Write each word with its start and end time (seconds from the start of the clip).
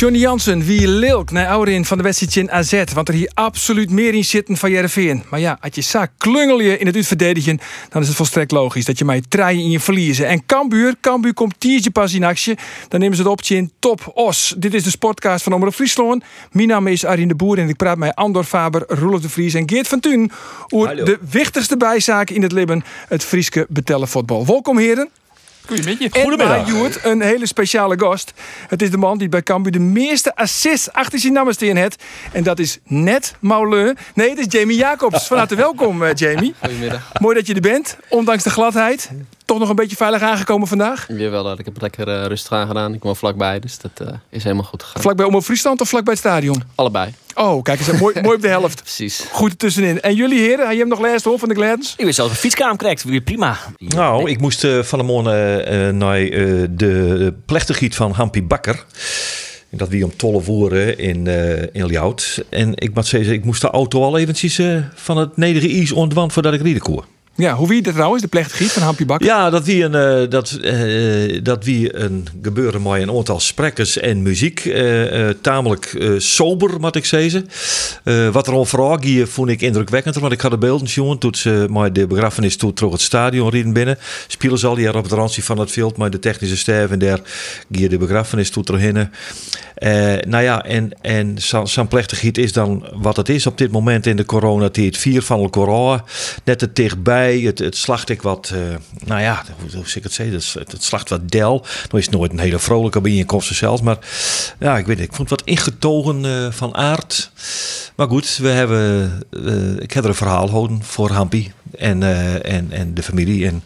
Johnny 0.00 0.18
Jansen, 0.18 0.64
wie 0.64 0.88
lilk 0.88 1.30
naar 1.30 1.46
Aurin 1.46 1.84
van 1.84 1.96
de 1.96 2.02
wedstrijd 2.02 2.36
in 2.36 2.50
AZ. 2.50 2.82
Want 2.94 3.08
er 3.08 3.14
hier 3.14 3.30
absoluut 3.34 3.90
meer 3.90 4.14
in 4.14 4.24
zitten 4.24 4.56
van 4.56 4.70
Jereveen. 4.70 5.22
Maar 5.30 5.40
ja, 5.40 5.58
als 5.60 5.74
je 5.74 5.80
zaak 5.80 6.10
klungel 6.18 6.60
je 6.60 6.78
in 6.78 6.86
het 6.86 6.96
uitverdedigen... 6.96 7.58
dan 7.88 8.02
is 8.02 8.08
het 8.08 8.16
volstrekt 8.16 8.50
logisch 8.50 8.84
dat 8.84 8.98
je 8.98 9.04
mij 9.04 9.22
treien 9.28 9.62
in 9.62 9.70
je 9.70 9.80
verliezen. 9.80 10.26
En 10.26 10.46
Cambuur, 10.46 10.94
Cambuur 11.00 11.34
komt 11.34 11.60
tiertje 11.60 11.90
pas 11.90 12.14
in 12.14 12.24
actie. 12.24 12.58
Dan 12.88 13.00
nemen 13.00 13.16
ze 13.16 13.22
het 13.22 13.30
optje 13.30 13.56
in 13.56 13.72
top 13.78 14.10
os. 14.14 14.54
Dit 14.58 14.74
is 14.74 14.82
de 14.82 14.90
sportcast 14.90 15.42
van 15.42 15.52
Omroep 15.52 15.74
Friesland. 15.74 16.24
Mijn 16.52 16.68
naam 16.68 16.86
is 16.86 17.04
Arjen 17.04 17.28
de 17.28 17.34
Boer 17.34 17.58
en 17.58 17.68
ik 17.68 17.76
praat 17.76 17.98
met 17.98 18.14
Andor 18.14 18.44
Faber, 18.44 18.84
Roelof 18.86 19.20
de 19.20 19.28
Vries 19.28 19.54
en 19.54 19.68
Geert 19.68 19.88
van 19.88 20.00
Thun... 20.00 20.30
over 20.68 21.04
de 21.04 21.18
wichtigste 21.30 21.76
bijzaken 21.76 22.34
in 22.34 22.42
het 22.42 22.52
Libben, 22.52 22.84
het 23.08 23.24
Frieske 23.24 23.66
betellen 23.68 24.08
voetbal. 24.08 24.46
Welkom 24.46 24.78
heren. 24.78 25.08
Goedemiddag. 25.66 26.22
En 26.22 26.36
bij 26.36 26.62
Joert, 26.66 27.04
een 27.04 27.20
hele 27.20 27.46
speciale 27.46 27.98
gast. 27.98 28.32
Het 28.68 28.82
is 28.82 28.90
de 28.90 28.96
man 28.96 29.18
die 29.18 29.28
bij 29.28 29.42
Cambuur 29.42 29.72
de 29.72 29.78
meeste 29.78 30.36
assists 30.36 30.92
achter 30.92 31.18
zijn 31.18 31.32
namen 31.32 31.54
staan 31.54 31.76
heeft. 31.76 32.02
En 32.32 32.42
dat 32.42 32.58
is 32.58 32.78
net 32.84 33.34
Mauleu. 33.40 33.94
Nee, 34.14 34.30
het 34.30 34.38
is 34.38 34.46
Jamie 34.48 34.76
Jacobs. 34.76 35.26
Van 35.26 35.38
harte 35.38 35.54
welkom, 35.54 36.02
eh, 36.02 36.14
Jamie. 36.14 36.54
Goedemiddag. 36.58 37.12
Mooi 37.20 37.34
dat 37.34 37.46
je 37.46 37.54
er 37.54 37.60
bent, 37.60 37.96
ondanks 38.08 38.42
de 38.42 38.50
gladheid. 38.50 39.10
Toch 39.50 39.58
nog 39.58 39.68
een 39.68 39.76
beetje 39.76 39.96
veilig 39.96 40.22
aangekomen 40.22 40.68
vandaag? 40.68 41.06
Jawel, 41.08 41.44
dat 41.44 41.58
ik 41.58 41.64
heb 41.64 41.80
lekker 41.80 42.08
eh, 42.08 42.26
rustig 42.26 42.52
aan 42.52 42.66
gedaan. 42.66 42.94
Ik 42.94 43.02
woon 43.02 43.16
vlakbij, 43.16 43.60
dus 43.60 43.78
dat 43.78 44.08
eh, 44.08 44.14
is 44.28 44.42
helemaal 44.42 44.64
goed 44.64 44.82
gegaan. 44.82 45.02
Vlak 45.02 45.16
bij 45.16 45.26
Omroep 45.26 45.42
Friesland 45.42 45.80
of 45.80 45.88
vlak 45.88 46.04
bij 46.04 46.12
het 46.12 46.22
stadion? 46.22 46.62
Allebei, 46.74 47.14
Oh, 47.34 47.62
kijk 47.62 47.78
eens, 47.78 48.00
mooi, 48.00 48.20
mooi 48.20 48.36
op 48.36 48.42
de 48.42 48.48
helft. 48.48 48.82
precies. 48.82 49.24
Goed 49.32 49.50
ertussenin. 49.50 50.00
En 50.00 50.14
jullie 50.14 50.38
heren, 50.38 50.70
je 50.70 50.76
hebt 50.76 50.88
nog 50.88 51.00
les 51.00 51.24
hoor 51.24 51.38
van 51.38 51.48
de 51.48 51.54
Gladens? 51.54 51.94
Ik 51.96 52.04
wist 52.04 52.16
zelfs 52.16 52.30
een 52.32 52.38
fietskamer 52.38 52.76
krijgt, 52.76 53.04
weer 53.04 53.20
prima. 53.20 53.56
Nou, 53.78 54.30
ik 54.30 54.40
moest 54.40 54.64
eh, 54.64 54.82
van 54.82 54.98
de 54.98 55.04
morgen 55.04 55.66
eh, 55.66 55.88
naar 55.88 56.20
eh, 56.20 56.64
de 56.70 57.34
plechtigheid 57.46 57.94
van 57.94 58.12
Hampie 58.12 58.42
Bakker. 58.42 58.84
En 59.70 59.78
Dat 59.78 59.88
wie 59.88 60.04
om 60.04 60.16
tolle 60.16 60.40
voeren 60.40 60.98
in, 60.98 61.26
eh 61.26 61.62
in 61.72 61.86
Ljout. 61.86 62.44
En 62.48 62.72
ik 62.76 62.94
moet 62.94 63.06
zeggen, 63.06 63.32
ik 63.32 63.44
moest 63.44 63.60
de 63.60 63.70
auto 63.70 64.02
al 64.02 64.18
eventjes 64.18 64.58
eh, 64.58 64.76
van 64.94 65.16
het 65.16 65.36
nederige 65.36 65.74
ijs 65.74 65.92
ontwand 65.92 66.32
voordat 66.32 66.52
ik 66.54 66.62
rieden 66.62 66.82
kon. 66.82 67.02
Ja, 67.34 67.54
hoe 67.54 67.68
wie 67.68 67.82
dat 67.82 67.94
trouwens, 67.94 68.22
de 68.22 68.28
plechtigheid 68.28 68.70
van 68.72 68.82
Hampje 68.82 69.04
Bakker? 69.04 69.26
Ja, 69.26 69.50
dat 69.50 69.64
wie 69.64 69.84
een, 69.84 69.94
eh, 69.94 70.30
dat, 70.30 70.50
eh, 70.50 71.40
dat 71.42 71.64
wie 71.64 71.96
een 71.96 72.28
gebeuren 72.42 72.82
met 72.82 73.02
een 73.02 73.10
aantal 73.10 73.40
sprekers 73.40 73.98
en 73.98 74.22
muziek. 74.22 74.64
eh, 74.64 75.28
tamelijk 75.40 76.14
sober, 76.18 76.80
moet 76.80 76.96
ik 76.96 77.04
zeggen. 77.04 77.48
Wat 78.32 78.46
er 78.46 78.52
om 78.52 78.66
vraag 78.66 79.02
hier 79.02 79.26
vond 79.26 79.48
ik 79.48 79.60
indrukwekkend. 79.60 80.14
Want 80.14 80.32
ik 80.32 80.40
had 80.40 80.50
de 80.50 80.58
beelden 80.58 80.86
jongen 80.86 81.18
toen 81.18 81.34
ze 81.34 81.66
maar 81.70 81.92
de 81.92 82.06
begrafenis 82.06 82.56
toe 82.56 82.72
terug 82.72 82.92
het 82.92 83.00
stadion 83.00 83.50
rieden 83.50 83.72
binnen. 83.72 83.98
Spelen 84.26 84.58
ze 84.58 84.66
al 84.66 84.74
die 84.74 84.94
op 84.94 85.02
het 85.02 85.12
randje 85.12 85.42
van 85.42 85.58
het 85.58 85.70
veld. 85.70 85.96
Maar 85.96 86.10
de 86.10 86.18
technische 86.18 86.56
sterf 86.56 86.90
en 86.90 86.98
daar 86.98 87.20
hier 87.68 87.88
de 87.88 87.98
begrafenis 87.98 88.50
toe 88.50 88.64
terug 88.64 88.80
nou 90.26 90.42
ja, 90.42 90.64
en, 90.64 90.90
en 91.00 91.34
zo'n 91.38 91.66
zo 91.66 91.84
plechtigheid 91.84 92.38
is 92.38 92.52
dan 92.52 92.86
wat 92.92 93.16
het 93.16 93.28
is 93.28 93.46
op 93.46 93.58
dit 93.58 93.70
moment 93.70 94.06
in 94.06 94.16
de 94.16 94.24
coronatijd. 94.24 94.96
Vier 94.96 95.22
van 95.22 95.42
de 95.42 95.50
corona, 95.50 96.04
net 96.44 96.58
te 96.58 96.72
dichtbij. 96.72 97.19
Het, 97.20 97.58
het 97.58 97.76
slacht 97.76 98.08
ik 98.08 98.22
wat, 98.22 98.50
eh, 98.54 98.60
nou 99.04 99.20
ja, 99.20 99.44
hoe, 99.60 99.70
hoe 99.74 99.84
ik 99.94 100.02
het 100.02 100.12
zeggen? 100.12 100.60
Het, 100.60 100.82
slacht 100.84 101.08
wat 101.08 101.30
del. 101.30 101.64
Nou 101.88 101.98
is 101.98 102.08
nooit 102.08 102.32
een 102.32 102.38
hele 102.38 102.58
vrolijke 102.58 103.00
bijeenkomst 103.00 103.54
zelfs. 103.54 103.82
Maar 103.82 103.98
ja, 104.58 104.78
ik 104.78 104.86
weet 104.86 105.00
ik 105.00 105.14
vond 105.14 105.30
het 105.30 105.40
wat 105.40 105.48
ingetogen 105.48 106.24
eh, 106.24 106.52
van 106.52 106.74
aard. 106.74 107.30
Maar 107.96 108.08
goed, 108.08 108.36
we 108.36 108.48
hebben, 108.48 109.12
eh, 109.30 109.82
ik 109.82 109.92
heb 109.92 110.04
er 110.04 110.10
een 110.10 110.16
verhaal 110.16 110.50
houden 110.50 110.82
voor 110.82 111.10
Hampie. 111.10 111.52
En, 111.78 112.02
eh, 112.02 112.54
en, 112.54 112.66
en 112.70 112.94
de 112.94 113.02
familie. 113.02 113.46
En 113.46 113.62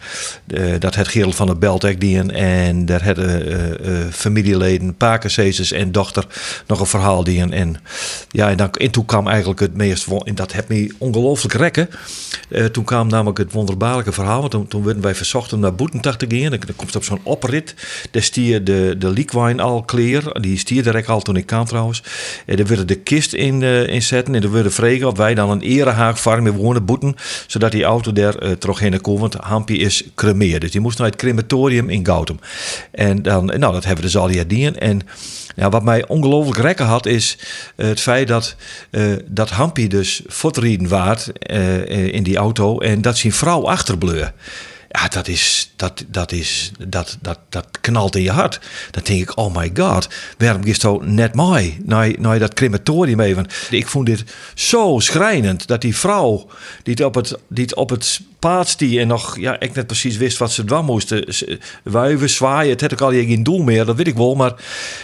eh, 0.47 0.75
dat 0.79 0.95
het 0.95 1.09
Gerald 1.09 1.35
van 1.35 1.47
der 1.47 1.59
Beltek 1.59 2.01
die 2.01 2.19
en, 2.19 2.31
en 2.31 2.87
daar 2.87 3.05
hadden 3.05 3.81
eh, 3.85 3.93
familieleden, 4.11 4.97
Pakersezes 4.97 5.73
en 5.73 5.93
dochter 5.93 6.27
nog 6.67 6.81
een 6.81 6.87
verhaal 6.87 7.25
die 7.25 7.53
en, 7.53 7.77
ja, 8.31 8.51
en, 8.51 8.57
dan, 8.57 8.71
en 8.71 8.91
toen 8.91 9.05
kwam 9.05 9.29
eigenlijk 9.29 9.61
het 9.61 9.77
meest, 9.77 10.07
en 10.25 10.35
dat 10.35 10.53
heeft 10.53 10.69
me 10.69 10.95
ongelooflijk 10.99 11.55
rekken. 11.55 11.89
Toen 12.73 12.85
kwam 12.85 13.09
namelijk 13.09 13.39
het 13.39 13.53
wonderbaarlijke 13.53 14.13
verhaal, 14.13 14.41
want 14.41 14.51
toen, 14.51 14.67
toen 14.67 14.85
werden 14.85 15.03
wij 15.03 15.15
verzocht 15.15 15.53
om 15.53 15.61
naar 15.61 15.75
Boetentag 15.75 16.17
te 16.17 16.27
gaan. 16.29 16.51
Dan, 16.51 16.61
dan 16.67 16.77
komt 16.77 16.97
op 16.97 17.05
zo'n 17.05 17.21
oprit, 17.23 17.75
daar 18.11 18.23
stier 18.23 18.65
de, 18.65 18.95
de 18.99 19.57
al 19.57 19.83
kleer, 19.83 20.41
die 20.41 20.59
stier 20.59 20.83
direct 20.83 21.09
al 21.09 21.21
toen 21.21 21.37
ik 21.37 21.47
kwam 21.47 21.65
trouwens. 21.65 22.03
En 22.47 22.57
daar 22.57 22.67
werden 22.67 22.87
de 22.87 22.95
kist 22.95 23.33
in, 23.33 23.63
in 23.63 24.03
zetten 24.03 24.35
en 24.35 24.43
er 24.43 24.53
werden 24.53 24.73
vregen 24.73 25.07
of 25.07 25.17
wij 25.17 25.35
dan 25.35 25.51
een 25.51 25.63
erehaag 25.63 26.21
varm 26.21 26.47
in 26.47 26.53
wonen 26.53 26.85
boeten, 26.85 27.15
zodat 27.47 27.73
die 27.73 27.87
auto 27.95 28.13
daar 28.13 28.35
eh 28.35 28.51
terug 28.51 28.79
heen 28.79 29.01
kon, 29.01 29.19
want 29.19 29.35
Hampie 29.35 29.79
is 29.79 30.05
cremeerd. 30.15 30.61
Dus 30.61 30.71
die 30.71 30.81
moest 30.81 30.99
naar 30.99 31.07
het 31.07 31.17
crematorium 31.17 31.89
in 31.91 32.07
Goutum. 32.07 32.39
En 32.91 33.23
dan, 33.23 33.45
nou, 33.45 33.73
dat 33.73 33.85
hebben 33.85 34.05
we 34.05 34.11
dus 34.11 34.17
al 34.17 34.27
die 34.27 34.47
dienen. 34.47 34.79
En 34.79 35.01
ja, 35.57 35.69
wat 35.69 35.83
mij 35.83 36.07
ongelooflijk 36.09 36.59
rekken 36.59 36.87
had, 36.87 37.07
is 37.07 37.39
eh, 37.77 37.87
het 37.87 38.01
feit 38.01 38.29
dat, 38.29 38.57
eh 38.91 39.03
dat 39.27 39.51
Hampie 39.51 39.89
dus 39.89 40.23
voetrieden 40.27 40.89
waard 40.89 41.33
eh, 41.33 41.77
eh, 41.77 42.15
in 42.15 42.23
die 42.23 42.37
auto 42.37 42.79
en 42.79 43.03
dat 43.03 43.19
zijn 43.19 43.33
vrouw 43.33 43.67
achterbleu. 43.67 44.25
Ja, 44.99 45.09
dat 45.09 45.29
is, 45.29 45.73
dat, 45.77 46.05
dat 46.09 46.33
is, 46.33 46.73
dat, 46.89 47.19
dat, 47.21 47.39
dat 47.49 47.67
knalt 47.81 48.17
in 48.17 48.23
je 48.23 48.31
hart. 48.31 48.61
Dan 48.91 49.03
denk 49.03 49.21
ik, 49.21 49.37
oh 49.37 49.57
my 49.57 49.71
god, 49.75 50.09
waarom 50.39 50.63
is 50.63 50.81
zo 50.81 51.01
net 51.05 51.35
mij 51.35 51.81
naar, 51.85 52.13
naar 52.19 52.39
dat 52.39 52.55
crematorium 52.55 53.21
even? 53.21 53.47
Ik 53.71 53.89
vond 53.89 54.07
dit 54.07 54.25
zo 54.55 54.99
schrijnend 54.99 55.67
dat 55.67 55.81
die 55.81 55.97
vrouw 55.97 56.47
die 56.83 56.95
het 56.95 57.05
op 57.05 57.15
het, 57.15 57.39
die 57.49 57.65
het 57.65 57.75
op 57.75 57.91
het 57.91 58.21
paard 58.45 58.69
stie 58.69 59.01
en 59.01 59.07
nog, 59.07 59.37
ja, 59.39 59.61
ik 59.61 59.75
net 59.75 59.87
precies 59.87 60.17
wist 60.17 60.39
wat 60.39 60.53
ze 60.53 60.65
doen 60.65 60.85
moesten. 60.85 61.25
S- 61.35 61.45
Wuiven, 61.83 62.31
zwaaien, 62.31 62.71
het 62.71 62.81
had 62.81 62.93
ook 62.93 63.01
al 63.01 63.11
geen 63.11 63.43
doel 63.43 63.63
meer, 63.63 63.85
dat 63.85 63.97
weet 63.97 64.07
ik 64.07 64.17
wel. 64.17 64.35
Maar 64.35 64.53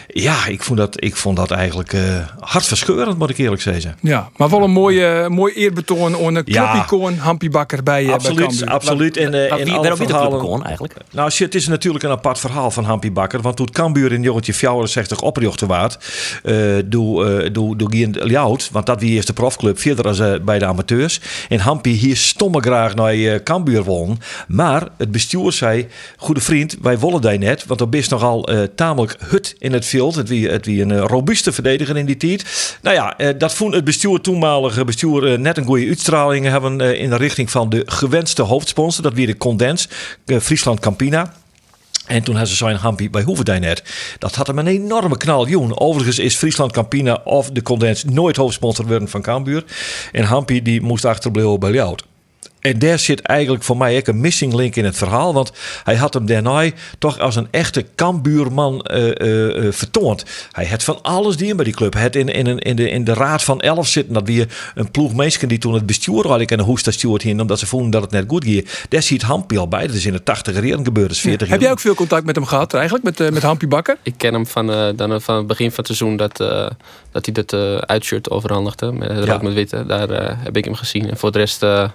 ja, 0.06 0.46
ik 0.46 0.62
vond 0.62 0.78
dat, 0.78 1.02
ik 1.04 1.16
vond 1.16 1.36
dat 1.36 1.50
eigenlijk 1.50 1.92
eh 1.92 2.00
hartverscheurend, 2.40 3.18
moet 3.18 3.30
ik 3.30 3.38
eerlijk 3.38 3.62
zeggen. 3.62 3.96
Ja, 4.00 4.28
maar 4.36 4.48
wel 4.50 4.62
een 4.62 4.70
mooie, 4.70 5.26
mooi 5.28 5.52
eerbetoon 5.54 6.14
aan 6.16 6.34
een 6.34 6.42
Ja. 6.44 6.70
clubicoon 6.70 7.16
Hampje 7.16 7.50
Bakker 7.50 7.82
bij, 7.82 8.00
eh, 8.00 8.06
bij 8.06 8.14
Absoluut, 8.14 8.66
absoluut. 8.66 9.16
En, 9.16 9.34
eh, 9.48 9.64
wie, 9.64 9.72
alle 9.72 9.96
verhalen- 9.96 10.62
eigenlijk? 10.64 10.94
Nou, 11.12 11.30
het 11.36 11.54
is 11.54 11.66
natuurlijk 11.68 12.04
een 12.04 12.10
apart 12.10 12.38
verhaal 12.38 12.70
van 12.70 12.84
Hampie 12.84 13.12
Bakker. 13.12 13.40
Want 13.40 13.56
toen 13.56 13.70
Cambuur 13.72 14.12
in 14.12 14.22
jongetje 14.22 14.54
64 14.54 15.20
opgejocht 15.20 15.60
waard, 15.60 15.98
eh 16.42 16.54
doe, 16.84 17.26
eh 17.42 17.52
doe, 17.52 17.76
doe 17.76 17.88
Gien 17.90 18.16
Ljout, 18.22 18.68
want 18.72 18.86
dat 18.86 19.00
wie 19.00 19.18
is 19.18 19.24
de 19.26 19.32
profclub, 19.32 19.78
verder 19.78 20.06
als 20.06 20.18
eh, 20.18 20.32
bij 20.42 20.58
de 20.58 20.66
amateurs. 20.66 21.20
En 21.48 21.58
Hampie 21.60 21.94
hier 21.96 22.16
stomme 22.16 22.60
graag 22.60 22.94
naar 22.94 23.14
eh 23.34 23.42
Cambuur 23.42 23.84
won. 23.84 24.18
Maar 24.48 24.88
het 24.98 25.10
bestuur 25.10 25.52
zei, 25.52 25.86
goede 26.16 26.40
vriend, 26.40 26.76
wij 26.82 26.98
willen 26.98 27.20
die 27.20 27.38
net, 27.38 27.66
want 27.66 27.80
er 27.80 27.88
is 27.90 28.08
nogal 28.08 28.48
eh, 28.48 28.62
tamelijk 28.74 29.16
hut 29.18 29.54
in 29.58 29.72
het 29.72 29.86
veld. 29.86 30.14
Het 30.14 30.28
wie, 30.28 30.48
het 30.48 30.66
wie 30.66 30.82
een 30.82 30.90
eh, 30.90 31.04
robuuste 31.06 31.52
verdediger 31.52 31.96
in 31.96 32.06
die 32.06 32.16
tijd. 32.16 32.44
Nou 32.82 32.96
ja, 32.96 33.18
eh, 33.18 33.38
dat 33.38 33.54
vond 33.54 33.74
het 33.74 33.84
bestuur, 33.84 34.20
toenmalige 34.20 34.84
bestuur, 34.84 35.32
eh, 35.32 35.38
net 35.38 35.56
een 35.56 35.64
goede 35.64 35.86
uitstraling 35.86 36.46
hebben 36.46 36.80
eh, 36.80 37.00
in 37.00 37.10
de 37.10 37.16
richting 37.16 37.50
van 37.50 37.68
de 37.68 37.82
gewenste 37.86 38.42
hoofdsponsor. 38.42 39.02
Dat 39.02 39.12
wie 39.12 39.26
de 39.26 39.36
Condens, 39.36 39.88
eh, 40.26 40.38
Friesland 40.38 40.80
Campina. 40.80 41.32
En 42.06 42.22
toen 42.22 42.34
hadden 42.34 42.52
ze 42.52 42.64
zijn 42.64 42.76
Hampie 42.76 43.10
bij 43.10 43.22
Hoeverdijn 43.22 43.60
net. 43.60 43.82
Dat 44.18 44.34
had 44.34 44.46
hem 44.46 44.58
een 44.58 44.66
enorme 44.66 45.16
knal. 45.16 45.48
Joen. 45.48 45.80
Overigens 45.80 46.18
is 46.18 46.36
Friesland 46.36 46.72
Campina 46.72 47.20
of 47.24 47.50
de 47.50 47.62
Condens 47.62 48.04
nooit 48.04 48.36
hoofdsponsor 48.36 48.86
worden 48.86 49.08
van 49.08 49.22
Cambuur. 49.22 49.64
En 50.12 50.24
Hampie 50.24 50.62
die 50.62 50.80
moest 50.80 51.04
achterblijven 51.04 51.60
bij. 51.60 51.94
En 52.60 52.78
daar 52.78 52.98
zit 52.98 53.20
eigenlijk 53.20 53.64
voor 53.64 53.76
mij 53.76 53.96
ook 53.96 54.06
een 54.06 54.20
missing 54.20 54.52
link 54.54 54.76
in 54.76 54.84
het 54.84 54.96
verhaal. 54.96 55.34
Want 55.34 55.52
hij 55.84 55.96
had 55.96 56.14
hem 56.14 56.26
daarna 56.26 56.70
toch 56.98 57.18
als 57.18 57.36
een 57.36 57.48
echte 57.50 57.84
Kambuurman 57.94 58.82
eh, 58.82 59.20
eh, 59.20 59.66
eh, 59.66 59.72
vertoond. 59.72 60.24
Hij 60.52 60.66
had 60.66 60.82
van 60.82 61.02
alles 61.02 61.36
die 61.36 61.54
bij 61.54 61.64
die 61.64 61.74
club. 61.74 61.92
Hij 61.92 62.02
had 62.02 62.14
in, 62.14 62.28
in, 62.28 62.46
een- 62.46 62.58
in, 62.58 62.76
de, 62.76 62.90
in 62.90 63.04
de 63.04 63.14
raad 63.14 63.42
van 63.42 63.60
elf 63.60 63.86
zitten. 63.88 64.14
Dat 64.14 64.26
weer 64.26 64.72
een 64.74 64.90
ploeg 64.90 65.14
mensen 65.14 65.48
die 65.48 65.58
toen 65.58 65.74
het 65.74 65.86
bestuur 65.86 66.14
eigenlijk 66.20 66.50
en 66.50 66.56
de 66.56 66.62
hoesta 66.62 66.90
steward 66.90 67.22
hingen. 67.22 67.40
Omdat 67.40 67.58
ze 67.58 67.66
voelden 67.66 67.90
dat 67.90 68.02
het 68.02 68.10
net 68.10 68.24
goed 68.28 68.44
ging. 68.44 68.68
Daar 68.88 69.02
ziet 69.02 69.22
Hampie 69.22 69.58
al 69.58 69.68
bij. 69.68 69.86
Dat 69.86 69.96
is 69.96 70.06
in 70.06 70.12
de 70.12 70.22
80 70.22 70.54
jaren 70.54 70.84
gebeurd. 70.84 71.06
Dat 71.08 71.16
is 71.16 71.22
40 71.22 71.40
Heb 71.40 71.48
jaar. 71.48 71.60
jij 71.60 71.70
ook 71.70 71.80
veel 71.80 71.94
contact 71.94 72.24
met 72.24 72.34
hem 72.34 72.44
gehad 72.44 72.74
eigenlijk, 72.74 73.04
met, 73.04 73.32
met 73.32 73.42
Hampje 73.42 73.66
Bakker? 73.66 73.96
Ik 74.02 74.14
ken 74.16 74.32
hem 74.34 74.46
van, 74.46 74.72
eh, 74.72 74.88
dan, 74.96 75.20
van 75.20 75.36
het 75.36 75.46
begin 75.46 75.68
van 75.72 75.84
het 75.84 75.86
seizoen 75.86 76.16
dat, 76.16 76.40
eh, 76.40 76.66
dat 77.12 77.24
hij 77.24 77.34
dat 77.34 77.52
eh 77.52 77.76
uitshirt 77.76 78.30
overhandigde. 78.30 78.92
Met 78.92 79.10
rood 79.10 79.26
Ja. 79.26 79.38
met 79.42 79.52
witte. 79.54 79.86
Daar 79.86 80.10
eh, 80.10 80.36
heb 80.38 80.56
ik 80.56 80.64
hem 80.64 80.74
gezien. 80.74 81.10
En 81.10 81.16
voor 81.16 81.32
de 81.32 81.38
rest 81.38 81.62
eh, 81.62 81.88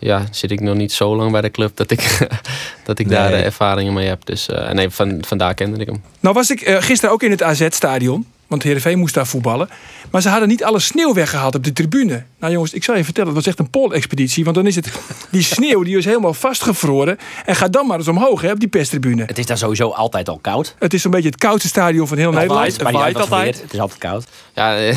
ja, 0.00 0.24
zit 0.30 0.50
ik 0.50 0.60
nog 0.60 0.76
niet 0.76 0.92
zo 0.92 1.16
lang 1.16 1.32
bij 1.32 1.40
de 1.40 1.50
club 1.50 1.76
dat 1.76 1.90
ik, 1.90 2.28
dat 2.84 2.98
ik 2.98 3.08
daar 3.08 3.30
Nee. 3.30 3.38
eh, 3.40 3.44
ervaringen 3.44 3.92
mee 3.92 4.08
heb. 4.08 4.24
Dus 4.26 4.48
eh, 4.48 4.70
nee, 4.70 4.90
van, 4.90 5.18
vandaar 5.26 5.54
kende 5.54 5.78
ik 5.80 5.86
hem. 5.86 6.02
Nou 6.20 6.34
was 6.34 6.50
ik 6.50 6.60
eh, 6.60 6.76
gisteren 6.82 7.14
ook 7.14 7.22
in 7.22 7.30
het 7.30 7.42
AZ-stadion. 7.42 8.26
Want 8.46 8.62
Heerenveen 8.62 8.98
moest 8.98 9.14
daar 9.14 9.26
voetballen. 9.26 9.68
Maar 10.10 10.22
ze 10.22 10.28
hadden 10.28 10.48
niet 10.48 10.64
alle 10.64 10.78
sneeuw 10.78 11.14
weggehaald 11.14 11.54
op 11.54 11.64
de 11.64 11.72
tribune. 11.72 12.24
Nou 12.38 12.52
jongens, 12.52 12.72
ik 12.72 12.84
zal 12.84 12.96
je 12.96 13.04
vertellen, 13.04 13.28
het 13.28 13.36
was 13.38 13.46
echt 13.46 13.58
een 13.58 13.70
poolexpeditie. 13.70 14.44
Want 14.44 14.56
dan 14.56 14.66
is 14.66 14.76
het, 14.76 14.88
die 15.30 15.42
sneeuw 15.42 15.82
die 15.82 15.96
is 15.98 16.04
helemaal 16.04 16.34
vastgevroren. 16.34 17.18
En 17.44 17.56
ga 17.56 17.68
dan 17.68 17.86
maar 17.86 17.98
eens 17.98 18.08
omhoog 18.08 18.40
hè, 18.40 18.50
op 18.50 18.60
die 18.60 18.68
pestribune. 18.68 19.24
Het 19.26 19.38
is 19.38 19.46
daar 19.46 19.58
sowieso 19.58 19.88
altijd 19.88 20.28
al 20.28 20.38
koud. 20.38 20.74
Het 20.78 20.94
is 20.94 21.04
een 21.04 21.10
beetje 21.10 21.28
het 21.28 21.38
koudste 21.38 21.68
stadion 21.68 22.08
van 22.08 22.18
heel 22.18 22.30
Nederland. 22.30 22.60
Waait, 22.60 22.82
maar 22.82 22.92
waait 22.92 23.06
niet 23.06 23.16
uit 23.16 23.28
wat 23.28 23.38
altijd. 23.38 23.62
Het 23.62 23.72
is 23.72 23.80
altijd 23.80 23.98
koud. 24.00 24.24
Ja, 24.54 24.74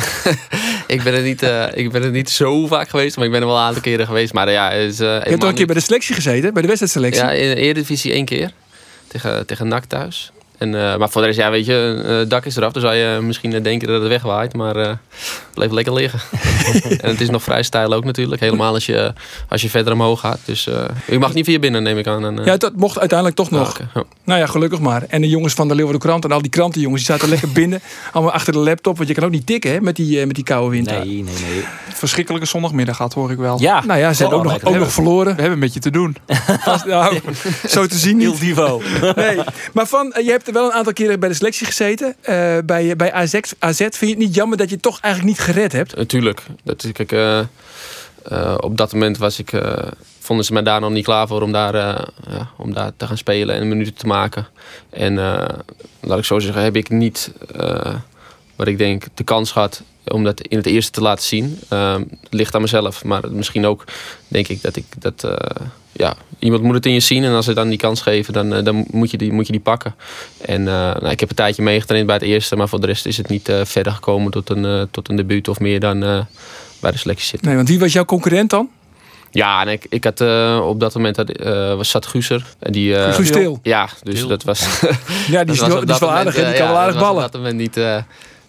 ik, 0.93 1.03
ben 1.03 1.13
er 1.13 1.21
niet, 1.21 1.43
eh, 1.43 1.65
ik 1.73 1.91
ben 1.91 2.03
er 2.03 2.11
niet 2.11 2.29
zo 2.29 2.67
vaak 2.67 2.89
geweest, 2.89 3.15
maar 3.15 3.25
ik 3.25 3.31
ben 3.31 3.41
er 3.41 3.47
wel 3.47 3.55
een 3.55 3.63
aantal 3.63 3.81
keren 3.81 4.05
geweest. 4.05 4.33
Maar 4.33 4.47
eh, 4.47 4.53
ja, 4.53 4.71
is, 4.71 4.99
eh, 4.99 5.07
Je 5.07 5.29
hebt 5.29 5.43
ook 5.43 5.49
een 5.49 5.55
keer 5.55 5.65
bij 5.65 5.75
de 5.75 5.81
selectie 5.81 6.15
gezeten, 6.15 6.53
bij 6.53 6.61
de 6.61 6.67
wedstrijdselectie. 6.67 7.23
Ja, 7.23 7.31
in 7.31 7.55
de 7.55 7.61
Eredivisie 7.61 8.11
één 8.11 8.25
keer. 8.25 8.51
Tegen, 9.07 9.45
tegen 9.45 9.67
NAC 9.67 9.85
thuis. 9.85 10.31
En, 10.57 10.75
eh, 10.75 10.97
maar 10.97 11.09
voor 11.09 11.21
de 11.21 11.27
rest, 11.27 11.39
ja, 11.39 11.51
weet 11.51 11.65
je, 11.65 12.01
eh, 12.05 12.17
het 12.17 12.29
dak 12.29 12.45
is 12.45 12.55
eraf. 12.55 12.71
Dan 12.71 12.81
zou 12.81 12.95
je 12.95 13.21
misschien 13.21 13.63
denken 13.63 13.87
dat 13.87 13.99
het 13.99 14.09
wegwaait. 14.09 14.53
Maar 14.53 14.75
eh, 14.75 14.87
het 14.87 14.97
bleef 15.53 15.71
lekker 15.71 15.93
liggen. 15.93 16.19
en 17.01 17.09
het 17.09 17.21
is 17.21 17.29
nog 17.29 17.43
vrij 17.43 17.63
stijl 17.63 17.93
ook 17.93 18.03
natuurlijk. 18.03 18.41
Helemaal 18.41 18.73
als 18.73 18.85
je, 18.85 19.13
als 19.49 19.61
je 19.61 19.69
verder 19.69 19.93
omhoog 19.93 20.19
gaat. 20.19 20.39
Dus 20.45 20.67
eh 20.67 20.83
je 21.07 21.19
mag 21.19 21.33
niet 21.33 21.45
via 21.45 21.59
binnen, 21.59 21.83
neem 21.83 21.97
ik 21.97 22.07
aan. 22.07 22.25
En, 22.25 22.45
Ja, 22.45 22.57
dat 22.57 22.75
mocht 22.75 22.99
uiteindelijk 22.99 23.37
toch 23.39 23.49
nog. 23.49 23.67
ah, 23.67 23.69
oké. 23.69 23.89
Ja. 23.93 24.03
Nou 24.23 24.39
ja, 24.39 24.45
gelukkig 24.45 24.79
maar. 24.79 25.03
En 25.07 25.21
de 25.21 25.29
jongens 25.29 25.53
van 25.53 25.67
de 25.67 25.75
Leeuwarden 25.75 26.01
Krant 26.01 26.23
en 26.23 26.31
al 26.31 26.41
die 26.41 26.51
krantenjongens, 26.51 27.05
die 27.05 27.11
zaten 27.11 27.29
lekker 27.29 27.51
binnen. 27.51 27.81
Allemaal 28.13 28.33
achter 28.33 28.53
de 28.53 28.59
laptop, 28.59 28.95
want 28.97 29.09
je 29.09 29.15
kan 29.15 29.23
ook 29.23 29.31
niet 29.31 29.45
tikken 29.45 29.71
hè, 29.71 29.81
met, 29.81 29.95
die, 29.95 30.25
met 30.25 30.35
die 30.35 30.43
koude 30.43 30.69
wind. 30.69 30.85
Nee, 30.85 30.99
nee, 30.99 31.23
nee. 31.23 31.63
Verschrikkelijke 31.93 32.47
zondagmiddag 32.47 32.95
gehad, 32.95 33.13
hoor 33.13 33.31
ik 33.31 33.37
wel. 33.37 33.61
Ja, 33.61 33.83
Nou 33.85 33.99
ja, 33.99 34.13
ze 34.13 34.21
hebben 34.21 34.39
ook 34.39 34.43
nog, 34.45 34.63
ook 34.63 34.77
nog 34.77 34.91
verloren. 34.91 35.35
We 35.35 35.41
hebben 35.41 35.51
een 35.51 35.59
beetje 35.59 35.79
te 35.79 35.91
doen. 35.91 36.15
Nou, 36.85 37.19
zo 37.67 37.85
te 37.85 37.97
zien 37.97 38.19
Heel 38.19 38.31
niet. 38.31 38.41
niveau. 38.41 38.83
Nee. 39.15 39.39
Maar 39.73 39.87
van, 39.87 40.13
je 40.23 40.29
hebt 40.29 40.51
wel 40.53 40.65
een 40.65 40.71
aantal 40.73 40.93
keren 40.93 41.19
bij 41.19 41.29
de 41.29 41.35
selectie 41.35 41.65
gezeten. 41.65 42.15
eh, 42.21 42.57
bij, 42.65 42.95
bij 42.95 43.11
AZ, 43.13 43.39
AZ. 43.59 43.77
Vind 43.77 43.99
je 43.99 44.07
het 44.07 44.17
niet 44.17 44.35
jammer 44.35 44.57
dat 44.57 44.69
je 44.69 44.79
toch 44.79 44.99
eigenlijk 44.99 45.37
niet 45.37 45.45
gered 45.45 45.71
hebt? 45.71 45.95
Natuurlijk. 45.95 46.41
Dat 46.63 46.83
is, 46.83 46.91
kijk, 46.91 47.11
eh, 47.11 47.39
eh, 47.39 48.55
op 48.59 48.77
dat 48.77 48.93
moment 48.93 49.17
was 49.17 49.39
ik, 49.39 49.51
eh, 49.53 49.77
vonden 50.19 50.45
ze 50.45 50.53
mij 50.53 50.63
daar 50.63 50.81
nog 50.81 50.91
niet 50.91 51.03
klaar 51.05 51.27
voor 51.27 51.41
om 51.41 51.51
daar, 51.51 51.73
eh, 51.75 52.05
ja, 52.29 52.49
om 52.57 52.73
daar 52.73 52.91
te 52.97 53.07
gaan 53.07 53.17
spelen 53.17 53.55
en 53.55 53.67
minuten 53.67 53.93
te 53.93 54.07
maken. 54.07 54.47
En 54.89 55.17
eh, 55.17 55.57
laat 56.01 56.17
ik 56.17 56.25
zo 56.25 56.39
zeggen, 56.39 56.63
heb 56.63 56.75
ik 56.75 56.89
niet, 56.89 57.31
eh, 57.55 57.95
wat 58.55 58.67
ik 58.67 58.77
denk, 58.77 59.03
de 59.13 59.23
kans 59.23 59.51
gehad 59.51 59.81
om 60.05 60.23
dat 60.23 60.41
in 60.41 60.57
het 60.57 60.65
eerste 60.65 60.91
te 60.91 61.01
laten 61.01 61.25
zien. 61.25 61.59
Eh, 61.69 61.95
ligt 62.29 62.55
aan 62.55 62.61
mezelf, 62.61 63.03
maar 63.03 63.31
misschien 63.31 63.65
ook 63.65 63.83
denk 64.27 64.47
ik 64.47 64.61
dat 64.61 64.75
ik 64.75 64.85
dat. 64.99 65.27
Ja, 65.93 66.15
iemand 66.39 66.63
moet 66.63 66.75
het 66.75 66.85
in 66.85 66.93
je 66.93 66.99
zien 66.99 67.23
en 67.23 67.33
als 67.33 67.45
ze 67.45 67.53
dan 67.53 67.69
die 67.69 67.77
kans 67.77 68.01
geven, 68.01 68.33
dan, 68.33 68.53
eh, 68.53 68.63
dan 68.63 68.85
moet, 68.91 69.11
je 69.11 69.17
die, 69.17 69.31
moet 69.31 69.45
je 69.45 69.51
die 69.51 69.61
pakken. 69.61 69.95
En 70.41 70.59
eh, 70.67 70.73
nou, 70.73 71.09
ik 71.09 71.19
heb 71.19 71.29
een 71.29 71.35
tijdje 71.35 71.61
meegetraind 71.61 72.05
bij 72.07 72.15
het 72.15 72.23
eerste, 72.25 72.55
maar 72.55 72.69
voor 72.69 72.79
de 72.81 72.87
rest 72.87 73.05
is 73.05 73.17
het 73.17 73.29
niet 73.29 73.49
eh, 73.49 73.61
verder 73.63 73.91
gekomen 73.93 74.31
tot 74.31 74.49
een, 74.49 74.65
eh, 74.65 74.81
tot 74.91 75.09
een 75.09 75.15
debuut 75.15 75.47
of 75.47 75.59
meer 75.59 75.79
dan 75.79 76.03
eh, 76.03 76.19
bij 76.79 76.91
de 76.91 76.97
selectie 76.97 77.27
zitten. 77.27 77.47
Nee, 77.47 77.57
want 77.57 77.69
wie 77.69 77.79
was 77.79 77.93
jouw 77.93 78.05
concurrent 78.05 78.49
dan? 78.49 78.69
Ja, 79.31 79.61
en 79.61 79.67
ik, 79.67 79.85
ik 79.89 80.03
had 80.03 80.21
eh, 80.21 80.65
op 80.67 80.79
dat 80.79 80.93
moment 80.95 81.15
had, 81.15 81.29
eh, 81.29 81.75
was 81.75 81.89
Zat 81.89 82.05
Guser. 82.05 82.45
En 82.59 82.71
die, 82.71 82.95
eh. 82.95 83.49
Ja, 83.61 83.89
dus 84.03 84.27
dat 84.27 84.43
was. 84.43 84.79
Ja, 85.27 85.43
die 85.43 85.53
is, 85.53 85.59
was 85.59 85.69
wel, 85.69 85.77
op 85.77 85.85
die 85.85 85.93
is 85.93 85.99
dat 85.99 85.99
wel 85.99 86.09
moment, 86.09 86.27
aardig. 86.27 86.35
hè? 86.35 86.43
Die 86.43 86.53
kan 86.53 86.65
ja, 86.65 86.71
wel 86.71 86.81
aardig 86.81 86.93
dat 86.93 87.03
was 87.03 87.11
ballen. 87.11 87.25
Op 87.25 87.31
dat 87.31 87.41
moment 87.41 87.59
niet. 87.59 87.75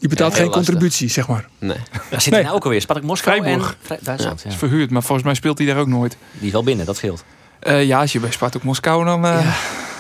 Die 0.05 0.13
betaalt 0.13 0.33
Ja, 0.33 0.39
geen 0.39 0.49
lastig. 0.49 0.65
contributie, 0.67 1.09
zeg 1.09 1.29
maar. 1.29 1.45
nee. 1.59 1.77
Waar 2.11 2.21
zit 2.21 2.25
Nee. 2.25 2.33
hij 2.33 2.43
nou 2.43 2.55
ook 2.55 2.65
alweer? 2.65 2.81
Spartak 2.81 3.05
Moskou 3.07 3.37
Freiburg. 3.41 3.71
en 3.71 3.77
Vrij- 3.83 3.99
Duitsland. 4.03 4.43
Ja. 4.45 4.51
is 4.51 4.57
verhuurd, 4.57 4.91
maar 4.91 5.03
volgens 5.03 5.23
mij 5.27 5.35
speelt 5.35 5.59
hij 5.59 5.67
daar 5.67 5.77
ook 5.79 5.87
nooit. 5.87 6.17
Die 6.33 6.47
is 6.47 6.53
wel 6.53 6.63
binnen, 6.65 6.87
dat 6.87 6.97
scheelt. 6.97 7.25
Eh, 7.61 7.85
ja, 7.85 8.01
als 8.01 8.13
je 8.13 8.21
bij 8.21 8.31
Spartak 8.31 8.63
Moskou, 8.63 9.05
dan 9.05 9.27
eh, 9.27 9.55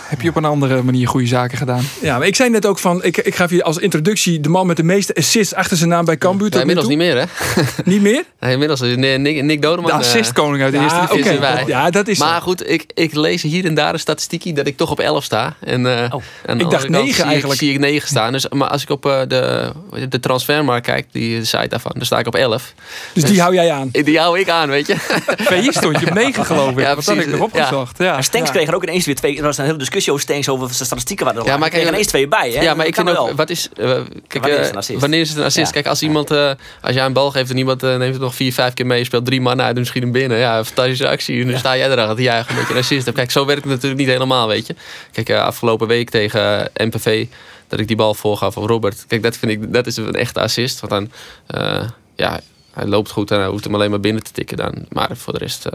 heb 0.06 0.20
je 0.20 0.28
op 0.28 0.36
een 0.36 0.44
andere 0.44 0.82
manier 0.82 1.08
goede 1.08 1.26
zaken 1.26 1.58
gedaan. 1.58 1.82
Ja, 2.00 2.18
maar 2.18 2.26
ik 2.26 2.36
zei 2.36 2.50
net 2.50 2.66
ook 2.66 2.78
van, 2.78 3.04
ik, 3.04 3.16
ik 3.18 3.34
gaf 3.34 3.50
je 3.50 3.62
als 3.64 3.76
introductie 3.78 4.40
de 4.40 4.48
man 4.48 4.66
met 4.66 4.76
de 4.76 4.82
meeste 4.82 5.14
assists 5.14 5.54
achter 5.54 5.76
zijn 5.76 5.88
naam 5.88 6.04
bij 6.04 6.18
Cambuur. 6.18 6.52
Ja, 6.52 6.60
inmiddels 6.60 6.88
niet 6.88 6.98
meer, 6.98 7.16
hè? 7.18 7.24
Niet 7.84 8.00
meer? 8.02 8.24
Nee, 8.40 8.52
inmiddels 8.52 8.80
is 8.80 8.96
Nick, 8.96 9.42
Nick 9.42 9.62
Dodeman. 9.62 9.84
De 9.84 9.90
eh, 9.92 9.98
assistkoning 9.98 10.62
uit 10.62 10.72
de 10.72 10.78
eerste 10.78 10.98
Ja, 10.98 11.06
divisie. 11.06 11.30
erbij. 11.30 11.64
Ja, 11.66 11.90
dat 11.90 12.08
is 12.08 12.18
maar 12.18 12.34
zo. 12.38 12.40
goed, 12.40 12.70
ik, 12.70 12.84
ik 12.94 13.14
lees 13.14 13.42
hier 13.42 13.64
en 13.64 13.74
daar 13.74 13.92
een 13.92 13.98
statistiekje 13.98 14.52
dat 14.52 14.66
ik 14.66 14.76
toch 14.76 14.90
op 14.90 15.00
11 15.00 15.24
sta. 15.24 15.54
En, 15.60 15.86
eh, 15.86 16.02
Oh. 16.04 16.10
dacht 16.10 16.22
andere 16.46 16.70
kant 16.70 16.88
negen 16.88 17.14
zie 17.14 17.22
ik- 17.24 17.30
eigenlijk. 17.30 17.60
zie 17.60 17.72
ik 17.72 17.78
9 17.78 18.08
staan. 18.08 18.32
Dus, 18.32 18.48
maar 18.48 18.68
als 18.68 18.82
ik 18.82 18.90
op 18.90 19.06
eh, 19.06 19.20
de, 19.28 19.70
de 20.08 20.20
transfermarkt 20.20 20.86
kijk, 20.86 21.06
die 21.12 21.44
site 21.44 21.68
daarvan, 21.68 21.92
dan 21.94 22.06
sta 22.06 22.18
ik 22.18 22.26
op 22.26 22.34
11. 22.34 22.74
Dus 23.12 23.24
die 23.24 23.40
hou 23.40 23.54
jij 23.54 23.70
aan. 23.72 23.88
Die 23.92 24.18
hou 24.18 24.38
ik 24.40 24.48
aan, 24.48 24.68
weet 24.68 24.86
je. 24.86 24.94
VI 25.50 25.68
stond 25.72 26.00
je 26.00 26.06
op 26.06 26.14
9 26.14 26.44
geloof 26.46 26.70
ik. 26.70 26.78
Ja, 26.78 26.94
dat 26.94 27.04
had 27.04 27.14
ik 27.14 27.20
precies. 27.22 27.32
nog 27.38 27.40
opgezocht. 27.40 27.98
Ja. 27.98 28.12
Maar 28.12 28.24
Stenks 28.24 28.46
Ja. 28.48 28.54
kreeg 28.54 28.68
er 28.68 28.74
ook 28.74 28.82
ineens 28.82 29.06
weer 29.06 29.14
twee. 29.14 29.36
Er 29.36 29.42
was 29.42 29.58
een 29.58 29.64
hele 29.64 29.76
discussie 29.78 30.03
over 30.10 30.22
Stenks 30.22 30.48
over 30.48 30.74
zijn 30.74 30.86
statistieken. 30.86 31.24
Waar 31.26 31.36
er 31.36 31.44
Ja, 31.44 31.56
maar 31.56 31.68
kreeg 31.68 31.72
er 31.72 31.78
kijk, 31.80 31.92
ineens 31.94 32.06
twee 32.06 32.28
bij. 32.28 32.50
Hè? 32.50 32.60
Ja, 32.60 32.66
maar 32.74 32.76
Dat 32.76 32.86
ik 32.86 32.94
vind 32.94 33.08
ook, 33.08 33.14
wel. 33.14 33.34
wat 33.34 33.50
is, 33.50 33.68
eh, 33.76 33.90
kijk, 34.28 34.42
Wanneer 34.44 34.50
is 34.52 34.58
eh, 34.58 34.60
het 34.62 34.70
een 34.70 34.76
assist? 34.76 35.00
wanneer 35.00 35.20
is 35.20 35.28
het 35.28 35.38
een 35.38 35.44
assist? 35.44 35.66
Ja. 35.66 35.72
Kijk, 35.72 35.86
als 35.86 36.02
iemand, 36.02 36.30
eh, 36.30 36.50
als 36.80 36.94
jij 36.94 37.04
een 37.04 37.12
bal 37.12 37.30
geeft 37.30 37.50
en 37.50 37.56
iemand 37.58 37.82
eh, 37.82 37.96
neemt 37.96 38.12
het 38.12 38.22
nog 38.22 38.34
vier, 38.34 38.52
vijf 38.52 38.74
keer 38.74 38.86
mee, 38.86 38.98
je 38.98 39.04
speelt 39.04 39.24
drie 39.24 39.40
mannen 39.40 39.64
uit 39.64 39.74
en 39.74 39.80
misschien 39.80 40.02
hem 40.02 40.12
binnen. 40.12 40.38
Ja, 40.38 40.64
fantastische 40.64 41.08
actie. 41.08 41.42
En 41.42 41.50
dan 41.50 41.58
sta 41.58 41.76
jij 41.76 41.90
erachter, 41.90 42.20
ja, 42.24 42.38
een 42.38 42.56
beetje 42.56 42.72
een 42.72 42.78
assist 42.80 43.04
hebt. 43.04 43.16
Kijk, 43.16 43.30
zo 43.30 43.46
werkt 43.46 43.62
het 43.62 43.70
natuurlijk 43.70 44.00
niet 44.00 44.10
helemaal, 44.10 44.48
weet 44.48 44.66
je. 44.66 44.74
Kijk, 45.12 45.30
afgelopen 45.30 45.86
week 45.86 46.10
tegen 46.10 46.70
MPV, 46.74 47.26
dat 47.68 47.80
ik 47.80 47.86
die 47.86 47.96
bal 47.96 48.14
voorgaf 48.14 48.56
op 48.56 48.66
Robert. 48.68 49.04
Kijk, 49.08 49.22
dat 49.22 49.36
vind 49.36 49.52
ik, 49.52 49.72
dat 49.72 49.86
is 49.86 49.96
een 49.96 50.14
echte 50.14 50.40
assist. 50.40 50.80
Want 50.80 50.92
dan, 50.92 51.10
ja, 52.16 52.40
hij 52.74 52.86
loopt 52.86 53.10
goed 53.10 53.30
en 53.30 53.38
hij 53.38 53.48
hoeft 53.48 53.64
hem 53.64 53.74
alleen 53.74 53.90
maar 53.90 54.00
binnen 54.00 54.22
te 54.22 54.32
tikken 54.32 54.56
dan. 54.56 54.74
Maar 54.88 55.10
voor 55.12 55.32
de 55.32 55.38
rest 55.38 55.64
eh, 55.66 55.72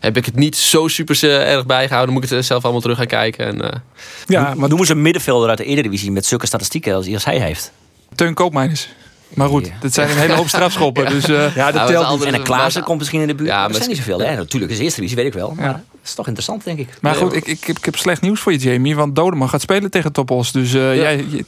heb 0.00 0.16
ik 0.16 0.24
het 0.26 0.34
niet 0.36 0.56
zo 0.56 0.88
super 0.88 1.18
eh, 1.22 1.52
erg 1.52 1.66
bijgehouden. 1.66 2.14
Moet 2.14 2.24
ik 2.24 2.30
het 2.30 2.44
zelf 2.46 2.62
allemaal 2.62 2.80
terug 2.82 2.96
gaan 2.96 3.06
kijken. 3.06 3.46
En, 3.46 3.70
eh, 3.72 3.78
Ja, 4.26 4.54
maar 4.56 4.68
Noem 4.68 4.78
eens 4.78 4.88
een 4.88 5.02
middenvelder 5.02 5.48
uit 5.48 5.58
de 5.58 5.64
Eredivisie 5.64 6.10
met 6.10 6.26
zulke 6.26 6.46
statistieken 6.46 6.94
als, 6.94 7.12
als 7.12 7.24
hij 7.24 7.38
heeft. 7.40 7.72
Teun 8.14 8.34
Koopmeiners. 8.34 8.88
Maar 9.34 9.48
goed, 9.48 9.70
dat 9.80 9.92
zijn 9.94 10.10
een 10.10 10.16
hele 10.16 10.32
hoop 10.40 10.48
strafschoppen. 10.48 11.06
Dus 11.10 11.28
eh, 11.28 11.56
ja, 11.56 11.72
dat 11.72 11.86
telt 11.86 12.18
niet. 12.18 12.22
En 12.28 12.34
een 12.34 12.42
Klaassen 12.42 12.82
komt 12.82 12.98
misschien 12.98 13.20
in 13.20 13.26
de 13.26 13.34
buurt. 13.34 13.48
Ja, 13.48 13.66
maar 13.68 13.74
zijn 13.74 13.88
niet 13.88 13.96
zoveel. 13.96 14.20
Hè? 14.20 14.36
Natuurlijk 14.36 14.72
is 14.72 14.78
de 14.78 14.84
Eerste 14.84 15.00
Divisie, 15.00 15.22
weet 15.22 15.32
ik 15.34 15.38
wel. 15.40 15.52
Maar 15.56 15.64
Ja. 15.64 15.72
het 15.72 16.08
is 16.08 16.14
toch 16.14 16.26
interessant, 16.26 16.64
denk 16.64 16.78
ik. 16.78 16.88
Maar 17.00 17.14
goed, 17.14 17.32
ik, 17.34 17.46
ik, 17.46 17.64
heb, 17.64 17.78
ik 17.78 17.84
heb 17.84 17.96
slecht 17.96 18.20
nieuws 18.20 18.40
voor 18.40 18.52
je, 18.52 18.58
Jamie. 18.58 18.96
Want 18.96 19.16
Dodeman 19.16 19.48
gaat 19.48 19.60
spelen 19.60 19.90
tegen 19.90 20.12
Topos. 20.12 20.52
Dus 20.52 20.74
eh, 20.74 20.80
Ja. 20.80 20.92
jij, 21.02 21.24
je- 21.28 21.44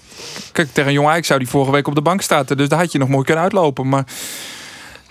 kijk, 0.52 0.68
tegen 0.72 0.92
Jong 0.92 1.08
Ajax 1.08 1.26
zou 1.26 1.38
die 1.38 1.48
vorige 1.48 1.70
week 1.72 1.86
op 1.88 1.94
de 1.94 2.02
bank 2.02 2.20
staan. 2.22 2.44
Dus 2.56 2.68
daar 2.68 2.78
had 2.78 2.92
je 2.92 2.98
nog 2.98 3.08
mooi 3.08 3.24
kunnen 3.24 3.42
uitlopen. 3.42 3.88
Maar 3.88 4.04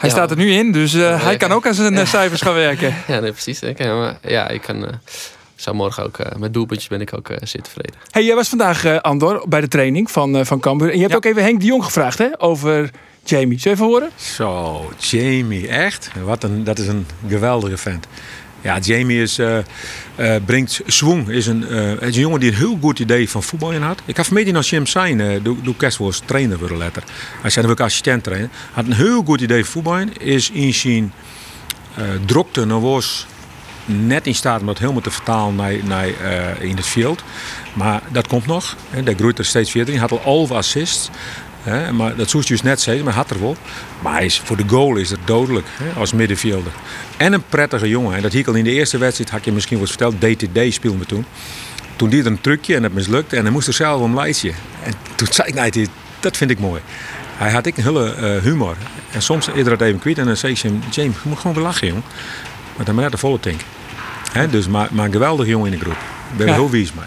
hij 0.01 0.09
Ja. 0.09 0.15
staat 0.15 0.31
er 0.31 0.37
nu 0.37 0.51
in. 0.51 0.71
Dus 0.71 0.93
eh, 0.93 1.23
hij 1.23 1.37
kan 1.37 1.51
ook 1.51 1.67
aan 1.67 1.73
zijn 1.73 1.97
eh, 1.97 2.05
cijfers 2.05 2.41
gaan 2.41 2.53
werken. 2.53 2.95
Ja, 3.07 3.19
nee, 3.19 3.31
precies. 3.31 3.61
Ik, 3.61 3.77
ja, 3.77 3.95
maar, 3.95 4.17
ja, 4.21 4.47
ik 4.49 4.61
kan, 4.61 4.85
eh, 4.87 4.93
zou 5.55 5.75
morgen 5.75 6.03
ook, 6.03 6.17
eh, 6.17 6.35
met 6.37 6.53
doelpuntjes 6.53 6.89
ben 6.89 7.01
ik 7.01 7.13
ook 7.17 7.29
eh 7.29 7.37
zeer 7.43 7.61
tevreden. 7.61 7.95
Hey, 8.11 8.23
jij 8.23 8.35
was 8.35 8.49
vandaag, 8.49 8.85
eh, 8.85 8.97
Andor, 8.99 9.43
bij 9.47 9.61
de 9.61 9.67
training 9.67 10.11
van, 10.11 10.35
eh 10.37 10.45
van 10.45 10.59
Cambuur. 10.59 10.87
En 10.89 10.93
je 10.95 10.99
hebt 10.99 11.11
Ja. 11.11 11.17
ook 11.17 11.25
even 11.25 11.43
Henk 11.43 11.59
de 11.59 11.65
Jong 11.65 11.83
gevraagd 11.83 12.17
hè, 12.17 12.27
over 12.41 12.89
Jamie. 13.23 13.59
Zullen 13.59 13.77
we 13.77 13.83
even 13.83 13.85
horen? 13.93 14.09
Zo, 14.15 14.91
Jamie, 14.99 15.67
echt? 15.67 16.11
Wat 16.23 16.43
een, 16.43 16.63
dat 16.63 16.79
is 16.79 16.87
een 16.87 17.05
geweldige 17.27 17.77
vent. 17.77 18.07
Ja, 18.61 18.79
Jamie 18.79 19.21
is, 19.21 19.37
eh, 19.37 19.57
eh, 20.15 20.43
brengt 20.45 20.81
swing. 20.85 21.29
Is 21.29 21.47
een, 21.47 21.67
eh, 21.67 21.91
is 21.91 22.15
een 22.15 22.21
jongen 22.21 22.39
die 22.39 22.51
een 22.51 22.57
heel 22.57 22.77
goed 22.81 22.99
idee 22.99 23.29
van 23.29 23.43
voetbal 23.43 23.71
in 23.71 23.81
had. 23.81 24.01
Ik 24.05 24.17
had 24.17 24.25
vanmiddag 24.25 24.53
naar 24.53 24.63
Jim 24.63 24.85
zijn, 24.85 25.19
uh, 25.19 25.43
doe 25.43 25.75
Kerstwoord 25.77 26.21
trainer 26.25 26.57
worden 26.57 26.77
letter. 26.77 27.03
Hij 27.41 27.49
zei 27.49 27.67
ik 27.67 27.79
assistent 27.79 28.23
trainer. 28.23 28.49
Had 28.71 28.85
een 28.85 28.93
heel 28.93 29.23
goed 29.23 29.41
idee 29.41 29.63
van 29.63 29.71
voetbal 29.71 29.97
in. 29.97 30.17
Is 30.17 30.49
in 30.49 30.73
zijn 30.73 31.13
eh 31.95 32.03
drukte 32.25 32.65
nog 32.65 32.81
was 32.81 33.27
net 33.85 34.27
in 34.27 34.35
staat 34.35 34.59
om 34.59 34.65
dat 34.65 34.79
helemaal 34.79 35.01
te 35.01 35.11
vertalen 35.11 35.55
naar, 35.55 35.73
naar, 35.83 36.07
in 36.61 36.75
het 36.75 36.85
veld. 36.85 37.23
Maar 37.73 38.01
dat 38.11 38.27
komt 38.27 38.45
nog. 38.45 38.75
Hè. 38.89 39.15
Groeit 39.15 39.39
er 39.39 39.45
steeds 39.45 39.71
verder. 39.71 39.93
Hij 39.93 40.01
had 40.01 40.11
al 40.11 40.21
11 40.23 40.51
assists. 40.51 41.09
Maar 41.93 42.15
dat 42.15 42.29
zoest 42.29 42.47
dus 42.47 42.61
net 42.61 42.81
zeggen, 42.81 43.05
maar 43.05 43.13
had 43.13 43.29
er 43.29 43.39
wel. 43.39 43.55
Maar 44.01 44.23
is, 44.23 44.39
voor 44.39 44.57
de 44.57 44.67
goal 44.67 44.95
is 44.95 45.09
het 45.09 45.19
dodelijk 45.25 45.67
als 45.97 46.13
middenvelder. 46.13 46.71
En 47.21 47.33
een 47.33 47.43
prettige 47.49 47.89
jongen. 47.89 48.15
En 48.15 48.21
dat 48.21 48.33
hier 48.33 48.47
al 48.47 48.53
in 48.53 48.63
de 48.63 48.71
eerste 48.71 48.97
wedstrijd, 48.97 49.29
had 49.29 49.45
je 49.45 49.51
misschien 49.51 49.77
wel 49.77 49.87
eens 49.87 49.95
verteld, 49.97 50.37
DTD 50.39 50.73
speelde 50.73 50.97
me 50.97 51.05
toen. 51.05 51.25
Toen 51.95 52.09
deed 52.09 52.19
er 52.25 52.31
een 52.31 52.41
trucje 52.41 52.75
en 52.75 52.81
dat 52.81 52.91
mislukte. 52.91 53.35
En 53.35 53.41
hij 53.43 53.51
moest 53.51 53.67
er 53.67 53.73
zelf 53.73 54.01
om 54.01 54.15
leidje. 54.15 54.51
En 54.83 54.93
toen 55.15 55.27
zei 55.31 55.47
ik, 55.47 55.53
nee, 55.53 55.71
dit- 55.71 55.89
dat 56.19 56.37
vind 56.37 56.51
ik 56.51 56.59
mooi. 56.59 56.81
Hij 57.37 57.51
had 57.51 57.65
ik 57.65 57.77
een 57.77 57.83
hele 57.83 58.13
eh, 58.13 58.41
humor. 58.43 58.75
En 59.11 59.21
soms 59.21 59.47
eerder 59.47 59.71
het 59.71 59.81
even 59.81 59.99
kwijt. 59.99 60.17
En 60.17 60.25
dan 60.25 60.37
zei 60.37 60.53
ik 60.53 60.59
hem, 60.59 60.81
James, 60.91 61.15
je 61.23 61.29
moet 61.29 61.37
gewoon 61.39 61.55
weer 61.55 61.63
lachen, 61.65 61.87
jongen. 61.87 62.03
Maar 62.75 62.85
dan 62.85 62.93
maar 62.95 63.03
net 63.03 63.13
de 63.13 63.17
volle 63.19 63.39
tank. 63.39 63.61
Hè, 64.31 64.47
dus 64.49 64.67
maar, 64.67 64.87
maar 64.91 65.05
een 65.05 65.11
geweldige 65.11 65.49
jongen 65.49 65.71
in 65.73 65.77
de 65.79 65.83
groep. 65.85 65.97
Ik 66.31 66.37
ben 66.37 66.47
Ja. 66.47 66.53
heel 66.53 66.69
wies 66.69 66.93
mee. 66.93 67.05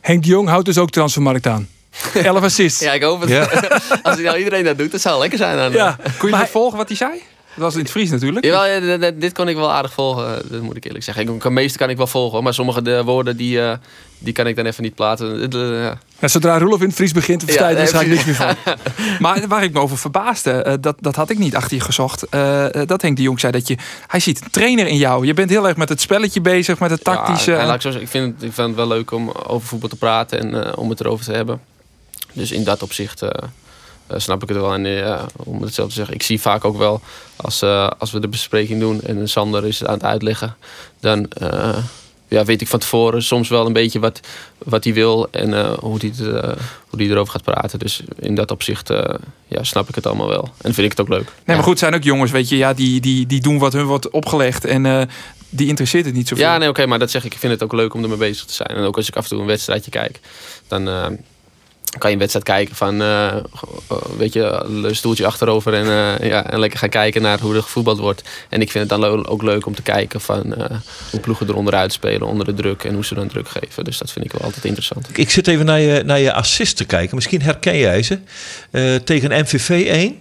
Henk 0.00 0.22
de 0.22 0.28
Jong 0.28 0.48
houdt 0.48 0.64
dus 0.66 0.78
ook 0.78 0.90
transfermarkt 0.90 1.46
aan. 1.46 1.68
11 2.14 2.42
assists. 2.42 2.80
Ja, 2.80 2.92
ik 2.92 3.02
hoop 3.02 3.20
het. 3.20 3.30
Als 4.02 4.16
nou 4.20 4.36
iedereen 4.38 4.64
dat 4.64 4.78
doet, 4.78 4.90
dat 4.90 5.00
zou 5.00 5.20
lekker 5.20 5.38
zijn. 5.38 5.56
Dan, 5.56 5.72
Ja. 5.72 5.96
Kon 6.02 6.28
je 6.28 6.34
Maar 6.34 6.40
nog 6.40 6.50
volgen 6.50 6.78
wat 6.78 6.88
hij 6.88 6.96
zei? 6.96 7.10
Dat 7.54 7.64
was 7.64 7.74
in 7.74 7.80
het 7.80 7.90
Fries 7.90 8.10
natuurlijk. 8.10 8.44
Jawel, 8.44 8.98
dit- 9.18 9.32
kon 9.32 9.48
ik 9.48 9.56
wel 9.56 9.72
aardig 9.72 9.92
volgen, 9.92 10.42
dat 10.50 10.60
moet 10.60 10.76
ik 10.76 10.84
eerlijk 10.84 11.04
zeggen. 11.04 11.28
Ik, 11.34 11.42
het 11.42 11.52
meeste 11.52 11.78
kan 11.78 11.90
ik 11.90 11.96
wel 11.96 12.06
volgen, 12.06 12.42
maar 12.42 12.54
sommige 12.54 12.82
de 12.82 13.04
woorden 13.04 13.36
die, 13.36 13.60
eh, 13.62 13.72
die 14.18 14.32
kan 14.32 14.46
ik 14.46 14.56
dan 14.56 14.66
even 14.66 14.82
niet 14.82 14.94
plaatsen. 14.94 15.50
Eh, 15.52 15.58
ja. 15.82 15.98
Ja, 16.18 16.28
zodra 16.28 16.58
Roelof 16.58 16.80
in 16.80 16.86
het 16.86 16.94
Fries 16.94 17.12
begint 17.12 17.40
te 17.40 17.46
verstaan, 17.46 17.76
Ja, 17.76 17.86
ga 17.86 18.00
ik 18.00 18.06
niks 18.06 18.24
meer 18.24 18.34
van. 18.34 18.54
Maar 19.18 19.48
waar 19.48 19.62
ik 19.62 19.72
me 19.72 19.80
over 19.80 19.98
verbaasde, 19.98 20.50
eh, 20.50 20.74
dat, 20.80 20.96
dat 21.00 21.16
had 21.16 21.30
ik 21.30 21.38
niet 21.38 21.56
achter 21.56 21.76
je 21.76 21.82
gezocht. 21.82 22.22
eh, 22.28 22.74
eh, 22.80 22.86
dat 22.88 23.02
Henk 23.02 23.16
de 23.16 23.22
Jong 23.22 23.40
zei 23.40 23.52
dat 23.52 23.68
je. 23.68 23.76
Hij 24.06 24.20
ziet 24.20 24.40
een 24.44 24.50
trainer 24.50 24.86
in 24.86 24.96
jou. 24.96 25.26
Je 25.26 25.34
bent 25.34 25.50
heel 25.50 25.68
erg 25.68 25.76
met 25.76 25.88
het 25.88 26.00
spelletje 26.00 26.40
bezig, 26.40 26.78
met 26.78 26.90
het 26.90 27.04
tactische. 27.04 27.50
Ja, 27.50 27.66
laat 27.66 27.74
ik, 27.74 27.80
zo 27.80 27.90
zeggen, 27.90 28.02
ik, 28.02 28.08
vind 28.08 28.34
het, 28.34 28.42
ik 28.42 28.52
vind 28.52 28.66
het 28.66 28.76
wel 28.76 28.86
leuk 28.86 29.10
om 29.10 29.30
over 29.30 29.68
voetbal 29.68 29.88
te 29.88 29.96
praten 29.96 30.38
en 30.38 30.64
eh, 30.66 30.78
om 30.78 30.90
het 30.90 31.00
erover 31.00 31.24
te 31.24 31.32
hebben. 31.32 31.60
Dus 32.32 32.50
in 32.52 32.64
dat 32.64 32.82
opzicht 32.82 33.22
eh, 33.22 33.28
eh, 33.28 33.48
snap 34.16 34.42
ik 34.42 34.48
het 34.48 34.58
wel. 34.58 34.72
En 34.72 34.86
eh, 34.86 34.98
ja, 34.98 35.26
om 35.36 35.62
het 35.62 35.74
zelf 35.74 35.88
te 35.88 35.94
zeggen, 35.94 36.14
ik 36.14 36.22
zie 36.22 36.40
vaak 36.40 36.64
ook 36.64 36.76
wel 36.76 37.00
als, 37.36 37.62
eh, 37.62 37.90
als 37.98 38.12
we 38.12 38.20
de 38.20 38.28
bespreking 38.28 38.80
doen 38.80 39.00
en 39.00 39.28
Sander 39.28 39.66
is 39.66 39.78
het 39.78 39.88
aan 39.88 39.94
het 39.94 40.04
uitleggen, 40.04 40.56
dan 41.00 41.30
eh, 41.30 41.78
ja, 42.32 42.44
weet 42.44 42.60
ik 42.60 42.68
van 42.68 42.78
tevoren 42.78 43.22
soms 43.22 43.48
wel 43.48 43.66
een 43.66 43.72
beetje 43.72 43.98
wat, 44.00 44.20
wat 44.58 44.84
hij 44.84 44.94
wil 44.94 45.28
en 45.30 45.54
eh, 45.54 45.72
hoe 45.78 45.98
hij 45.98 46.12
het, 46.16 46.34
eh, 46.34 46.52
hoe 46.88 46.98
die 46.98 47.10
erover 47.10 47.32
gaat 47.32 47.42
praten. 47.42 47.78
Dus 47.78 48.02
in 48.18 48.34
dat 48.34 48.50
opzicht 48.50 48.90
eh, 48.90 49.14
ja, 49.48 49.62
snap 49.62 49.88
ik 49.88 49.94
het 49.94 50.06
allemaal 50.06 50.28
wel. 50.28 50.48
En 50.60 50.74
vind 50.74 50.86
ik 50.86 50.90
het 50.90 51.00
ook 51.00 51.08
leuk. 51.08 51.32
Nee, 51.44 51.56
maar 51.56 51.64
goed, 51.64 51.78
zijn 51.78 51.94
ook 51.94 52.02
jongens, 52.02 52.30
weet 52.30 52.48
je, 52.48 52.56
ja, 52.56 52.72
die, 52.74 53.00
die, 53.00 53.26
die 53.26 53.40
doen 53.40 53.58
wat 53.58 53.72
hun 53.72 53.86
wordt 53.86 54.10
opgelegd. 54.10 54.64
En 54.64 54.86
eh, 54.86 55.02
die 55.48 55.68
interesseert 55.68 56.04
het 56.04 56.14
niet 56.14 56.28
zoveel. 56.28 56.44
Ja, 56.44 56.58
nee, 56.58 56.68
oké, 56.68 56.86
maar 56.86 56.98
dat 56.98 57.10
zeg 57.10 57.24
ik. 57.24 57.32
Ik 57.32 57.38
vind 57.38 57.52
het 57.52 57.62
ook 57.62 57.72
leuk 57.72 57.94
om 57.94 58.02
ermee 58.02 58.16
bezig 58.16 58.44
te 58.44 58.54
zijn. 58.54 58.68
En 58.68 58.84
ook 58.84 58.96
als 58.96 59.08
ik 59.08 59.16
af 59.16 59.22
en 59.22 59.28
toe 59.28 59.40
een 59.40 59.46
wedstrijdje 59.46 59.90
kijk, 59.90 60.20
dan 60.68 60.88
eh, 60.88 61.06
kan 61.98 62.10
je 62.10 62.16
een 62.16 62.18
wedstrijd 62.18 62.44
kijken 62.44 62.76
van, 62.76 63.02
eh, 63.02 63.26
eh, 63.26 63.42
weet 64.16 64.32
je, 64.32 64.42
een 64.84 64.96
stoeltje 64.96 65.26
achterover 65.26 65.74
en, 65.74 65.86
eh, 65.86 66.28
ja, 66.28 66.50
en 66.50 66.58
lekker 66.58 66.78
gaan 66.78 66.88
kijken 66.88 67.22
naar 67.22 67.40
hoe 67.40 67.54
er 67.54 67.62
gevoetbald 67.62 67.98
wordt. 67.98 68.22
En 68.48 68.60
ik 68.60 68.70
vind 68.70 68.90
het 68.90 69.00
dan 69.00 69.26
ook 69.26 69.42
leuk 69.42 69.66
om 69.66 69.74
te 69.74 69.82
kijken 69.82 70.20
van 70.20 70.54
eh, 70.54 70.76
hoe 71.10 71.20
ploegen 71.20 71.48
er 71.48 71.56
onderuit 71.56 71.92
spelen, 71.92 72.26
onder 72.26 72.46
de 72.46 72.54
druk 72.54 72.84
en 72.84 72.94
hoe 72.94 73.04
ze 73.04 73.14
dan 73.14 73.28
druk 73.28 73.48
geven. 73.48 73.84
Dus 73.84 73.98
dat 73.98 74.10
vind 74.10 74.24
ik 74.24 74.32
wel 74.32 74.42
altijd 74.42 74.64
interessant. 74.64 75.08
Ik 75.18 75.30
zit 75.30 75.46
even 75.46 75.66
naar 75.66 75.80
je, 75.80 76.02
naar 76.04 76.20
je 76.20 76.32
assist 76.32 76.76
te 76.76 76.84
kijken. 76.84 77.14
Misschien 77.14 77.42
herken 77.42 77.78
jij 77.78 78.02
ze. 78.02 78.18
Eh, 78.70 78.94
tegen 78.94 79.40
MVV 79.40 79.68
1. 79.88 80.20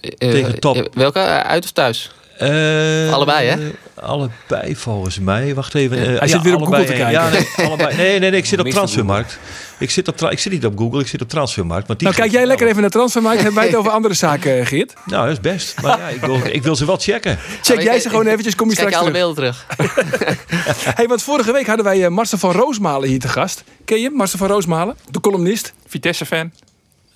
Eh, 0.00 0.30
Tegen 0.30 0.60
top. 0.60 0.88
welke? 0.94 1.18
Uit 1.20 1.64
of 1.64 1.70
thuis? 1.70 2.10
Eh, 2.38 3.12
Allebei, 3.12 3.48
hè? 3.48 3.56
Allebei 3.94 4.76
volgens 4.76 5.18
mij. 5.18 5.54
Wacht 5.54 5.74
even. 5.74 5.98
Hij 5.98 6.28
zit 6.28 6.42
weer 6.42 6.54
op 6.54 6.60
allebei 6.60 6.86
Google 6.86 6.96
te 6.96 7.02
één. 7.02 7.12
Ja, 7.12 7.28
nee, 7.28 7.66
allebei. 7.66 7.96
Nee, 7.96 8.18
nee, 8.18 8.30
nee, 8.30 8.40
ik 8.40 8.46
zit 8.46 8.58
op. 8.58 8.68
Transfermarkt. 8.68 9.38
Ik 9.78 9.90
zit, 9.90 10.08
op 10.08 10.20
ik 10.30 10.38
zit 10.38 10.52
niet 10.52 10.64
op 10.66 10.78
Google, 10.78 11.00
ik 11.00 11.06
zit 11.06 11.22
op 11.22 11.28
Transfermarkt. 11.28 11.86
Want 11.86 11.98
die 11.98 12.08
Nou, 12.08 12.20
kijk 12.20 12.32
jij 12.32 12.46
lekker 12.46 12.66
even 12.66 12.80
naar 12.80 12.90
Transfermarkt. 12.90 13.36
Hebben 13.42 13.58
wij 13.58 13.66
het 13.66 13.76
over 13.76 13.90
andere 13.90 14.14
zaken, 14.14 14.58
eh, 14.58 14.66
Geert? 14.66 14.94
Nou, 15.04 15.22
dat 15.26 15.32
is 15.32 15.40
best. 15.52 15.82
Maar 15.82 15.98
ja, 15.98 16.08
ik 16.08 16.20
wil, 16.20 16.40
ik 16.44 16.62
wil 16.62 16.76
ze 16.76 16.86
wel 16.86 16.96
checken. 16.96 17.38
Check 17.62 17.80
jij 17.80 18.00
ze 18.00 18.08
gewoon 18.08 18.26
eventjes, 18.26 18.54
kom 18.54 18.70
je 18.70 18.76
Kijk 18.76 18.88
straks 18.88 19.04
alle 19.04 19.12
terug. 19.12 19.34
beelden 19.34 19.64
terug. 19.74 20.46
Hey, 20.96 21.06
want 21.06 21.22
vorige 21.22 21.52
week 21.52 21.66
hadden 21.66 21.84
wij 21.84 22.04
eh, 22.04 22.10
Marcel 22.10 22.38
van 22.38 22.52
Roosmalen 22.52 23.08
hier 23.08 23.18
te 23.20 23.28
gast. 23.28 23.64
Ken 23.84 24.00
je 24.00 24.10
Marcel 24.10 24.38
van 24.38 24.48
Roosmalen? 24.48 24.96
De 25.10 25.20
columnist. 25.20 25.72
Vitesse-fan. 25.86 26.52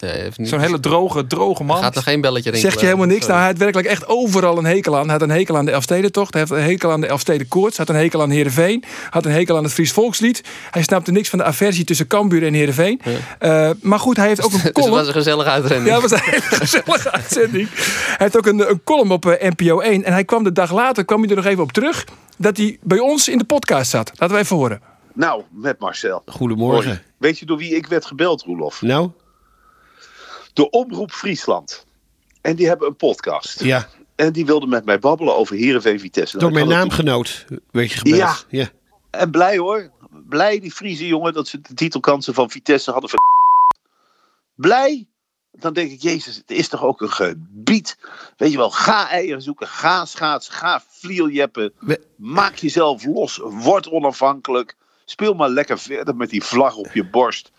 Nee, 0.02 0.28
Zo'n 0.48 0.60
hele 0.60 0.80
droge, 0.80 1.26
droge 1.26 1.64
man. 1.64 1.76
Gaat 1.82 1.96
er 1.96 2.02
geen 2.02 2.20
belletje 2.20 2.50
rinkelen. 2.50 2.70
Zegt 2.70 2.80
je 2.80 2.86
helemaal 2.86 3.06
niks. 3.06 3.20
Sorry. 3.20 3.32
Nou, 3.34 3.42
hij 3.44 3.50
had 3.52 3.58
werkelijk 3.62 3.88
echt 3.88 4.06
overal 4.06 4.58
een 4.58 4.64
hekel 4.64 4.96
aan. 4.96 5.02
Hij 5.02 5.12
had 5.12 5.22
een 5.22 5.30
hekel 5.30 5.56
aan 5.56 5.64
de 5.64 5.70
Elfstedentocht. 5.70 6.32
Hij 6.32 6.40
heeft 6.40 6.52
een 6.52 6.70
hekel 6.70 6.90
aan 6.90 7.00
de 7.00 7.06
Elfsteden 7.06 7.48
Koorts. 7.48 7.76
Hij 7.76 7.86
had 7.86 7.94
een 7.94 8.02
hekel 8.02 8.22
aan 8.22 8.30
Heerenveen. 8.30 8.84
had 9.10 9.24
een 9.24 9.32
hekel 9.32 9.56
aan 9.56 9.62
het 9.64 9.72
Fries 9.72 9.92
Volkslied. 9.92 10.42
Hij 10.70 10.82
snapte 10.82 11.12
niks 11.12 11.28
van 11.28 11.38
de 11.38 11.44
aversie 11.44 11.84
tussen 11.84 12.06
Cambuur 12.06 12.46
en 12.46 12.54
Heerenveen. 12.54 13.00
Eh, 13.38 13.70
maar 13.80 13.98
goed, 13.98 14.16
hij 14.16 14.26
heeft 14.26 14.42
ook 14.44 14.52
een 14.52 14.56
Dus 14.56 14.62
het 14.68 14.72
column. 14.72 14.92
was 14.94 15.06
een 15.06 15.12
gezellige 15.12 15.50
uitrending. 15.50 15.88
Ja, 15.94 16.00
dat 16.00 16.10
was 16.10 16.20
een 16.20 16.30
hele 16.30 16.42
gezellige 16.66 17.10
uitzending. 17.12 17.68
Hij 17.74 18.16
heeft 18.18 18.36
ook 18.36 18.46
een, 18.46 18.70
een 18.70 18.80
column 18.84 19.10
op 19.10 19.26
eh, 19.26 19.50
NPO 19.56 19.80
1. 19.80 20.04
En 20.04 20.12
hij 20.12 20.24
kwam 20.24 20.44
de 20.44 20.52
dag 20.52 20.72
later, 20.72 21.04
kwam 21.04 21.20
hij 21.20 21.30
er 21.30 21.36
nog 21.36 21.44
even 21.46 21.62
op 21.62 21.72
terug... 21.72 22.04
dat 22.38 22.56
hij 22.56 22.78
bij 22.82 22.98
ons 22.98 23.28
in 23.28 23.38
de 23.38 23.44
podcast 23.44 23.90
zat. 23.90 24.12
Laten 24.16 24.36
we 24.36 24.42
even 24.42 24.56
horen. 24.56 24.80
Nou, 25.14 25.42
met 25.50 25.78
Marcel. 25.78 26.22
Goedemorgen. 26.26 26.84
Hoi. 26.90 27.00
Weet 27.18 27.38
je 27.38 27.46
door 27.46 27.56
wie 27.58 27.76
ik 27.76 27.86
werd 27.86 28.06
gebeld, 28.06 28.42
Roelof? 28.42 28.82
Nou, 28.82 29.10
Door 30.52 30.68
Omroep 30.68 31.12
Friesland. 31.12 31.86
En 32.40 32.56
die 32.56 32.66
hebben 32.66 32.88
een 32.88 32.96
podcast. 32.96 33.64
ja, 33.64 33.88
En 34.14 34.32
die 34.32 34.46
wilden 34.46 34.68
met 34.68 34.84
mij 34.84 34.98
babbelen 34.98 35.36
over 35.36 35.56
Heerenveen 35.56 36.00
Vitesse. 36.00 36.36
Nou, 36.36 36.48
door 36.50 36.58
ik 36.60 36.66
mijn 36.66 36.78
naamgenoot 36.78 37.44
werd 37.70 37.90
je 37.90 37.98
gebeld. 37.98 38.16
Ja. 38.16 38.36
ja. 38.48 38.68
En 39.10 39.30
blij 39.30 39.58
hoor. 39.58 39.90
Blij 40.28 40.60
die 40.60 40.70
Friese 40.72 41.06
jongen 41.06 41.32
dat 41.32 41.48
ze 41.48 41.60
de 41.60 41.74
titelkansen 41.74 42.34
van 42.34 42.50
Vitesse 42.50 42.90
hadden 42.90 43.10
ver... 43.10 43.18
Blij. 44.54 45.06
Dan 45.52 45.72
denk 45.72 45.90
ik, 45.90 46.02
jezus, 46.02 46.36
het 46.36 46.50
is 46.50 46.68
toch 46.68 46.82
ook 46.82 47.00
een 47.00 47.10
gebied. 47.12 47.98
Weet 48.36 48.50
je 48.50 48.56
wel, 48.56 48.70
ga 48.70 49.08
eieren 49.08 49.42
zoeken, 49.42 49.66
ga 49.66 50.04
schaatsen, 50.04 50.54
ga 50.54 50.82
vlierjeppen. 50.88 51.72
We- 51.78 52.00
Maak 52.16 52.54
jezelf 52.56 53.04
los, 53.04 53.40
word 53.42 53.88
onafhankelijk. 53.88 54.76
Speel 55.04 55.34
maar 55.34 55.48
lekker 55.48 55.78
verder 55.78 56.16
met 56.16 56.30
die 56.30 56.42
vlag 56.44 56.76
op 56.76 56.92
je 56.92 57.04
borst. 57.08 57.50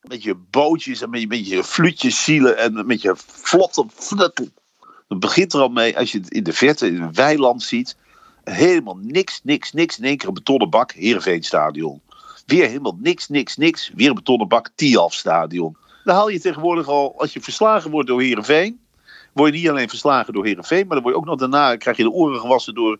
Met 0.00 0.22
je 0.22 0.34
bootjes 0.34 1.02
en 1.02 1.10
met 1.10 1.20
je, 1.48 1.62
met 1.76 2.00
je 2.00 2.10
zielen 2.10 2.58
en 2.58 2.86
met 2.86 3.02
je 3.02 3.14
vlotte 3.16 3.86
fluttel. 3.94 4.48
Dan 5.08 5.18
begint 5.18 5.52
er 5.52 5.60
al 5.60 5.68
mee, 5.68 5.98
als 5.98 6.12
je 6.12 6.18
het 6.18 6.30
in 6.30 6.42
de 6.42 6.52
verte 6.52 6.86
in 6.86 7.02
een 7.02 7.14
weiland 7.14 7.62
ziet, 7.62 7.96
helemaal 8.44 8.98
niks, 9.00 9.40
niks, 9.42 9.72
niks. 9.72 9.98
In 9.98 10.04
één 10.04 10.16
keer 10.16 10.28
een 10.28 10.34
betonnen 10.34 10.70
bak, 10.70 10.92
Heerenveenstadion. 10.92 12.00
Weer 12.46 12.66
helemaal 12.66 12.96
niks, 12.98 13.28
niks, 13.28 13.56
niks. 13.56 13.90
Weer 13.94 14.08
een 14.08 14.14
betonnen 14.14 14.48
bak, 14.48 14.70
Tiafstadion. 14.74 15.76
Dan 16.04 16.14
haal 16.14 16.28
je 16.28 16.40
tegenwoordig 16.40 16.88
al, 16.88 17.14
als 17.18 17.32
je 17.32 17.40
verslagen 17.40 17.90
wordt 17.90 18.08
door 18.08 18.20
Heerenveen, 18.20 18.80
word 19.32 19.52
je 19.52 19.60
niet 19.60 19.68
alleen 19.68 19.88
verslagen 19.88 20.32
door 20.32 20.44
Heerenveen... 20.44 20.86
maar 20.86 20.94
dan 20.94 21.02
word 21.02 21.14
je 21.14 21.20
ook 21.20 21.26
nog 21.26 21.38
daarna, 21.38 21.76
krijg 21.76 21.96
je 21.96 22.02
de 22.02 22.10
oren 22.10 22.40
gewassen 22.40 22.74
door... 22.74 22.98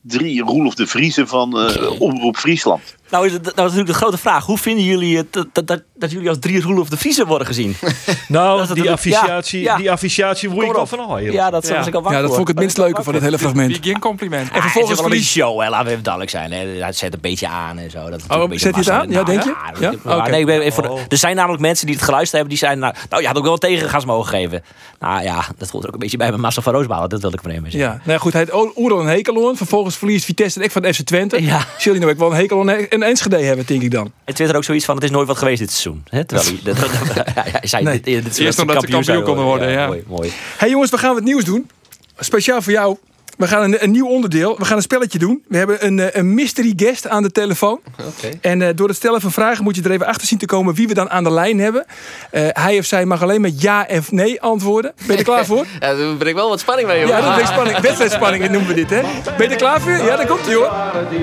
drie 0.00 0.42
Roelof 0.42 0.74
de 0.74 0.86
Vriezen 0.86 1.28
van 1.28 1.58
eh, 1.58 2.00
Omroep 2.00 2.36
Friesland. 2.36 2.96
Nou 3.14 3.26
is, 3.26 3.32
het, 3.32 3.42
nou 3.42 3.54
is 3.54 3.62
natuurlijk 3.62 3.88
de 3.88 3.94
grote 3.94 4.18
vraag. 4.18 4.46
Hoe 4.46 4.58
vinden 4.58 4.84
jullie 4.84 5.16
het 5.16 5.32
dat, 5.32 5.46
dat, 5.52 5.66
dat, 5.66 5.82
dat 5.94 6.10
jullie 6.10 6.28
als 6.28 6.38
drie 6.40 6.62
Roelof 6.62 6.88
de 6.88 6.96
Vriezen 6.96 7.26
worden 7.26 7.46
gezien? 7.46 7.76
Nou, 8.28 8.74
die 8.74 8.90
affichatie, 8.90 9.60
ja, 9.60 9.76
ja. 9.78 9.96
die 9.96 10.48
Kom 10.48 10.54
ik 10.54 10.60
wel 10.60 10.74
erop. 10.74 10.88
van 10.88 11.24
joh. 11.24 11.32
Ja, 11.32 11.50
dat 11.50 11.66
Ja. 11.68 11.76
was 11.76 11.86
ik 11.86 11.94
al 11.94 12.00
bang 12.00 12.14
Ja, 12.14 12.20
dat 12.20 12.30
vond 12.30 12.40
ik 12.40 12.48
het 12.48 12.58
minst 12.58 12.78
leuke 12.78 13.02
van 13.02 13.14
het 13.14 13.22
hele 13.22 13.38
fragment. 13.38 13.78
Geen 13.82 13.98
compliment. 13.98 14.50
En 14.50 14.60
vervolgens 14.62 14.74
het 14.74 14.90
is 14.90 14.96
wel 14.96 15.04
een 15.04 15.10
verlies... 15.10 15.30
show, 15.30 15.60
hè. 15.60 15.68
laten 15.68 15.84
we 15.86 15.90
even 15.90 16.02
duidelijk 16.02 16.32
zijn. 16.32 16.52
Hè. 16.52 16.58
Hij 16.66 16.92
zet 16.92 17.12
een 17.14 17.20
beetje 17.20 17.48
aan 17.48 17.78
en 17.78 17.90
zo. 17.90 18.10
Dat 18.10 18.22
het 18.22 18.32
Oh, 18.32 18.50
een 18.50 18.58
zet 18.58 18.74
hij 18.74 18.80
het 18.80 18.90
aan? 18.90 19.06
massa- 19.06 19.18
Ja, 19.18 19.24
denk 19.24 19.42
je? 19.42 19.54
Ja? 19.80 19.90
ja, 20.04 20.16
Oké. 20.18 20.30
nee, 20.30 20.40
ik 20.40 20.46
ben 20.46 20.60
even 20.60 20.72
voor 20.72 20.82
de- 20.82 20.88
Oh. 20.90 21.00
er 21.08 21.16
zijn 21.16 21.36
namelijk 21.36 21.62
mensen 21.62 21.86
die 21.86 21.94
het 21.94 22.04
geluisterd 22.04 22.32
hebben. 22.42 22.50
Die 22.58 22.68
zijn, 22.68 22.78
nou, 22.78 22.94
nou, 23.10 23.22
je 23.22 23.28
had 23.28 23.36
ook 23.36 23.44
wel 23.44 23.56
tegengas 23.56 24.04
mogen 24.04 24.28
geven. 24.28 24.62
Nou 24.98 25.22
ja, 25.22 25.44
dat 25.58 25.70
voelt 25.70 25.82
er 25.82 25.88
ook 25.88 25.94
een 25.94 26.00
beetje 26.00 26.16
bij 26.16 26.28
mijn 26.28 26.40
Marcel 26.40 26.62
van 26.62 26.72
Roosbalen. 26.72 27.08
Dat 27.08 27.20
wil 27.20 27.32
ik 27.32 27.40
van 27.42 27.50
hem 27.50 27.62
zeggen. 27.62 27.80
Ja, 27.80 27.88
nou 27.88 28.00
ja, 28.10 28.18
goed, 28.18 28.32
hij 28.32 28.46
had 28.50 28.76
Oerol 28.76 29.00
een 29.00 29.06
hekel 29.06 29.48
aan. 29.48 29.56
Vervolgens 29.56 29.96
verliest 29.96 30.24
Vitesse 30.24 30.58
en 30.58 30.64
ik 30.64 30.70
van 30.70 30.84
FC 30.94 31.00
Twente. 31.00 31.42
Ja. 31.42 31.58
Zullen 31.78 31.98
die 31.98 32.06
nou 32.06 32.10
ook 32.12 32.18
wel 32.18 32.30
een 32.30 32.36
hekel 32.36 32.60
aan 32.60 32.68
een 32.68 33.02
Enschede 33.04 33.36
hebben, 33.36 33.66
denk 33.66 33.82
ik 33.82 33.90
dan. 33.90 34.12
En 34.24 34.34
Twitter 34.34 34.56
ook 34.56 34.64
zoiets 34.64 34.84
van, 34.84 34.94
het 34.94 35.04
is 35.04 35.10
nooit 35.10 35.26
wat 35.26 35.38
geweest 35.38 35.58
dit 35.58 35.70
seizoen. 35.70 36.02
Hè? 36.08 36.24
Terwijl 36.24 36.48
hij, 36.64 36.72
dat, 36.74 36.76
hij 37.60 37.66
zei 37.66 37.84
Nee. 37.84 37.94
dit, 37.94 38.04
dit, 38.04 38.24
dit, 38.24 38.38
Eerst 38.38 38.58
omdat 38.58 38.80
ze 38.82 38.88
kampioen 38.88 39.22
konden 39.22 39.44
worden, 39.44 39.70
ja. 39.70 39.86
Mooi, 39.86 40.04
mooi. 40.06 40.32
hey 40.56 40.70
jongens, 40.70 40.90
we 40.90 40.98
gaan 40.98 41.14
wat 41.14 41.22
nieuws 41.22 41.44
doen. 41.44 41.70
Speciaal 42.18 42.62
voor 42.62 42.72
jou. 42.72 42.96
We 43.36 43.46
gaan 43.48 43.62
een, 43.62 43.82
een 43.82 43.90
nieuw 43.90 44.06
onderdeel. 44.06 44.56
We 44.58 44.64
gaan 44.64 44.76
een 44.76 44.82
spelletje 44.82 45.18
doen. 45.18 45.44
We 45.48 45.56
hebben 45.56 45.86
een, 45.86 45.98
eh, 46.00 46.06
een 46.12 46.34
mystery 46.34 46.72
guest 46.76 47.08
aan 47.08 47.22
de 47.22 47.30
telefoon. 47.30 47.80
Oké. 47.98 48.38
En 48.40 48.62
eh, 48.62 48.68
door 48.74 48.88
het 48.88 48.96
stellen 48.96 49.20
van 49.20 49.32
vragen 49.32 49.64
moet 49.64 49.76
je 49.76 49.82
er 49.82 49.90
even 49.90 50.06
achter 50.06 50.26
zien 50.26 50.38
te 50.38 50.46
komen 50.46 50.74
wie 50.74 50.88
we 50.88 50.94
dan 50.94 51.10
aan 51.10 51.24
de 51.24 51.30
lijn 51.30 51.58
hebben. 51.60 51.84
Eh, 52.30 52.42
hij 52.52 52.78
of 52.78 52.84
zij 52.84 53.04
mag 53.04 53.22
alleen 53.22 53.40
met 53.40 53.60
ja 53.60 53.86
of 53.90 54.12
nee 54.12 54.40
antwoorden. 54.42 54.92
Ben 54.96 55.06
je 55.06 55.16
er 55.18 55.24
klaar 55.24 55.44
voor? 55.46 55.64
Ja, 55.80 55.94
daar 55.94 56.16
ben 56.16 56.26
ik 56.26 56.34
wel 56.34 56.48
wat 56.48 56.60
spanning 56.60 56.88
mee, 56.88 56.98
hoor. 56.98 57.08
Ja, 57.08 57.20
dat 57.32 57.40
is 57.40 57.48
spanning. 57.48 57.78
Wedstrijdspanning 57.78 58.48
noemen 58.50 58.68
we 58.68 58.74
dit, 58.74 58.90
hè? 58.90 59.00
Ben 59.36 59.46
je 59.46 59.52
er 59.52 59.56
klaar 59.56 59.80
voor? 59.80 59.92
Ja, 59.92 60.16
daar 60.16 60.26
komt 60.26 60.46
hij 60.46 60.54
hoor. 60.54 60.72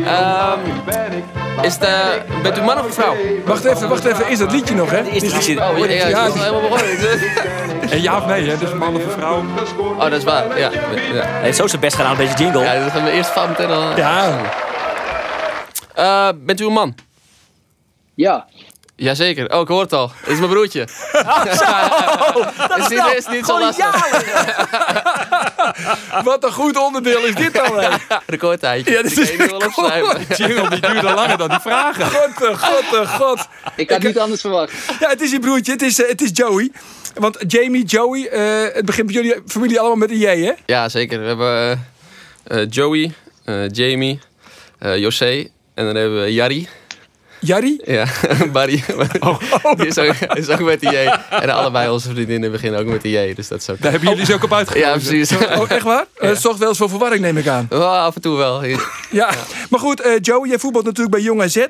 Ehm, 0.06 0.60
is 1.66 1.76
het, 1.80 1.88
bent 2.44 2.58
u 2.58 2.62
man 2.62 2.80
of 2.80 2.94
vrouw? 2.94 3.16
Wacht 3.46 3.64
even, 3.66 3.90
wacht 3.90 4.06
even. 4.06 4.30
Is 4.30 4.38
dat 4.38 4.52
liedje 4.52 4.76
nog, 4.76 4.90
hè? 4.92 5.02
Is 5.02 5.22
die 5.22 5.42
zin- 5.42 5.62
Oh, 5.62 5.78
ja, 5.78 6.08
ja, 6.08 6.32
helemaal 6.32 6.62
begonnen. 6.62 6.88
En 7.92 8.02
ja 8.02 8.18
of 8.18 8.26
nee, 8.26 8.50
hè? 8.50 8.58
Dus 8.58 8.74
man 8.74 8.96
of 8.96 9.04
een 9.04 9.12
vrouw. 9.12 9.44
Oh, 9.78 10.00
dat 10.00 10.12
is 10.14 10.24
waar. 10.24 10.60
Ja, 10.60 10.72
ja. 11.14 11.22
Hij 11.24 11.42
heeft 11.42 11.58
zo 11.58 11.68
zijn 11.68 11.82
best 11.82 11.96
gedaan, 12.02 12.20
een 12.20 12.28
beetje 12.28 12.44
jingle. 12.44 12.64
ja 12.64 12.84
dat 12.84 12.92
gaan 12.92 13.04
we 13.04 13.12
eerst 13.12 13.30
van 13.30 13.50
meteen 13.50 13.72
al. 13.72 13.98
Ja. 13.98 14.42
Eh, 15.94 16.30
bent 16.36 16.60
u 16.60 16.66
een 16.66 16.74
man? 16.74 16.96
Ja, 18.16 18.46
Jazeker. 19.02 19.54
Oh, 19.54 19.62
ik 19.62 19.68
hoor 19.68 19.82
het 19.82 19.94
al. 19.94 20.12
Dit 20.20 20.34
is 20.34 20.38
mijn 20.40 20.52
broertje. 20.52 20.82
is 22.78 22.88
niet, 22.88 23.14
is 23.16 23.28
niet 23.28 23.46
zo 23.46 23.54
Gewoon 23.54 23.62
lastig. 23.62 23.96
Wat 26.24 26.44
een 26.44 26.52
goed 26.52 26.78
onderdeel 26.78 27.26
is 27.26 27.36
dit 27.36 27.54
dan, 27.54 27.80
hè? 27.80 27.90
Recordtijdje. 28.26 28.92
Ja, 28.92 29.02
dit 29.02 29.18
is 29.18 29.30
Ik 29.30 29.38
weet 29.38 29.52
niet 29.52 29.60
wel 29.60 29.68
opschrijven. 29.68 30.26
Jingle, 30.48 30.70
die 30.70 30.80
duurde 30.80 31.14
langer 31.14 31.38
dan 31.38 31.50
die 31.50 31.60
vragen. 31.60 32.06
God, 32.06 32.50
eh, 32.50 32.58
god, 32.58 33.02
eh, 33.02 33.16
god. 33.16 33.48
ik 33.76 33.90
had 33.90 34.02
niet 34.02 34.20
anders 34.20 34.42
verwacht. 34.42 34.74
Ja, 35.00 35.10
het 35.10 35.22
is 35.22 35.32
je 35.32 35.40
broertje. 35.40 35.72
Het 35.72 35.82
is, 35.82 36.02
eh, 36.02 36.10
het 36.10 36.22
is 36.22 36.30
Joey. 36.34 36.72
Want 37.14 37.38
Jamie, 37.48 37.84
Joey, 37.86 38.28
eh, 38.28 38.74
het 38.76 38.86
begint 38.86 39.08
bij 39.08 39.16
jullie 39.16 39.42
familie 39.46 39.80
allemaal 39.80 39.98
met 39.98 40.10
een 40.10 40.18
J, 40.18 40.44
hè? 40.44 40.52
Ja, 40.66 40.90
zeker. 40.90 41.20
We 41.20 41.26
hebben 41.26 41.86
Joey, 42.70 43.14
eh, 43.46 43.70
Jamie, 43.70 44.20
eh 44.80 44.98
José 44.98 45.48
en 45.74 45.86
dan 45.86 45.96
hebben 45.96 46.24
we 46.24 46.34
Jarry. 46.34 46.68
Jarry? 47.42 47.80
Ja, 47.86 48.06
Barry. 48.54 48.84
Die 49.78 49.88
is 49.88 49.98
ook, 49.98 50.14
is 50.34 50.50
ook 50.50 50.60
met 50.60 50.80
die 50.80 50.90
J. 50.90 50.96
En 51.30 51.50
allebei 51.50 51.90
onze 51.90 52.10
vriendinnen 52.10 52.52
beginnen 52.52 52.80
ook 52.80 52.86
met 52.86 53.02
die 53.02 53.20
J. 53.20 53.34
Dus 53.34 53.48
dat 53.48 53.60
is 53.62 53.70
ook... 53.70 53.82
Daar 53.82 53.92
hebben 53.92 54.10
jullie 54.10 54.26
ze 54.26 54.34
ook 54.34 54.44
op 54.44 54.54
uitgekozen. 54.54 54.88
Ja, 54.90 54.98
precies. 54.98 55.32
Oh, 55.38 55.70
echt 55.72 55.84
waar? 55.84 56.06
Eh, 56.18 56.28
Dat 56.28 56.42
zorgt 56.42 56.60
wel 56.60 56.68
eens 56.70 56.78
voor 56.78 56.90
verwarring, 56.90 57.22
neem 57.22 57.38
ik 57.38 57.48
aan. 57.48 57.66
Wel, 57.70 57.88
af 57.96 58.16
en 58.16 58.22
toe 58.22 58.38
wel. 58.38 58.64
Ja, 59.12 59.30
maar 59.70 59.80
goed, 59.80 60.02
eh, 60.02 60.12
Joey, 60.22 60.50
jij 60.50 60.60
voetbalt 60.60 60.86
natuurlijk 60.86 61.16
bij 61.16 61.24
Jong 61.26 61.42
AZ. 61.42 61.66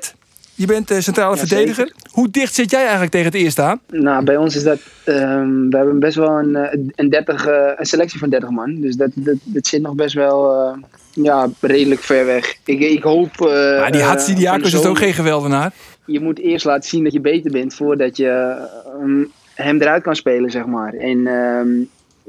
Je 0.54 0.66
bent 0.66 0.90
eh, 0.90 0.98
centrale 1.00 1.36
Ja, 1.36 1.46
verdediger. 1.46 1.92
Hoe 2.10 2.30
dicht 2.30 2.54
zit 2.54 2.70
jij 2.70 2.80
eigenlijk 2.80 3.10
tegen 3.10 3.26
het 3.26 3.34
eerste 3.34 3.62
aan? 3.62 3.80
Nou, 3.90 4.24
bij 4.24 4.36
ons 4.36 4.56
is 4.56 4.62
dat. 4.62 4.78
ehm, 5.04 5.68
we 5.68 5.76
hebben 5.76 5.98
best 5.98 6.16
wel 6.16 6.38
een, 6.38 6.56
eh, 6.56 6.78
een, 6.94 7.08
30, 7.10 7.46
eh, 7.46 7.70
een 7.76 7.86
selectie 7.86 8.18
van 8.18 8.30
30 8.30 8.50
man. 8.50 8.80
Dus 8.80 8.96
dat, 8.96 9.10
dat, 9.14 9.36
dat 9.42 9.66
zit 9.66 9.82
nog 9.82 9.94
best 9.94 10.14
wel. 10.14 10.74
ja, 11.12 11.48
redelijk 11.60 12.00
ver 12.00 12.26
weg. 12.26 12.56
Ik, 12.64 12.80
ik 12.80 13.02
hoop. 13.02 13.38
Maar 13.38 13.92
die 13.92 14.02
Hatsidiakos 14.02 14.52
van 14.52 14.60
de 14.60 14.66
is 14.66 14.74
ook 14.76 14.82
zomer- 14.82 14.98
geen 15.02 15.12
geweldenaar. 15.12 15.72
Je 16.06 16.20
moet 16.20 16.38
eerst 16.38 16.64
laten 16.64 16.88
zien 16.88 17.04
dat 17.04 17.12
je 17.12 17.20
beter 17.20 17.50
bent 17.50 17.74
voordat 17.74 18.16
je 18.16 18.28
ehm, 18.28 19.24
hem 19.54 19.80
eruit 19.80 20.02
kan 20.02 20.16
spelen, 20.16 20.50
zeg 20.50 20.66
maar. 20.66 20.94
En 20.94 21.26
ehm, 21.26 21.68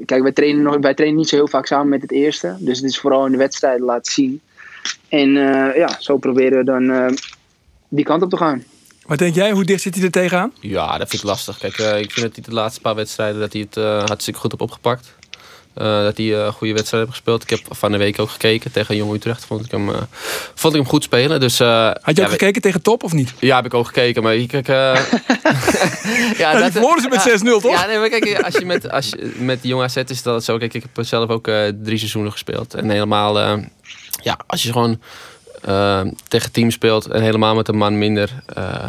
kijk, 0.06 0.22
wij 0.22 0.32
trainen, 0.32 0.62
nog, 0.62 0.76
wij 0.80 0.94
trainen 0.94 1.18
niet 1.18 1.28
zo 1.28 1.36
heel 1.36 1.48
vaak 1.48 1.66
samen 1.66 1.88
met 1.88 2.02
het 2.02 2.12
eerste. 2.12 2.54
Dus 2.58 2.78
het 2.80 2.90
is 2.90 2.98
vooral 2.98 3.26
in 3.26 3.32
de 3.32 3.38
wedstrijden 3.38 3.84
laten 3.86 4.12
zien. 4.12 4.40
En 5.08 5.30
ja, 5.74 5.96
zo 5.98 6.16
proberen 6.16 6.58
we 6.58 6.64
dan 6.64 7.14
die 7.94 8.04
kant 8.04 8.22
op 8.22 8.30
te 8.30 8.36
gaan. 8.36 8.64
Wat 9.06 9.18
denk 9.18 9.34
jij? 9.34 9.50
Hoe 9.50 9.64
dicht 9.64 9.82
zit 9.82 9.94
hij 9.94 10.04
er 10.04 10.10
tegenaan? 10.10 10.52
Ja, 10.60 10.98
dat 10.98 11.08
vind 11.08 11.22
ik 11.22 11.28
lastig. 11.28 11.58
Kijk, 11.58 11.78
eh, 11.78 11.98
ik 12.00 12.10
vind 12.12 12.26
dat 12.26 12.34
hij 12.36 12.44
de 12.44 12.52
laatste 12.54 12.80
paar 12.80 12.94
wedstrijden 12.94 13.40
dat 13.40 13.52
hij 13.52 13.62
het 13.62 13.76
eh, 13.76 14.04
hartstikke 14.04 14.40
goed 14.40 14.50
heeft 14.50 14.62
opgepakt. 14.62 15.14
Eh, 15.74 16.02
dat 16.02 16.16
hij 16.16 16.34
eh, 16.44 16.52
goede 16.52 16.72
wedstrijden 16.74 17.08
heeft 17.10 17.20
gespeeld. 17.22 17.42
Ik 17.42 17.50
heb 17.50 17.60
van 17.70 17.92
de 17.92 17.98
week 17.98 18.18
ook 18.18 18.30
gekeken 18.30 18.72
tegen 18.72 18.96
Jong 18.96 19.14
Utrecht. 19.14 19.44
Vond 19.44 19.64
ik 19.64 19.70
hem, 19.70 19.88
eh, 19.88 19.96
vond 20.54 20.74
ik 20.74 20.80
hem 20.80 20.88
goed 20.88 21.02
spelen. 21.02 21.40
Dus, 21.40 21.60
eh, 21.60 21.68
Had 21.86 22.00
je 22.04 22.14
ja, 22.14 22.22
ook 22.22 22.26
we- 22.26 22.30
gekeken 22.38 22.62
tegen 22.62 22.82
top 22.82 23.02
of 23.02 23.12
niet? 23.12 23.32
Ja, 23.40 23.56
heb 23.56 23.64
ik 23.64 23.74
ook 23.74 23.86
gekeken. 23.86 24.22
Maar 24.22 24.36
kijk, 24.36 24.68
eh 24.68 24.74
ja, 26.38 26.52
Ja, 26.52 26.62
die 26.62 26.70
verloren 26.72 27.02
ze 27.02 27.08
met 27.08 27.40
6-0, 27.42 27.60
toch? 27.60 27.70
Ja, 27.72 27.86
nee, 27.86 27.98
maar 27.98 28.08
kijk, 28.08 28.42
als 28.44 28.54
je 28.56 28.64
met, 28.66 28.90
als 28.90 29.08
je, 29.08 29.34
met 29.38 29.62
de 29.62 29.68
jonge 29.68 29.84
AZ 29.84 29.96
is 29.96 30.22
dat 30.22 30.44
zo. 30.44 30.58
Kijk, 30.58 30.74
ik 30.74 30.84
heb 30.94 31.04
zelf 31.06 31.28
ook 31.30 31.48
eh, 31.48 31.56
drie 31.82 31.98
seizoenen 31.98 32.32
gespeeld. 32.32 32.74
En 32.74 32.90
helemaal, 32.90 33.40
eh, 33.40 33.58
ja, 34.22 34.38
als 34.46 34.62
je 34.62 34.72
gewoon 34.72 35.00
tegen 36.28 36.52
team 36.52 36.70
speelt 36.70 37.06
en 37.06 37.22
helemaal 37.22 37.54
met 37.54 37.68
een 37.68 37.76
man 37.76 37.98
minder. 37.98 38.42
eh, 38.54 38.86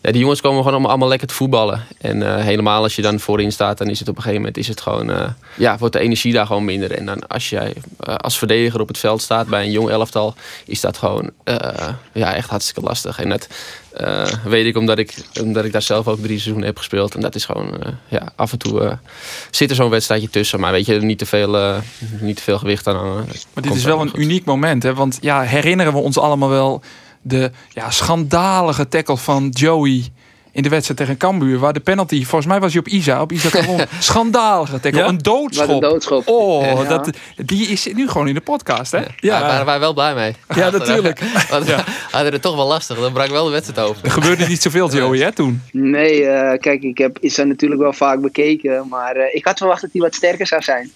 ja, 0.00 0.12
die 0.12 0.20
jongens 0.20 0.40
komen 0.40 0.56
gewoon 0.56 0.72
allemaal, 0.72 0.90
allemaal 0.90 1.08
lekker 1.08 1.28
te 1.28 1.34
voetballen. 1.34 1.84
En 1.98 2.22
eh, 2.22 2.44
helemaal 2.44 2.82
als 2.82 2.96
je 2.96 3.02
dan 3.02 3.20
voorin 3.20 3.52
staat, 3.52 3.78
dan 3.78 3.88
is 3.88 3.98
het 3.98 4.08
op 4.08 4.16
een 4.16 4.22
gegeven 4.22 4.40
moment 4.40 4.58
is 4.58 4.68
het 4.68 4.80
gewoon, 4.80 5.10
eh, 5.10 5.28
ja, 5.54 5.78
wordt 5.78 5.94
de 5.94 6.00
energie 6.00 6.32
daar 6.32 6.46
gewoon 6.46 6.64
minder. 6.64 6.92
En 6.92 7.06
dan 7.06 7.26
als 7.26 7.50
jij 7.50 7.74
als 8.16 8.38
verdediger 8.38 8.80
op 8.80 8.88
het 8.88 8.98
veld 8.98 9.22
staat 9.22 9.46
bij 9.46 9.62
een 9.62 9.70
jong 9.70 9.90
elftal, 9.90 10.34
is 10.66 10.80
dat 10.80 10.98
gewoon 10.98 11.30
ja, 12.12 12.34
echt 12.34 12.48
hartstikke 12.48 12.80
lastig. 12.88 13.18
En 13.18 13.28
dat 13.28 13.48
eh, 13.96 14.26
weet 14.44 14.66
ik 14.66 14.76
omdat, 14.76 14.98
ik 14.98 15.14
omdat 15.42 15.64
ik 15.64 15.72
daar 15.72 15.82
zelf 15.82 16.08
ook 16.08 16.18
drie 16.18 16.28
seizoenen 16.28 16.66
heb 16.66 16.76
gespeeld. 16.78 17.14
En 17.14 17.20
dat 17.20 17.34
is 17.34 17.44
gewoon, 17.44 17.82
eh, 17.82 17.92
ja, 18.08 18.32
af 18.36 18.52
en 18.52 18.58
toe 18.58 18.80
eh, 18.80 18.96
zit 19.50 19.70
er 19.70 19.76
zo'n 19.76 19.90
wedstrijdje 19.90 20.30
tussen. 20.30 20.60
Maar 20.60 20.72
weet 20.72 20.86
je, 20.86 21.00
niet 21.00 21.18
te 21.18 21.26
veel, 21.26 21.80
niet 22.20 22.36
te 22.36 22.42
veel 22.42 22.58
gewicht 22.58 22.86
aan 22.86 22.96
hangen. 22.96 23.26
Maar 23.54 23.62
dit 23.62 23.74
is 23.74 23.84
wel 23.84 24.00
een 24.00 24.08
goed. 24.08 24.18
uniek 24.18 24.44
moment. 24.44 24.82
Hè? 24.82 24.94
Want 24.94 25.18
ja, 25.20 25.42
herinneren 25.42 25.92
we 25.92 25.98
ons 25.98 26.18
allemaal 26.18 26.48
wel 26.48 26.82
de 27.22 27.50
ja, 27.72 27.90
schandalige 27.90 28.88
tackle 28.88 29.16
van 29.16 29.48
Joey 29.48 30.04
in 30.56 30.62
de 30.62 30.68
wedstrijd 30.68 30.98
tegen 31.00 31.16
Cambuur. 31.16 31.58
Waar 31.58 31.72
de 31.72 31.80
penalty, 31.80 32.24
volgens 32.24 32.46
mij 32.46 32.60
was 32.60 32.70
hij 32.72 32.80
op 32.80 32.88
Isa. 32.88 33.20
Op 33.20 33.32
Isa 33.32 33.48
Caron. 33.48 33.80
Schandalige 33.98 34.80
tackle. 34.80 35.00
Ja? 35.00 35.08
Een 35.08 35.18
doodschop. 35.18 35.68
een 35.68 35.80
doodschop. 35.80 36.22
Oh, 36.28 36.64
Ja. 36.64 36.84
dat, 36.84 37.10
die 37.36 37.66
is 37.66 37.86
nu 37.94 38.08
gewoon 38.08 38.28
in 38.28 38.34
de 38.34 38.40
podcast, 38.40 38.92
hè? 38.92 38.98
Ja. 38.98 39.38
Daar 39.38 39.40
waren 39.48 39.66
wij 39.66 39.78
wel 39.80 39.94
blij 39.94 40.14
mee. 40.14 40.34
Ja, 40.54 40.70
natuurlijk. 40.70 41.20
Want 41.50 41.64
we 41.64 41.76
hadden 42.10 42.32
het 42.32 42.42
toch 42.42 42.56
wel 42.56 42.66
lastig. 42.66 42.98
Dan 42.98 43.12
brak 43.12 43.28
wel 43.28 43.44
de 43.44 43.50
wedstrijd 43.50 43.88
over. 43.88 44.04
Er 44.04 44.10
gebeurde 44.10 44.46
niet 44.46 44.62
zoveel, 44.62 44.90
Joey, 44.96 45.18
hè, 45.18 45.32
toen. 45.32 45.62
Nee, 45.72 46.26
eh, 46.26 46.58
kijk, 46.58 46.82
ik 46.82 46.98
heb 46.98 47.18
Issa 47.20 47.42
natuurlijk 47.44 47.80
wel 47.80 47.92
vaak 47.92 48.20
bekeken. 48.20 48.86
Maar 48.88 49.16
eh, 49.16 49.34
ik 49.34 49.44
had 49.44 49.58
verwacht 49.58 49.80
dat 49.80 49.90
hij 49.92 50.00
wat 50.02 50.14
sterker 50.14 50.46
zou 50.46 50.62
zijn. 50.62 50.90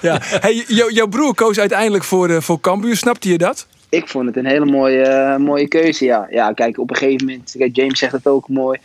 Ja. 0.00 0.18
Hey, 0.22 0.64
jou- 0.68 0.92
jouw 0.92 1.06
broer 1.06 1.34
koos 1.34 1.58
uiteindelijk 1.58 2.04
voor, 2.04 2.28
eh, 2.30 2.40
voor 2.40 2.60
Cambuur. 2.60 2.96
Snapte 2.96 3.28
je 3.28 3.38
dat? 3.38 3.66
Ik 3.92 4.08
vond 4.08 4.26
het 4.26 4.36
een 4.36 4.46
hele 4.46 4.64
mooie, 4.64 5.02
eh, 5.02 5.36
mooie 5.36 5.68
keuze, 5.68 6.04
ja. 6.04 6.26
Ja, 6.30 6.52
kijk, 6.52 6.78
op 6.78 6.90
een 6.90 6.96
gegeven 6.96 7.26
moment... 7.26 7.54
Kijk, 7.58 7.76
James 7.76 7.98
zegt 7.98 8.12
het 8.12 8.26
ook 8.26 8.48
mooi. 8.48 8.78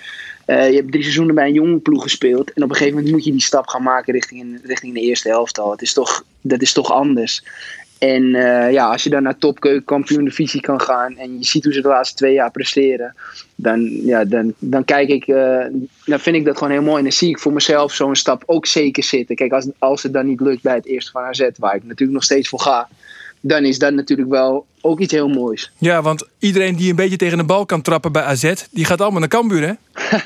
Eh, 0.45 0.69
je 0.69 0.75
hebt 0.75 0.91
drie 0.91 1.01
seizoenen 1.01 1.35
bij 1.35 1.47
een 1.47 1.53
jonge 1.53 1.77
ploeg 1.77 2.03
gespeeld. 2.03 2.53
En 2.53 2.63
op 2.63 2.69
een 2.69 2.75
gegeven 2.75 2.95
moment 2.95 3.13
moet 3.13 3.25
je 3.25 3.31
die 3.31 3.41
stap 3.41 3.67
gaan 3.67 3.83
maken 3.83 4.13
richting, 4.13 4.59
richting 4.63 4.93
de 4.93 5.01
eerste 5.01 5.29
helftal. 5.29 5.71
Het 5.71 5.81
is 5.81 5.93
toch, 5.93 6.23
dat 6.41 6.61
is 6.61 6.73
toch 6.73 6.91
anders. 6.91 7.43
En 7.97 8.35
eh, 8.35 8.71
ja, 8.71 8.91
als 8.91 9.03
je 9.03 9.09
dan 9.09 9.23
naar 9.23 9.37
topkeukenkampioen 9.37 10.25
divisie 10.25 10.61
kan 10.61 10.81
gaan... 10.81 11.17
en 11.17 11.37
je 11.37 11.45
ziet 11.45 11.63
hoe 11.63 11.73
ze 11.73 11.81
de 11.81 11.87
laatste 11.87 12.15
twee 12.15 12.33
jaar 12.33 12.51
presteren... 12.51 13.15
dan, 13.55 14.05
ja, 14.05 14.25
dan, 14.25 14.53
dan 14.59 14.85
kijk 14.85 15.09
ik... 15.09 15.25
dan 16.05 16.19
vind 16.19 16.35
ik 16.35 16.45
dat 16.45 16.57
gewoon 16.57 16.73
heel 16.73 16.81
mooi. 16.81 16.97
En 16.97 17.03
dan 17.03 17.11
zie 17.11 17.29
ik 17.29 17.39
voor 17.39 17.53
mezelf 17.53 17.93
zo'n 17.93 18.15
stap 18.15 18.43
ook 18.45 18.65
zeker 18.65 19.03
zitten. 19.03 19.35
Kijk, 19.35 19.51
als, 19.51 19.67
als 19.79 20.03
het 20.03 20.13
dan 20.13 20.25
niet 20.25 20.41
lukt 20.41 20.61
bij 20.61 20.75
het 20.75 20.85
eerste 20.85 21.11
van 21.11 21.23
AZ... 21.23 21.49
waar 21.57 21.75
ik 21.75 21.83
natuurlijk 21.83 22.11
nog 22.11 22.23
steeds 22.23 22.49
voor 22.49 22.59
ga... 22.59 22.87
dan 23.47 23.65
is 23.65 23.79
dat 23.79 23.93
natuurlijk 23.93 24.29
wel 24.29 24.65
ook 24.81 24.99
iets 24.99 25.13
heel 25.13 25.27
moois. 25.27 25.71
Ja, 25.77 26.01
want 26.01 26.27
iedereen 26.39 26.75
die 26.75 26.89
een 26.89 26.95
beetje 26.95 27.17
tegen 27.17 27.37
de 27.37 27.43
bal 27.43 27.65
kan 27.65 27.81
trappen 27.81 28.11
bij 28.11 28.23
AZ, 28.23 28.53
die 28.71 28.85
gaat 28.85 29.01
allemaal 29.01 29.19
naar 29.19 29.29
Cambuur, 29.29 29.67
hè? 29.67 29.73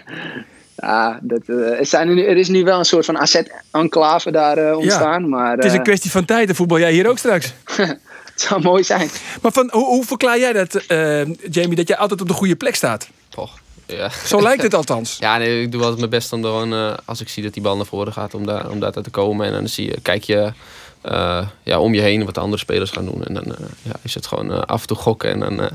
Ja, 0.75 1.19
dat, 1.21 1.41
eh, 1.45 1.79
er, 1.79 1.85
zijn 1.85 2.07
er, 2.07 2.15
nu, 2.15 2.25
er 2.25 2.37
is 2.37 2.47
nu 2.47 2.63
wel 2.63 2.79
een 2.79 2.85
soort 2.85 3.05
van 3.05 3.15
asset-enclave 3.15 4.31
daar 4.31 4.57
eh, 4.57 4.77
ontstaan. 4.77 5.29
Maar 5.29 5.55
Het 5.55 5.65
is 5.65 5.71
een 5.71 5.77
eh, 5.77 5.83
kwestie 5.83 6.11
van 6.11 6.25
tijd 6.25 6.49
en 6.49 6.55
voetbal 6.55 6.79
jij 6.79 6.91
hier 6.91 7.09
ook 7.09 7.17
straks. 7.17 7.53
het 8.31 8.41
zou 8.41 8.61
mooi 8.61 8.83
zijn. 8.83 9.09
Maar 9.41 9.51
van, 9.51 9.69
hoe, 9.71 9.85
hoe 9.85 10.05
verklaar 10.05 10.39
jij 10.39 10.53
dat, 10.53 10.73
eh, 10.75 11.25
Jamie, 11.51 11.75
dat 11.75 11.87
jij 11.87 11.97
altijd 11.97 12.21
op 12.21 12.27
de 12.27 12.33
goede 12.33 12.55
plek 12.55 12.75
staat? 12.75 13.09
Poch. 13.29 13.59
Ja. 13.85 14.09
Zo 14.25 14.41
lijkt 14.41 14.63
het 14.63 14.73
althans. 14.73 15.17
Ja, 15.19 15.37
nee, 15.37 15.61
ik 15.61 15.71
doe 15.71 15.81
altijd 15.81 15.99
mijn 15.99 16.09
best 16.09 16.33
om 16.33 16.39
er 16.43 16.49
gewoon, 16.49 16.73
eh, 16.73 16.93
als 17.05 17.21
ik 17.21 17.29
zie 17.29 17.43
dat 17.43 17.53
die 17.53 17.61
bal 17.61 17.75
naar 17.75 17.85
voren 17.85 18.13
gaat, 18.13 18.33
om 18.33 18.45
daar, 18.45 18.69
om 18.69 18.79
daar 18.79 18.91
te 18.91 19.09
komen. 19.09 19.45
En 19.45 19.53
dan 19.53 19.67
zie 19.67 19.85
je, 19.85 20.01
kijk 20.01 20.23
je 20.23 20.53
eh, 21.01 21.47
ja, 21.63 21.79
om 21.79 21.93
je 21.93 22.01
heen 22.01 22.25
wat 22.25 22.33
de 22.33 22.39
andere 22.39 22.61
spelers 22.61 22.91
gaan 22.91 23.05
doen. 23.05 23.25
En 23.25 23.33
dan 23.33 23.43
eh, 23.43 23.65
ja, 23.81 23.91
is 24.01 24.13
het 24.13 24.27
gewoon 24.27 24.51
eh, 24.51 24.59
af 24.59 24.81
en 24.81 24.87
toe 24.87 24.97
gokken. 24.97 25.31
En 25.31 25.39
dan 25.39 25.69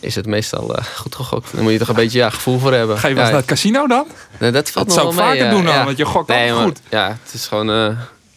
is 0.00 0.14
het 0.14 0.26
meestal 0.26 0.76
goed 0.96 1.14
gegokt. 1.14 1.52
Dan 1.54 1.62
moet 1.62 1.72
je 1.72 1.78
toch 1.78 1.88
een 1.88 1.94
beetje 1.94 2.18
ja, 2.18 2.30
gevoel 2.30 2.58
voor 2.58 2.72
hebben. 2.72 2.98
Ga 2.98 3.08
je 3.08 3.14
wel 3.14 3.24
ja, 3.24 3.30
naar 3.30 3.38
het 3.38 3.48
casino 3.48 3.86
dan? 3.86 4.06
nee, 4.38 4.50
dat 4.50 4.70
valt 4.70 4.86
Dat 4.86 4.96
nog 4.96 5.14
zou 5.14 5.26
ik 5.26 5.30
mee, 5.30 5.38
vaker 5.40 5.56
doen 5.56 5.64
dan, 5.64 5.84
want 5.84 5.96
je 5.96 6.04
gokt 6.04 6.28
nee, 6.28 6.38
altijd 6.38 6.56
maar, 6.56 6.66
goed. 6.66 6.80
Ja, 6.90 7.18
het 7.24 7.34
is 7.34 7.46
gewoon 7.46 7.66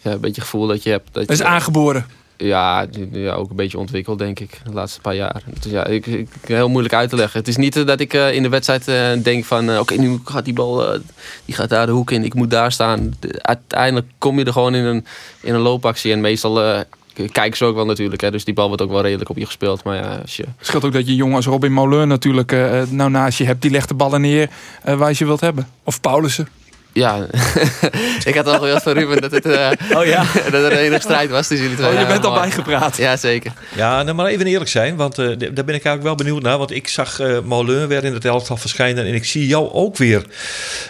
ja, 0.02 0.12
een 0.12 0.20
beetje 0.20 0.42
gevoel 0.42 0.68
dat 0.68 0.84
je 0.84 0.90
hebt. 0.90 1.06
Dat, 1.12 1.28
Dat 1.28 1.32
is 1.32 1.38
je, 1.38 1.46
aangeboren. 1.46 2.06
Ja, 2.42 2.86
ja, 3.12 3.34
ook 3.34 3.50
een 3.50 3.56
beetje 3.56 3.78
ontwikkeld, 3.78 4.20
denk 4.20 4.40
ik, 4.40 4.60
de 4.64 4.74
laatste 4.74 5.02
paar 5.02 5.16
jaar. 5.16 5.42
Dus 5.60 5.72
ja, 5.72 5.86
ik, 5.86 6.06
ik, 6.06 6.28
heel 6.46 6.70
moeilijk 6.70 6.94
uit 6.94 7.10
te 7.10 7.16
leggen. 7.16 7.40
Het 7.40 7.48
is 7.48 7.58
niet 7.58 7.76
eh, 7.76 7.86
dat 7.86 8.00
ik 8.00 8.14
eh, 8.14 8.34
in 8.34 8.44
de 8.44 8.50
wedstrijd 8.50 8.88
eh, 8.88 9.24
denk 9.24 9.46
van... 9.46 9.80
oké, 9.80 9.96
nu 9.96 10.20
gaat 10.26 10.46
die 10.46 10.54
bal, 10.54 10.98
die 11.46 11.56
gaat 11.56 11.70
daar 11.70 11.86
de 11.86 11.92
hoek 11.92 12.12
in, 12.12 12.24
ik 12.24 12.34
moet 12.34 12.52
daar 12.52 12.72
staan. 12.72 13.14
De- 13.20 13.44
uiteindelijk 13.44 14.08
kom 14.18 14.40
je 14.40 14.46
er 14.46 14.52
gewoon 14.52 14.76
in 14.76 14.84
een, 14.84 15.06
in 15.42 15.54
een 15.54 15.62
loopactie. 15.62 16.12
En 16.12 16.22
meestal 16.22 16.84
kijken 17.32 17.58
ze 17.58 17.66
ook 17.66 17.76
wel 17.76 17.86
natuurlijk. 17.86 18.22
Hè, 18.22 18.32
dus 18.32 18.46
die 18.46 18.54
bal 18.54 18.68
wordt 18.68 18.82
ook 18.82 18.92
wel 18.92 19.02
redelijk 19.02 19.30
op 19.30 19.38
je 19.38 19.46
gespeeld. 19.46 19.84
Maar 19.84 19.96
ja, 19.96 20.18
als 20.22 20.38
je... 20.38 20.44
Het 20.58 20.68
scheelt 20.68 20.86
ook 20.86 20.94
dat 20.94 21.08
je 21.08 21.16
jongen 21.16 21.36
als 21.36 21.46
Robin 21.46 21.74
Molen 21.74 22.08
natuurlijk 22.08 22.52
nou 22.90 23.10
naast 23.10 23.38
je 23.38 23.46
hebt. 23.46 23.62
Die 23.62 23.72
legt 23.72 23.88
de 23.88 23.94
ballen 23.94 24.22
neer 24.22 24.50
waar 24.84 25.10
je 25.10 25.16
ze 25.16 25.26
wilt 25.26 25.42
hebben. 25.42 25.68
Of 25.84 26.02
Paulussen. 26.02 26.48
Ja, 26.94 27.28
ik 28.26 28.36
had 28.36 28.48
al 28.48 28.54
gewild 28.60 28.84
van 28.84 28.94
Ruben 28.94 29.22
dat, 29.22 29.32
het, 29.32 29.46
eh, 29.46 29.70
Oh 29.98 30.06
ja. 30.06 30.26
dat 30.52 30.64
er 30.64 30.72
enige 30.78 31.02
strijd 31.02 31.30
was 31.30 31.48
tussen 31.48 31.68
jullie 31.68 31.82
twee. 31.84 31.94
Oh, 31.94 32.00
je 32.00 32.06
bent 32.08 32.26
al 32.26 32.34
bijgepraat. 32.34 32.98
Ja, 32.98 33.18
zeker. 33.18 33.54
Ja, 33.76 34.04
nou 34.04 34.16
maar 34.16 34.26
even 34.26 34.46
eerlijk 34.46 34.70
zijn, 34.70 34.96
want 34.96 35.18
eh, 35.18 35.26
daar 35.26 35.38
ben 35.38 35.50
ik 35.52 35.68
eigenlijk 35.70 36.04
wel 36.04 36.16
benieuwd 36.16 36.42
naar. 36.42 36.58
Want 36.58 36.72
ik 36.72 36.88
zag 36.88 37.20
eh 37.20 37.40
Molen 37.44 37.88
weer 37.88 38.04
in 38.04 38.14
het 38.14 38.26
elftal 38.26 38.58
verschijnen 38.58 39.06
en 39.06 39.14
ik 39.14 39.26
zie 39.26 39.48
jou 39.48 39.72
ook 39.72 39.98
weer 39.98 40.26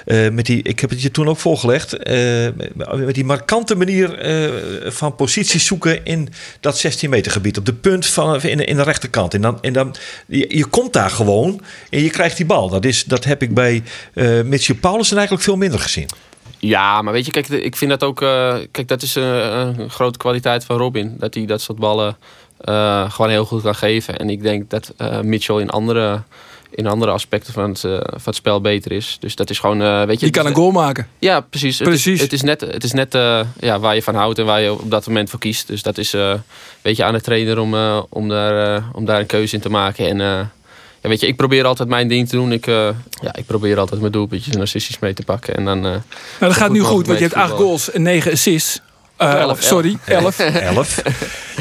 eh, 0.05 0.29
met 0.29 0.45
die, 0.45 0.61
ik 0.63 0.79
heb 0.79 0.89
het 0.89 1.01
je 1.01 1.11
toen 1.11 1.27
ook 1.29 1.37
voorgelegd, 1.37 1.93
eh, 1.97 2.47
met 2.95 3.15
die 3.15 3.25
markante 3.25 3.75
manier 3.75 4.19
eh, 4.19 4.49
van 4.91 5.15
posities 5.15 5.65
zoeken 5.65 6.05
in 6.05 6.29
dat 6.59 6.77
16 6.77 7.09
meter 7.09 7.31
gebied. 7.31 7.57
Op 7.57 7.65
de 7.65 7.73
punt 7.73 8.05
van, 8.05 8.41
in, 8.41 8.57
de- 8.57 8.65
in 8.65 8.75
de 8.75 8.83
rechterkant. 8.83 9.33
En 9.33 9.41
dan, 9.41 9.57
en 9.61 9.73
dan 9.73 9.95
je, 10.27 10.45
je 10.57 10.65
komt 10.65 10.93
daar 10.93 11.09
gewoon 11.09 11.61
en 11.89 12.03
je 12.03 12.09
krijgt 12.09 12.37
die 12.37 12.45
bal. 12.45 12.69
Dat, 12.69 12.85
is, 12.85 13.03
dat 13.03 13.23
heb 13.23 13.41
ik 13.41 13.53
bij 13.53 13.83
eh 14.13 14.41
Mitchell 14.41 14.75
Paulussen 14.75 15.15
eigenlijk 15.17 15.45
veel 15.45 15.55
minder 15.57 15.79
gezien. 15.79 15.89
Ja, 16.59 17.01
maar 17.01 17.13
weet 17.13 17.25
je, 17.25 17.31
kijk, 17.31 17.47
ik 17.49 17.75
vind 17.75 17.91
dat 17.91 18.03
ook. 18.03 18.21
eh, 18.21 18.55
kijk, 18.71 18.87
dat 18.87 19.01
is 19.01 19.15
eh, 19.15 19.23
een 19.77 19.89
grote 19.89 20.17
kwaliteit 20.17 20.65
van 20.65 20.77
Robin. 20.77 21.15
Dat 21.19 21.33
hij 21.33 21.45
dat 21.45 21.61
soort 21.61 21.77
ballen 21.79 22.17
eh, 22.57 23.11
gewoon 23.11 23.31
heel 23.31 23.45
goed 23.45 23.61
kan 23.61 23.75
geven. 23.75 24.17
En 24.17 24.29
ik 24.29 24.41
denk 24.41 24.69
dat 24.69 24.93
eh, 24.97 25.19
Mitchell 25.19 25.55
in 25.59 25.69
andere, 25.69 26.21
in 26.69 26.87
andere 26.87 27.11
aspecten 27.11 27.53
van 27.53 27.69
het, 27.69 27.79
van 27.79 28.21
het 28.23 28.35
spel 28.35 28.61
beter 28.61 28.91
is. 28.91 29.17
Dus 29.19 29.35
dat 29.35 29.49
is 29.49 29.59
gewoon. 29.59 29.81
eh, 29.81 30.03
weet 30.03 30.19
je, 30.19 30.25
Die 30.25 30.35
kan 30.35 30.45
een 30.45 30.55
goal 30.55 30.71
maken. 30.71 31.07
Ja, 31.19 31.39
precies. 31.39 31.79
Het 31.79 31.87
Precies. 31.87 32.13
is, 32.13 32.21
het 32.21 32.33
is 32.33 32.41
net, 32.41 32.61
het 32.61 32.83
is 32.83 32.91
net 32.91 33.15
eh, 33.15 33.39
ja, 33.59 33.79
waar 33.79 33.95
je 33.95 34.03
van 34.03 34.15
houdt 34.15 34.39
en 34.39 34.45
waar 34.45 34.61
je 34.61 34.71
op 34.73 34.91
dat 34.91 35.07
moment 35.07 35.29
voor 35.29 35.39
kiest. 35.39 35.67
Dus 35.67 35.81
dat 35.81 35.97
is 35.97 36.13
eh 36.13 36.33
weet 36.81 36.97
je, 36.97 37.03
aan 37.03 37.13
de 37.13 37.21
trainer 37.21 37.59
om, 37.59 37.73
eh, 37.75 38.01
om, 38.09 38.29
daar, 38.29 38.75
eh, 38.75 38.83
om 38.93 39.05
daar 39.05 39.19
een 39.19 39.25
keuze 39.25 39.55
in 39.55 39.61
te 39.61 39.69
maken. 39.69 40.07
En 40.07 40.21
eh, 40.21 40.39
ja, 41.01 41.09
weet 41.09 41.19
je, 41.19 41.27
ik 41.27 41.35
probeer 41.35 41.65
altijd 41.65 41.89
mijn 41.89 42.07
ding 42.07 42.29
te 42.29 42.35
doen. 42.35 42.51
Ik, 42.51 42.67
eh, 42.67 42.89
ja, 43.21 43.35
ik 43.35 43.45
probeer 43.45 43.79
altijd 43.79 43.99
mijn 43.99 44.11
doelpuntjes 44.11 44.55
en 44.55 44.61
assistjes 44.61 44.99
mee 44.99 45.13
te 45.13 45.23
pakken. 45.23 45.55
En 45.55 45.65
dan, 45.65 45.77
eh, 45.77 45.83
Nou, 45.83 46.01
dat 46.39 46.53
gaat 46.53 46.71
nu 46.71 46.79
goed, 46.79 47.05
want 47.07 47.17
je 47.19 47.23
hebt 47.23 47.35
acht 47.37 47.51
goals 47.51 47.91
en 47.91 48.01
negen 48.01 48.31
assists. 48.31 48.81
Eh, 49.17 49.33
elf, 49.39 49.61
sorry, 49.63 49.97
elf. 50.05 50.39
Elf. 50.39 51.01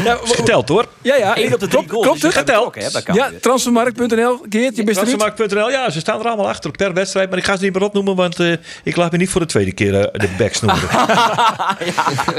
Ja, 0.05 0.19
Is 0.25 0.31
geteld 0.31 0.69
hoor. 0.69 0.87
ja, 1.03 1.17
ja. 1.17 1.37
Eén 1.39 1.55
op 1.55 1.61
de 1.61 1.69
drie 1.69 1.69
Klopt- 1.69 1.91
goals. 1.91 2.07
Klopt 2.07 2.21
dus 2.21 2.35
het? 2.35 3.05
bij 3.05 3.15
Ja, 3.15 3.31
transfermarkt.nl. 3.41 4.39
Geert, 4.49 4.77
je 4.77 4.85
bent. 4.85 4.97
Transfermarkt.nl, 4.97 5.71
ja, 5.71 5.91
ze 5.91 6.01
staan 6.01 6.21
er 6.21 6.27
allemaal 6.27 6.49
achter 6.49 6.71
per 6.71 6.93
wedstrijd. 6.93 7.29
Maar 7.31 7.39
ik 7.39 7.45
ga 7.45 7.57
ze 7.57 7.65
niet 7.65 7.73
meer 7.75 7.83
opnoemen, 7.83 8.17
want 8.17 8.41
eh, 8.41 8.53
ik 8.85 8.97
laat 8.97 9.13
me 9.13 9.19
niet 9.19 9.29
voor 9.31 9.41
de 9.41 9.47
tweede 9.47 9.73
keer 9.73 9.93
de 9.93 10.29
backs 10.39 10.61
noemen. 10.63 10.89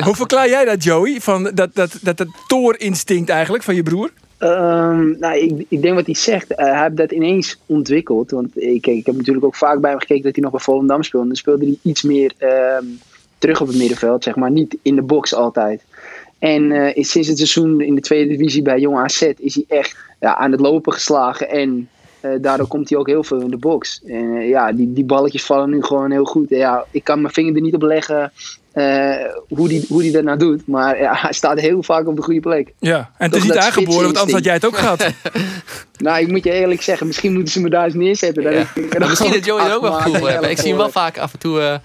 Hoe 0.04 0.16
verklaar 0.16 0.50
jij 0.50 0.66
dat, 0.66 0.84
Joey? 0.84 1.18
Van 1.22 1.44
dat, 1.54 1.76
dat, 1.76 1.92
dat, 2.02 2.18
dat 2.18 2.28
toorinstinct 2.48 3.30
eigenlijk 3.30 3.64
van 3.64 3.76
je 3.76 3.84
broer? 3.84 4.10
Ehm, 4.42 5.20
nou, 5.20 5.38
ik, 5.38 5.66
ik 5.68 5.82
denk 5.82 5.96
wat 5.96 6.06
hij 6.06 6.16
zegt. 6.16 6.56
Eh, 6.56 6.66
hij 6.66 6.82
heeft 6.84 6.98
dat 6.98 7.12
ineens 7.12 7.60
ontwikkeld. 7.66 8.32
Want 8.32 8.62
ik, 8.62 8.88
ik 8.88 9.06
heb 9.06 9.16
natuurlijk 9.16 9.46
ook 9.46 9.56
vaak 9.56 9.80
bij 9.80 9.90
hem 9.90 10.00
gekeken 10.00 10.24
dat 10.24 10.34
hij 10.34 10.44
nog 10.44 10.52
bij 10.52 10.62
Volendam 10.62 11.04
speelde. 11.04 11.28
Dan 11.28 11.36
speelde 11.36 11.66
hij 11.66 11.78
iets 11.82 12.02
meer 12.02 12.34
ehm, 12.38 12.86
terug 13.38 13.62
op 13.62 13.68
het 13.68 13.78
middenveld, 13.78 14.24
zeg 14.24 14.36
maar. 14.36 14.52
Niet 14.52 14.78
in 14.82 14.96
de 14.96 15.02
box 15.02 15.34
altijd. 15.34 15.84
En 16.40 16.72
eh, 16.72 17.04
sinds 17.04 17.28
het 17.28 17.38
seizoen 17.38 17.82
in 17.82 17.96
de 17.96 18.02
tweede 18.02 18.38
divisie 18.38 18.62
bij 18.62 18.80
Jong 18.80 18.98
AZ 18.98 19.32
is 19.38 19.56
hij 19.56 19.66
echt 19.68 19.98
ja, 20.20 20.36
aan 20.36 20.52
het 20.52 20.60
lopen 20.60 20.94
geslagen. 20.94 21.50
En 21.50 21.90
eh, 22.20 22.32
daardoor 22.42 22.68
komt 22.68 22.90
hij 22.90 22.98
ook 22.98 23.08
heel 23.08 23.24
veel 23.24 23.40
in 23.40 23.50
de 23.50 23.58
box. 23.58 24.02
En 24.06 24.36
eh, 24.36 24.50
ja, 24.50 24.72
die, 24.72 24.94
die 24.94 25.06
balletjes 25.06 25.46
vallen 25.46 25.70
nu 25.70 25.84
gewoon 25.84 26.12
heel 26.12 26.26
goed. 26.26 26.50
Ja, 26.50 26.86
ik 26.92 27.04
kan 27.04 27.22
mijn 27.22 27.34
vinger 27.34 27.56
er 27.56 27.62
niet 27.62 27.76
op 27.76 27.82
leggen 27.82 28.32
eh, 28.72 29.16
hoe 29.48 29.68
die, 29.68 29.86
hoe 29.90 30.02
die 30.02 30.12
dat 30.12 30.24
nou 30.24 30.38
doet. 30.38 30.68
Maar 30.68 31.00
ja, 31.02 31.14
hij 31.16 31.34
staat 31.34 31.60
heel 31.60 31.84
vaak 31.84 32.08
op 32.08 32.16
de 32.16 32.22
goede 32.22 32.40
plek. 32.40 32.74
Ja, 32.80 32.98
en 33.18 33.26
het 33.28 33.36
is 33.36 33.44
niet 33.44 33.58
aangeboren, 33.58 34.04
want 34.04 34.18
anders 34.18 34.34
had 34.36 34.44
jij 34.46 34.54
het 34.54 34.66
ook 34.66 34.78
gehad. 34.78 35.06
Nou, 35.98 36.20
ik 36.22 36.28
moet 36.28 36.44
je 36.44 36.52
eerlijk 36.52 36.82
zeggen, 36.82 37.08
misschien 37.08 37.34
moeten 37.34 37.54
ze 37.54 37.60
me 37.62 37.70
daar 37.70 37.86
eens 37.86 37.94
neerzetten. 37.94 38.44
Ja. 38.44 38.50
ik- 38.76 38.94
er 38.94 39.08
misschien 39.10 39.32
dat 39.32 39.46
Joey 39.46 39.66
er 39.66 39.76
ook 39.76 39.82
wel 39.82 39.92
gevoel 39.94 40.26
heeft. 40.28 40.44
Ik 40.44 40.58
zie 40.58 40.68
hem 40.68 40.78
wel 40.78 40.90
vaak 40.92 41.18
af 41.18 41.34
en 41.34 41.40
toe. 41.40 41.62
eh, 41.62 41.76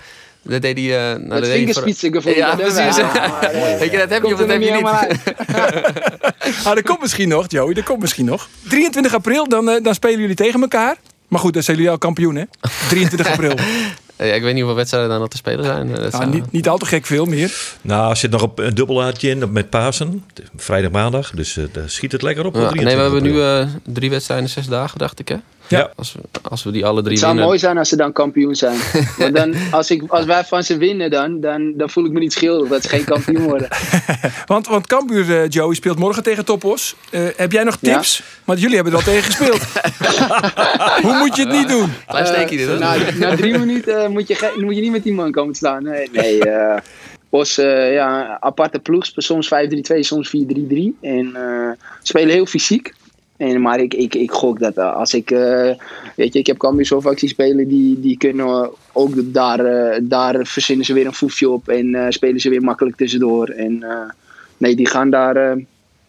dat 0.43 0.63
deed 0.63 0.79
hij. 0.79 1.13
eh, 1.13 1.19
nou, 1.19 1.41
dat 1.41 1.49
vingerspitsen. 1.51 2.35
Ja, 2.37 2.55
dat 2.55 2.75
precies. 2.75 2.97
wel. 2.97 3.07
Maar, 3.15 3.51
Weet 3.79 3.91
je, 3.91 3.99
dat 3.99 4.11
heb 4.11 4.11
je 4.11 4.21
komt 4.21 4.33
of 4.33 4.39
dat 4.39 4.49
er 4.49 4.53
heb 4.53 4.63
je 4.63 4.71
helemaal 4.71 5.01
niet. 5.09 5.19
uit. 5.25 6.65
Ah, 6.67 6.75
dat 6.75 6.83
komt 6.83 7.01
misschien 7.01 7.29
nog, 7.29 7.45
Joey. 7.49 7.75
Dat 7.75 7.85
komt 7.85 8.01
misschien 8.01 8.25
nog. 8.25 8.49
23 8.69 9.15
april, 9.15 9.49
dan, 9.49 9.65
dan 9.83 9.95
spelen 9.95 10.21
jullie 10.21 10.35
tegen 10.35 10.61
elkaar. 10.61 10.97
Maar 11.29 11.41
goed, 11.41 11.53
dan 11.55 11.63
zijn 11.63 11.77
jullie 11.77 11.91
al 11.93 11.99
kampioen, 11.99 12.35
hè? 12.37 12.45
23 12.89 13.27
april. 13.31 13.55
Eh, 14.17 14.29
ja, 14.29 14.35
ik 14.35 14.43
weet 14.43 14.51
niet 14.53 14.59
hoeveel 14.61 14.77
wedstrijden 14.77 15.11
dan 15.11 15.21
nog 15.21 15.29
te 15.29 15.37
spelen 15.37 15.65
zijn. 15.65 15.87
Eh, 15.89 15.93
dat 16.03 16.13
Nou, 16.13 16.23
zou- 16.23 16.35
niet, 16.35 16.53
niet 16.53 16.69
al 16.69 16.79
te 16.79 16.87
gek 16.87 17.07
veel 17.07 17.25
meer. 17.25 17.55
Nou, 17.83 18.11
er 18.11 18.17
zit 18.17 18.31
nog 18.31 18.43
een, 18.43 18.51
een 18.67 18.75
dubbelaatje 18.75 19.29
in 19.29 19.53
met 19.53 19.71
Pasen. 19.71 20.25
Vrijdag, 20.57 20.91
maandag. 20.91 21.31
Dus 21.31 21.57
eh, 21.57 21.65
daar 21.73 21.91
schiet 21.91 22.13
het 22.13 22.23
lekker 22.23 22.47
op. 22.47 22.55
Ja, 22.55 22.61
op 22.61 22.75
nee, 22.75 22.85
we 22.85 22.91
23 22.91 23.33
hebben 23.35 23.63
nu 23.63 23.71
eh, 23.89 23.95
drie 23.95 24.11
wedstrijden 24.11 24.47
in 24.47 24.53
zes 24.53 24.67
dagen, 24.67 24.99
dacht 24.99 25.19
ik. 25.21 25.29
Hè? 25.29 25.37
Ja. 25.69 25.91
Als, 25.97 26.13
we, 26.13 26.21
als 26.49 26.63
we 26.65 26.71
die 26.71 26.87
alle 26.87 27.01
drie 27.01 27.11
Het 27.11 27.19
zou 27.21 27.31
winnen. 27.31 27.47
mooi 27.49 27.59
zijn 27.59 27.79
als 27.79 27.89
ze 27.89 27.97
dan 27.97 28.13
kampioen 28.13 28.55
zijn. 28.55 28.79
Want 29.19 29.35
dan, 29.37 29.55
als, 29.71 29.91
ik, 29.91 30.03
als 30.09 30.25
wij 30.25 30.45
van 30.45 30.63
ze 30.63 30.77
winnen, 30.77 31.11
dan, 31.11 31.41
dan, 31.41 31.73
dan 31.77 31.91
voel 31.91 32.05
ik 32.05 32.13
me 32.13 32.19
niet 32.19 32.33
schuldig 32.33 32.69
dat 32.69 32.83
ze 32.83 32.89
geen 32.89 33.05
kampioen 33.05 33.43
worden. 33.43 33.69
Want, 34.47 34.67
want 34.67 34.87
Cambuur, 34.87 35.43
eh, 35.43 35.49
Joey, 35.49 35.75
speelt 35.75 35.99
morgen 35.99 36.23
tegen 36.23 36.45
Topos. 36.45 36.95
Eh, 37.11 37.21
heb 37.37 37.53
jij 37.53 37.65
nog 37.65 37.77
Ja. 37.81 37.95
tips? 37.95 38.23
Want 38.45 38.61
jullie 38.61 38.75
hebben 38.75 38.93
er 38.93 38.99
al 38.99 39.05
tegen 39.05 39.23
gespeeld. 39.23 39.63
Hoe 41.07 41.15
moet 41.19 41.37
je 41.37 41.43
het 41.43 41.53
niet 41.53 41.69
doen? 41.69 41.93
Klein 42.07 42.27
steekje 42.27 42.57
dit, 42.57 42.67
hè? 42.67 42.75
Eh, 42.75 42.81
na, 42.81 42.97
na 43.29 43.37
drie 43.37 43.59
minuten 43.59 44.03
eh, 44.03 44.09
moet, 44.09 44.29
je 44.29 44.53
moet 44.57 44.75
je 44.75 44.81
niet 44.81 44.91
met 44.91 45.03
die 45.03 45.13
man 45.13 45.33
komen 45.33 45.53
te 45.53 45.59
staan. 45.59 45.83
Nee, 45.83 46.09
nee 46.13 46.45
eh, 46.51 46.77
Bos, 47.31 47.59
eh, 47.59 47.93
ja, 47.93 48.37
aparte 48.41 48.79
ploeg. 48.79 49.07
Soms 49.15 49.49
5-3-2, 49.95 49.99
soms 50.01 50.29
4-3-3. 50.29 50.33
En 51.01 51.31
eh, 51.35 51.71
spelen 52.03 52.35
heel 52.35 52.47
fysiek. 52.47 52.95
En, 53.37 53.61
maar 53.61 53.81
ik, 53.81 53.95
ik, 53.95 54.15
ik 54.15 54.31
gok 54.31 54.59
dat 54.59 54.77
eh, 54.77 54.95
als 54.97 55.15
ik... 55.15 55.31
eh, 55.31 55.71
weet 56.17 56.33
je, 56.33 56.39
ik 56.39 56.47
heb 56.47 56.57
Cambuur 56.57 56.87
zo 56.87 57.01
vaak 57.01 57.19
zien 57.19 57.29
spelen. 57.29 57.69
Die, 57.69 58.01
die 58.01 58.17
kunnen 58.19 58.71
ook 58.93 59.13
daar... 59.17 59.59
eh, 59.65 59.99
daar 60.03 60.47
verzinnen 60.47 60.87
ze 60.87 60.93
weer 60.93 61.07
een 61.07 61.15
foefje 61.15 61.51
op. 61.51 61.69
En 61.69 61.95
eh, 61.95 62.07
spelen 62.09 62.41
ze 62.41 62.49
weer 62.49 62.63
makkelijk 62.63 62.97
tussendoor. 62.97 63.49
En 63.49 63.83
eh, 63.83 64.11
nee, 64.57 64.77
die 64.77 64.89
gaan 64.89 65.11
daar... 65.11 65.59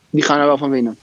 die 0.09 0.23
gaan 0.23 0.39
er 0.39 0.45
wel 0.45 0.57
van 0.57 0.69
winnen. 0.69 0.97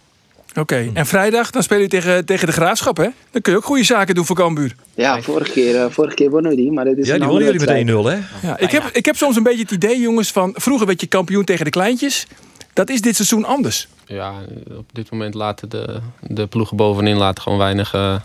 Oké, 0.60 0.90
en 0.94 1.06
vrijdag 1.06 1.50
dan 1.50 1.62
spelen 1.62 1.82
jullie 1.82 2.00
tegen, 2.00 2.24
tegen 2.24 2.46
de 2.46 2.52
Graafschap, 2.52 2.96
hè? 2.96 3.08
Dan 3.30 3.42
kun 3.42 3.52
je 3.52 3.58
ook 3.58 3.64
goede 3.64 3.84
zaken 3.84 4.14
doen 4.14 4.24
voor 4.24 4.36
Cambuur. 4.36 4.74
Ja, 4.94 5.22
vorige 5.22 5.52
keer, 5.52 5.90
vorige 5.92 6.14
keer 6.14 6.30
wonnen 6.30 6.50
we 6.50 6.56
die. 6.56 6.72
Maar 6.72 6.84
dit 6.84 6.98
is 6.98 7.06
Ja, 7.06 7.18
die 7.18 7.26
wonnen 7.26 7.52
jullie 7.52 7.84
met 7.84 8.16
1-0, 8.16 8.20
hè? 8.20 8.46
Ja, 8.48 8.58
ik, 8.58 8.70
heb, 8.70 8.82
ik 8.92 9.04
heb 9.04 9.16
soms 9.16 9.36
een 9.36 9.42
beetje 9.42 9.62
het 9.62 9.70
idee, 9.70 10.00
jongens, 10.00 10.32
van 10.32 10.52
vroeger 10.56 10.86
werd 10.86 11.00
je 11.00 11.06
kampioen 11.06 11.44
tegen 11.44 11.64
de 11.64 11.70
kleintjes. 11.70 12.26
Dat 12.74 12.88
is 12.90 13.00
dit 13.00 13.16
seizoen 13.16 13.44
anders. 13.44 13.88
Ja, 14.06 14.34
op 14.70 14.88
dit 14.92 15.10
moment 15.10 15.34
laten 15.34 15.68
de, 15.68 16.00
de 16.20 16.46
ploegen 16.46 16.76
bovenin 16.76 17.16
laten 17.16 17.42
gewoon 17.42 17.58
weinig, 17.58 17.94
eh, 17.94 18.20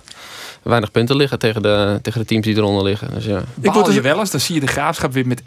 weinig 0.64 0.92
punten 0.92 1.16
liggen 1.16 1.40
tegen 1.40 1.62
de, 1.62 2.00
tegen 2.02 2.20
de 2.20 2.26
teams 2.26 2.46
die 2.46 2.56
eronder 2.56 2.84
liggen. 2.84 3.14
Dus 3.14 3.26
ja. 3.26 3.42
Ik 3.62 3.72
word 3.72 3.86
je 3.88 3.94
dus- 3.94 4.02
wel 4.02 4.20
eens, 4.20 4.32
dan 4.32 4.40
zie 4.40 4.56
je 4.56 4.62
de 4.62 4.68
graafschap 4.68 5.14
weer 5.14 5.28
met 5.28 5.42
1-0 5.42 5.46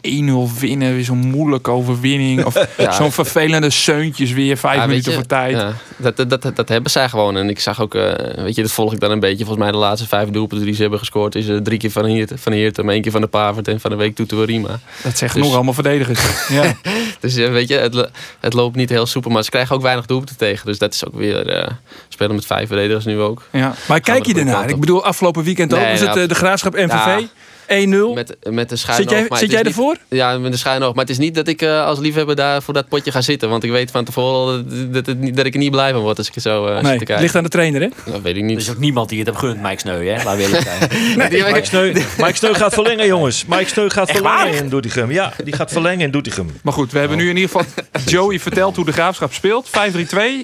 winnen. 0.59 0.93
Weer 0.93 1.03
zo'n 1.03 1.17
moeilijke 1.17 1.71
overwinning. 1.71 2.45
Of 2.45 2.53
Ja. 2.77 2.91
zo'n 2.91 3.11
vervelende 3.11 3.69
seuntjes 3.69 4.31
weer 4.31 4.57
vijf 4.57 4.73
Ja, 4.75 4.79
weet 4.79 4.87
minuten 4.89 5.11
je, 5.11 5.17
voor 5.17 5.27
tijd. 5.27 5.55
Ja, 5.55 5.73
dat, 5.97 6.17
dat, 6.29 6.41
dat, 6.41 6.55
dat 6.55 6.69
hebben 6.69 6.91
zij 6.91 7.09
gewoon. 7.09 7.37
En 7.37 7.49
ik 7.49 7.59
zag 7.59 7.81
ook, 7.81 7.95
eh, 7.95 8.43
weet 8.43 8.55
je, 8.55 8.61
dat 8.61 8.71
volg 8.71 8.93
ik 8.93 8.99
dan 8.99 9.11
een 9.11 9.19
beetje. 9.19 9.45
Volgens 9.45 9.63
mij 9.63 9.71
de 9.71 9.77
laatste 9.77 10.07
vijf 10.07 10.29
doelpunten 10.29 10.65
die 10.65 10.75
ze 10.75 10.81
hebben 10.81 10.99
gescoord... 10.99 11.35
is 11.35 11.47
eh, 11.47 11.57
drie 11.57 11.77
keer 11.77 11.91
van 11.91 12.05
Heert, 12.05 12.31
van 12.35 12.51
Heertem, 12.51 12.89
één 12.89 13.01
keer 13.01 13.11
van 13.11 13.21
de 13.21 13.27
Pavert 13.27 13.67
en 13.67 13.79
van 13.79 13.89
de 13.91 13.97
week 13.97 14.15
Toeter 14.15 14.45
Rima. 14.45 14.79
Dat 15.03 15.17
zeggen 15.17 15.37
Dus- 15.39 15.47
nog 15.47 15.55
allemaal 15.55 15.73
verdedigers. 15.73 16.47
ja. 16.61 16.73
Dus 17.19 17.35
eh, 17.35 17.51
weet 17.51 17.67
je, 17.67 17.75
het, 17.75 18.09
het 18.39 18.53
loopt 18.53 18.75
niet 18.75 18.89
heel 18.89 19.05
soepel. 19.05 19.31
Maar 19.31 19.43
ze 19.43 19.49
krijgen 19.49 19.75
ook 19.75 19.81
weinig 19.81 20.05
doelpunten 20.05 20.37
tegen. 20.37 20.65
Dus 20.65 20.77
dat 20.77 20.93
is 20.93 21.05
ook 21.07 21.15
weer... 21.15 21.47
eh 21.47 21.67
spelen 22.13 22.35
met 22.35 22.45
vijf 22.45 22.67
verdedigers 22.67 23.05
nu 23.05 23.19
ook. 23.19 23.41
Ja. 23.51 23.73
Maar 23.87 23.99
kijk 23.99 24.25
je 24.25 24.33
ernaar? 24.33 24.69
Ik 24.69 24.79
bedoel, 24.79 25.02
afgelopen 25.03 25.43
weekend 25.43 25.73
ook 25.73 25.79
Nee, 25.79 25.91
was 25.91 25.99
het 25.99 26.15
eh, 26.15 26.27
de 26.27 26.35
Graafschap 26.35 26.73
MVV. 26.73 26.91
ja. 26.91 27.19
1-0. 27.67 28.13
Met, 28.13 28.35
met 28.49 28.69
de 28.69 28.75
schuin 28.75 28.97
Zit 28.97 29.09
jij, 29.09 29.27
zit 29.29 29.51
jij 29.51 29.57
niet- 29.59 29.67
ervoor? 29.67 29.97
Ja, 30.09 30.37
met 30.37 30.51
de 30.51 30.57
schuin 30.57 30.83
oog. 30.83 30.93
Maar 30.93 31.03
het 31.03 31.09
is 31.13 31.17
niet 31.17 31.35
dat 31.35 31.47
ik 31.47 31.61
eh, 31.61 31.85
als 31.85 31.99
liefhebber 31.99 32.35
daar 32.35 32.61
voor 32.63 32.73
dat 32.73 32.87
potje 32.87 33.11
ga 33.11 33.21
zitten. 33.21 33.49
Want 33.49 33.63
ik 33.63 33.71
weet 33.71 33.91
van 33.91 34.03
tevoren 34.05 34.33
al 34.35 34.45
dat, 34.45 34.93
dat, 34.93 35.05
het 35.05 35.19
niet- 35.19 35.35
dat 35.37 35.45
ik 35.45 35.53
er 35.53 35.59
niet 35.59 35.71
blij 35.71 35.91
van 35.93 36.01
word 36.01 36.17
als 36.17 36.27
ik 36.27 36.35
er 36.35 36.41
zo 36.41 36.65
eh 36.67 36.73
zit 36.73 36.81
Nee, 36.81 36.91
te 36.91 36.97
het 36.97 37.03
kijken. 37.03 37.23
ligt 37.23 37.35
aan 37.35 37.43
de 37.43 37.49
trainer, 37.49 37.81
hè? 37.81 37.87
Dat 38.11 38.21
weet 38.21 38.35
ik 38.35 38.41
Er 38.41 38.47
niet. 38.47 38.57
is 38.59 38.69
ook 38.69 38.77
niemand 38.77 39.09
die 39.09 39.17
het 39.19 39.27
heeft 39.27 39.39
gegund, 39.39 39.61
Mike 39.61 39.79
Sneu, 39.79 40.07
hè? 40.07 40.23
Laat 40.23 40.37
eerlijk 40.37 40.63
zijn. 40.63 40.79
Mike 41.31 41.57
ik- 41.57 41.65
Sneu, 41.65 41.93
Mike 42.23 42.35
Sneu 42.35 42.53
gaat 42.53 42.73
verlengen, 42.73 43.05
jongens. 43.05 43.45
Mike 43.45 43.69
Sneu 43.69 43.89
gaat 43.89 44.07
Echt 44.09 44.17
verlengen 44.17 44.51
waar? 44.51 44.63
in 44.63 44.69
Doetinchem. 44.69 45.11
Ja, 45.11 45.33
die 45.43 45.53
gaat 45.53 45.71
verlengen 45.71 45.99
in 46.05 46.11
Doetinchem. 46.11 46.49
Maar 46.63 46.73
goed, 46.73 46.91
we 46.91 46.99
hebben 46.99 47.17
nu 47.17 47.29
in 47.29 47.37
ieder 47.37 47.49
geval 47.51 47.65
Joey 48.05 48.39
verteld 48.39 48.75
hoe 48.75 48.85
de 48.85 48.91
graafschap 48.93 49.33
speelt. 49.33 49.69
5-3-2. 49.69 49.71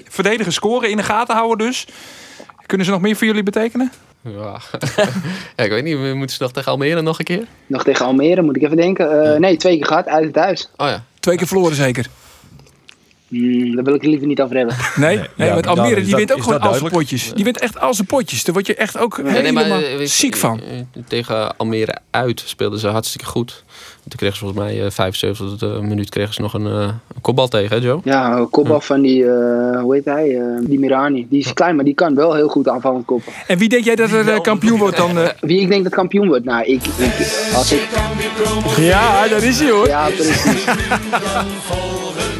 Verdedigen 0.08 0.52
scoren 0.52 0.90
in 0.90 0.96
de 0.96 1.02
gaten 1.02 1.34
houden 1.36 1.66
dus. 1.66 1.86
Kunnen 2.66 2.86
ze 2.86 2.92
nog 2.92 3.00
meer 3.00 3.16
voor 3.16 3.26
jullie 3.26 3.42
betekenen? 3.42 3.92
Ja. 4.24 4.60
ja, 5.56 5.64
ik 5.64 5.70
weet 5.70 5.84
niet, 5.84 5.96
we 5.98 6.12
moeten 6.14 6.36
ze 6.36 6.42
nog 6.42 6.52
tegen 6.52 6.70
Almere 6.70 7.02
nog 7.02 7.18
een 7.18 7.24
keer? 7.24 7.44
Nog 7.66 7.84
tegen 7.84 8.04
Almere, 8.06 8.42
moet 8.42 8.56
ik 8.56 8.62
even 8.62 8.76
denken. 8.76 9.32
Eh, 9.34 9.38
nee, 9.40 9.56
twee 9.56 9.76
keer 9.76 9.86
gehad, 9.86 10.06
uit 10.06 10.24
het 10.24 10.32
thuis. 10.32 10.68
Oh 10.76 10.86
ja. 10.86 11.04
Twee 11.20 11.36
keer 11.36 11.46
verloren 11.46 11.76
zeker. 11.76 12.06
Hmm, 13.28 13.74
daar 13.74 13.84
wil 13.84 13.94
ik 13.94 14.00
het 14.00 14.10
liever 14.10 14.26
niet 14.26 14.40
over 14.40 14.56
hebben. 14.56 14.76
Nee, 14.96 15.16
nee, 15.36 15.48
ja, 15.48 15.54
dan 15.60 15.78
Almere 15.78 15.94
die 16.00 16.04
dat- 16.10 16.18
wint 16.18 16.32
ook 16.32 16.42
gewoon 16.42 16.60
al 16.60 16.74
zijn 16.74 16.90
potjes. 16.90 17.32
Die 17.34 17.44
wint 17.44 17.58
echt 17.60 17.80
al 17.80 17.94
zijn 17.94 18.06
potjes. 18.06 18.44
Daar 18.44 18.54
word 18.54 18.66
je 18.66 18.74
echt 18.74 18.98
ook 18.98 19.22
Nee, 19.22 19.42
nee, 19.42 19.52
maar 19.52 19.64
helemaal 19.64 19.98
eh, 20.00 20.06
ziek 20.06 20.36
van. 20.36 20.60
eh, 20.62 21.02
Tegen 21.08 21.56
Almere 21.56 21.96
uit 22.10 22.42
speelden 22.46 22.78
ze 22.78 22.88
hartstikke 22.88 23.26
goed. 23.26 23.64
Toen 24.10 24.18
kregen 24.18 24.36
ze 24.36 24.44
volgens 24.44 24.60
mij 24.64 24.84
eh 24.84 24.90
75 24.90 25.80
minuut 25.80 26.08
kregen 26.08 26.34
ze 26.34 26.40
nog 26.40 26.54
een, 26.54 26.66
eh, 26.66 26.72
een 27.14 27.20
kopbal 27.20 27.48
tegen, 27.48 27.76
hè 27.76 27.86
Joe? 27.86 28.00
Ja, 28.04 28.36
een 28.36 28.50
kopbal 28.50 28.80
van 28.80 29.00
die, 29.00 29.24
eh, 29.24 29.80
hoe 29.80 29.94
heet 29.94 30.04
hij? 30.04 30.36
Eh, 30.38 30.44
die 30.60 30.78
Mirani. 30.78 31.26
Die 31.30 31.40
is 31.40 31.52
klein, 31.52 31.76
maar 31.76 31.84
die 31.84 31.94
kan 31.94 32.14
wel 32.14 32.34
heel 32.34 32.48
goed 32.48 32.68
aanvallend 32.68 33.04
koppen. 33.04 33.32
En 33.46 33.58
wie 33.58 33.68
denk 33.68 33.84
jij 33.84 33.94
dat 33.94 34.10
er 34.10 34.28
eh, 34.28 34.40
kampioen 34.40 34.78
wordt 34.78 34.96
dan? 34.96 35.18
eh? 35.18 35.28
Wie 35.40 35.60
ik 35.60 35.68
denk 35.68 35.82
dat 35.84 35.92
kampioen 35.92 36.28
wordt? 36.28 36.44
Nou, 36.44 36.64
ik, 36.64 36.82
ik 36.96 37.50
als 37.54 37.72
ik, 37.72 37.88
Ja, 38.76 39.28
daar 39.28 39.42
is 39.42 39.60
hij 39.60 39.70
hoor. 39.70 39.86
ja, 39.86 40.06
precies. 40.08 40.64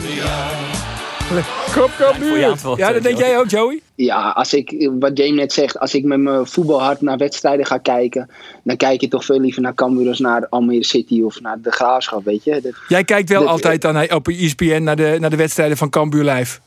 Ja, 2.76 2.92
dat 2.92 3.02
denk 3.02 3.18
jij 3.18 3.38
ook, 3.38 3.48
Joey? 3.50 3.80
Ja, 3.94 4.28
als 4.30 4.54
ik, 4.54 4.90
wat 4.98 5.18
James 5.18 5.36
net 5.36 5.52
zegt, 5.52 5.78
als 5.78 5.94
ik 5.94 6.04
met 6.04 6.18
mijn 6.20 6.46
voetbalhart 6.46 7.00
naar 7.00 7.16
wedstrijden 7.16 7.66
ga 7.66 7.78
kijken, 7.78 8.30
dan 8.64 8.76
kijk 8.76 9.00
je 9.00 9.08
toch 9.08 9.24
veel 9.24 9.40
liever 9.40 9.62
naar 9.62 9.74
Cambuur 9.74 10.08
als 10.08 10.18
naar 10.18 10.46
Almere 10.48 10.84
City 10.84 11.22
of 11.22 11.40
naar 11.40 11.60
de 11.62 11.70
Graafschap, 11.70 12.24
weet 12.24 12.44
je. 12.44 12.60
Dat- 12.62 12.72
Jij 12.88 13.04
kijkt 13.04 13.28
wel 13.28 13.40
Dat- 13.40 13.48
altijd 13.50 13.82
dan 13.82 14.12
op 14.14 14.28
ESPN 14.28 14.82
naar 14.82 14.96
de, 14.96 15.16
naar 15.20 15.30
de 15.30 15.36
wedstrijden 15.36 15.76
van 15.76 15.90
Cambuur 15.90 16.24
live. 16.24 16.58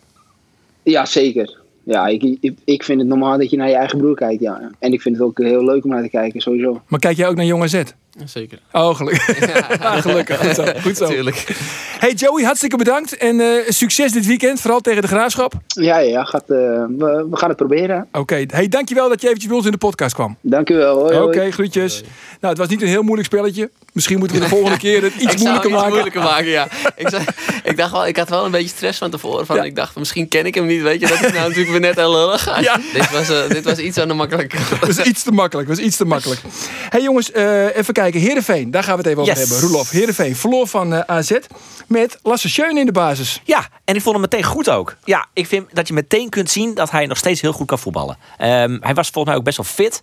ja, 0.83 1.05
zeker. 1.05 1.61
Ja, 1.85 2.07
ik, 2.07 2.23
ik, 2.41 2.53
ik 2.63 2.83
vind 2.83 2.99
het 2.99 3.07
normaal 3.09 3.37
dat 3.37 3.49
je 3.49 3.57
naar 3.57 3.69
je 3.69 3.75
eigen 3.75 3.97
broer 3.97 4.15
kijkt, 4.15 4.41
ja. 4.41 4.71
En 4.79 4.93
ik 4.93 5.01
vind 5.01 5.15
het 5.17 5.25
ook 5.25 5.37
heel 5.37 5.65
leuk 5.65 5.83
om 5.83 5.89
naar 5.89 6.01
te 6.03 6.09
kijken, 6.09 6.41
sowieso. 6.41 6.81
Maar 6.87 6.99
kijk 6.99 7.17
jij 7.17 7.27
ook 7.27 7.35
naar 7.35 7.45
Jong 7.45 7.63
AZ? 7.63 7.81
Zeker. 8.25 8.59
Oh, 8.71 8.95
gelukkig. 8.95 9.21
Ja, 9.79 10.01
gelukkig. 10.01 10.37
Goed 10.39 10.55
zo. 10.55 10.65
Goed 10.81 10.97
zo. 10.97 11.07
Tuurlijk. 11.07 11.45
Hey 11.99 12.11
Joey, 12.13 12.43
hartstikke 12.43 12.77
bedankt. 12.77 13.17
En 13.17 13.39
eh, 13.39 13.47
succes 13.67 14.11
dit 14.11 14.25
weekend, 14.25 14.61
vooral 14.61 14.79
tegen 14.79 15.01
de 15.01 15.07
Graafschap. 15.07 15.53
Ja, 15.67 15.97
ja, 15.97 16.09
ja 16.09 16.23
gaat, 16.23 16.41
eh, 16.41 16.57
we, 16.97 17.27
we 17.29 17.37
gaan 17.37 17.47
het 17.49 17.57
proberen. 17.57 18.07
Oké, 18.11 18.45
hey, 18.47 18.67
dankjewel 18.67 19.09
dat 19.09 19.21
je 19.21 19.25
eventjes 19.27 19.47
bij 19.47 19.57
ons 19.57 19.65
in 19.65 19.71
de 19.71 19.77
podcast 19.77 20.15
kwam. 20.15 20.37
Dank 20.41 20.69
u 20.69 20.75
wel. 20.75 20.99
Hoi, 20.99 21.19
Oké, 21.21 21.37
hoi. 21.39 21.51
groetjes. 21.51 22.01
Nou, 22.39 22.53
het 22.53 22.57
was 22.57 22.67
niet 22.67 22.81
een 22.81 22.87
heel 22.87 23.01
moeilijk 23.03 23.27
spelletje. 23.27 23.69
Misschien 23.93 24.19
moeten 24.19 24.37
we 24.37 24.43
de 24.43 24.49
volgende 24.49 24.77
keer 24.77 25.03
het 25.03 25.13
iets 25.23 25.33
ik 25.33 25.37
zou 25.39 25.41
moeilijker 25.43 25.71
het 25.71 25.71
iets 25.71 25.81
maken. 25.81 25.89
moeilijker 25.91 26.21
maken, 26.21 26.49
ja. 26.49 26.67
Ik, 26.95 27.09
zei, 27.09 27.23
ik, 27.63 27.77
dacht 27.77 27.91
wel, 27.91 28.07
ik 28.07 28.17
had 28.17 28.29
wel 28.29 28.45
een 28.45 28.51
beetje 28.51 28.67
stress 28.67 28.97
van 28.97 29.09
tevoren. 29.11 29.45
Van, 29.45 29.55
Ja. 29.55 29.63
Ik 29.63 29.75
dacht, 29.75 29.95
misschien 29.95 30.27
ken 30.27 30.45
ik 30.45 30.55
hem 30.55 30.65
niet. 30.65 30.81
Weet 30.81 30.99
je, 30.99 31.07
dat 31.07 31.15
is 31.21 31.31
nou 31.31 31.33
natuurlijk 31.47 31.69
weer 31.69 31.79
net 31.79 31.95
heel 31.95 32.11
lullig. 32.11 32.61
Ja. 32.61 32.79
Dit, 32.93 33.11
was, 33.11 33.29
eh, 33.29 33.49
dit 33.49 33.63
was 33.63 33.77
iets 33.77 33.97
aan 33.97 34.07
de 34.07 34.13
makkelijke 34.13 34.57
Dat 34.79 34.95
was 34.95 35.05
iets 35.05 35.23
te 35.23 35.31
makkelijk. 35.31 35.67
was 35.67 35.77
iets 35.77 35.97
te 35.97 36.05
makkelijk. 36.05 36.41
hey 36.89 37.01
jongens, 37.01 37.31
eh, 37.31 37.63
even 37.75 37.83
kijken. 37.93 38.01
Kijken. 38.03 38.21
Heerenveen, 38.21 38.71
daar 38.71 38.83
gaan 38.83 38.91
we 38.93 38.97
het 39.01 39.07
even 39.09 39.21
over 39.21 39.33
Yes. 39.37 39.49
hebben. 39.49 39.67
Roelof, 39.69 39.89
Heerenveen 39.89 40.35
verloor 40.35 40.67
van 40.67 40.93
eh, 40.93 41.15
AZ 41.15 41.31
met 41.87 42.19
Lasse 42.23 42.49
Schöne 42.49 42.79
in 42.79 42.85
de 42.85 42.91
basis. 42.91 43.41
Ja, 43.43 43.67
en 43.85 43.95
ik 43.95 44.01
vond 44.01 44.13
hem 44.15 44.21
meteen 44.21 44.43
goed 44.43 44.69
ook. 44.69 44.95
Ja, 45.03 45.25
ik 45.33 45.47
vind 45.47 45.67
dat 45.75 45.87
je 45.87 45.93
meteen 45.93 46.29
kunt 46.29 46.49
zien 46.49 46.73
dat 46.73 46.91
hij 46.91 47.05
nog 47.05 47.17
steeds 47.17 47.41
heel 47.41 47.53
goed 47.53 47.67
kan 47.67 47.79
voetballen. 47.79 48.17
Ehm, 48.37 48.77
hij 48.81 48.93
was 48.93 49.09
volgens 49.09 49.25
mij 49.25 49.35
ook 49.35 49.43
best 49.43 49.57
wel 49.57 49.65
fit. 49.65 50.01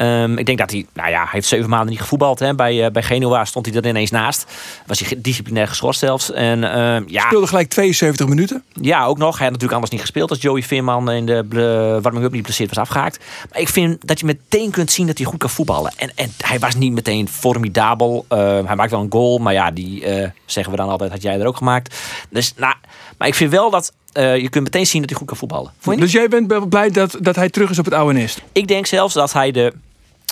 Ehm, 0.00 0.38
ik 0.38 0.46
denk 0.46 0.58
dat 0.58 0.70
hij, 0.70 0.86
nou 0.94 1.10
ja, 1.10 1.18
hij 1.20 1.28
heeft 1.30 1.46
zeven 1.46 1.68
maanden 1.70 1.90
niet 1.90 2.00
gevoetbald. 2.00 2.38
Hè. 2.38 2.54
Bij, 2.54 2.84
eh, 2.84 2.90
bij 2.90 3.02
Genua 3.02 3.44
stond 3.44 3.66
hij 3.66 3.74
er 3.74 3.86
ineens 3.86 4.10
naast. 4.10 4.46
Was 4.86 5.00
hij 5.00 5.18
disciplinair 5.20 5.68
geschorst 5.68 6.00
zelfs. 6.00 6.32
En 6.32 6.64
ehm, 6.72 7.02
ja, 7.06 7.22
Speelde 7.26 7.46
gelijk 7.46 7.68
72 7.68 8.26
minuten. 8.28 8.62
ja, 8.80 9.04
ook 9.04 9.18
nog. 9.18 9.38
Hij 9.38 9.46
had 9.46 9.52
natuurlijk 9.52 9.72
anders 9.72 9.90
niet 9.90 10.00
gespeeld 10.00 10.30
als 10.30 10.40
Joey 10.40 10.62
Veerman 10.62 11.10
in 11.10 11.26
de 11.26 11.44
ble- 11.48 12.00
warming-up 12.00 12.32
niet 12.32 12.42
blesseerd 12.42 12.68
was 12.68 12.78
afgehaakt. 12.78 13.24
Maar 13.50 13.60
ik 13.60 13.68
vind 13.68 14.06
dat 14.06 14.20
je 14.20 14.26
meteen 14.26 14.70
kunt 14.70 14.90
zien 14.90 15.06
dat 15.06 15.18
hij 15.18 15.26
goed 15.26 15.38
kan 15.38 15.50
voetballen. 15.50 15.92
En, 15.96 16.10
en 16.14 16.32
hij 16.44 16.58
was 16.58 16.74
niet 16.74 16.92
meteen 16.92 17.28
formidabel. 17.28 18.24
Eh, 18.28 18.38
hij 18.64 18.76
maakt 18.76 18.90
wel 18.90 19.00
een 19.00 19.12
goal, 19.12 19.38
maar 19.38 19.52
ja, 19.52 19.70
die 19.70 20.04
eh, 20.04 20.30
zeggen 20.46 20.72
we 20.72 20.78
dan 20.78 20.88
altijd, 20.88 21.10
had 21.10 21.22
jij 21.22 21.40
er 21.40 21.46
ook 21.46 21.56
gemaakt. 21.56 21.96
Dus, 22.30 22.54
nou, 22.56 22.74
maar 23.18 23.28
ik 23.28 23.34
vind 23.34 23.50
wel 23.50 23.70
dat 23.70 23.92
eh, 24.12 24.36
je 24.36 24.48
kunt 24.48 24.64
meteen 24.64 24.86
zien 24.86 25.00
dat 25.00 25.10
hij 25.10 25.18
goed 25.18 25.28
kan 25.28 25.36
voetballen. 25.36 25.72
Dus 25.96 26.12
jij 26.12 26.28
bent 26.28 26.68
blij 26.68 26.90
dat, 26.90 27.16
dat 27.20 27.36
hij 27.36 27.48
terug 27.50 27.70
is 27.70 27.78
op 27.78 27.84
het 27.84 27.94
oude 27.94 28.18
nest. 28.18 28.42
Ik 28.52 28.68
denk 28.68 28.86
zelfs 28.86 29.14
dat 29.14 29.32
hij 29.32 29.50
de, 29.50 29.72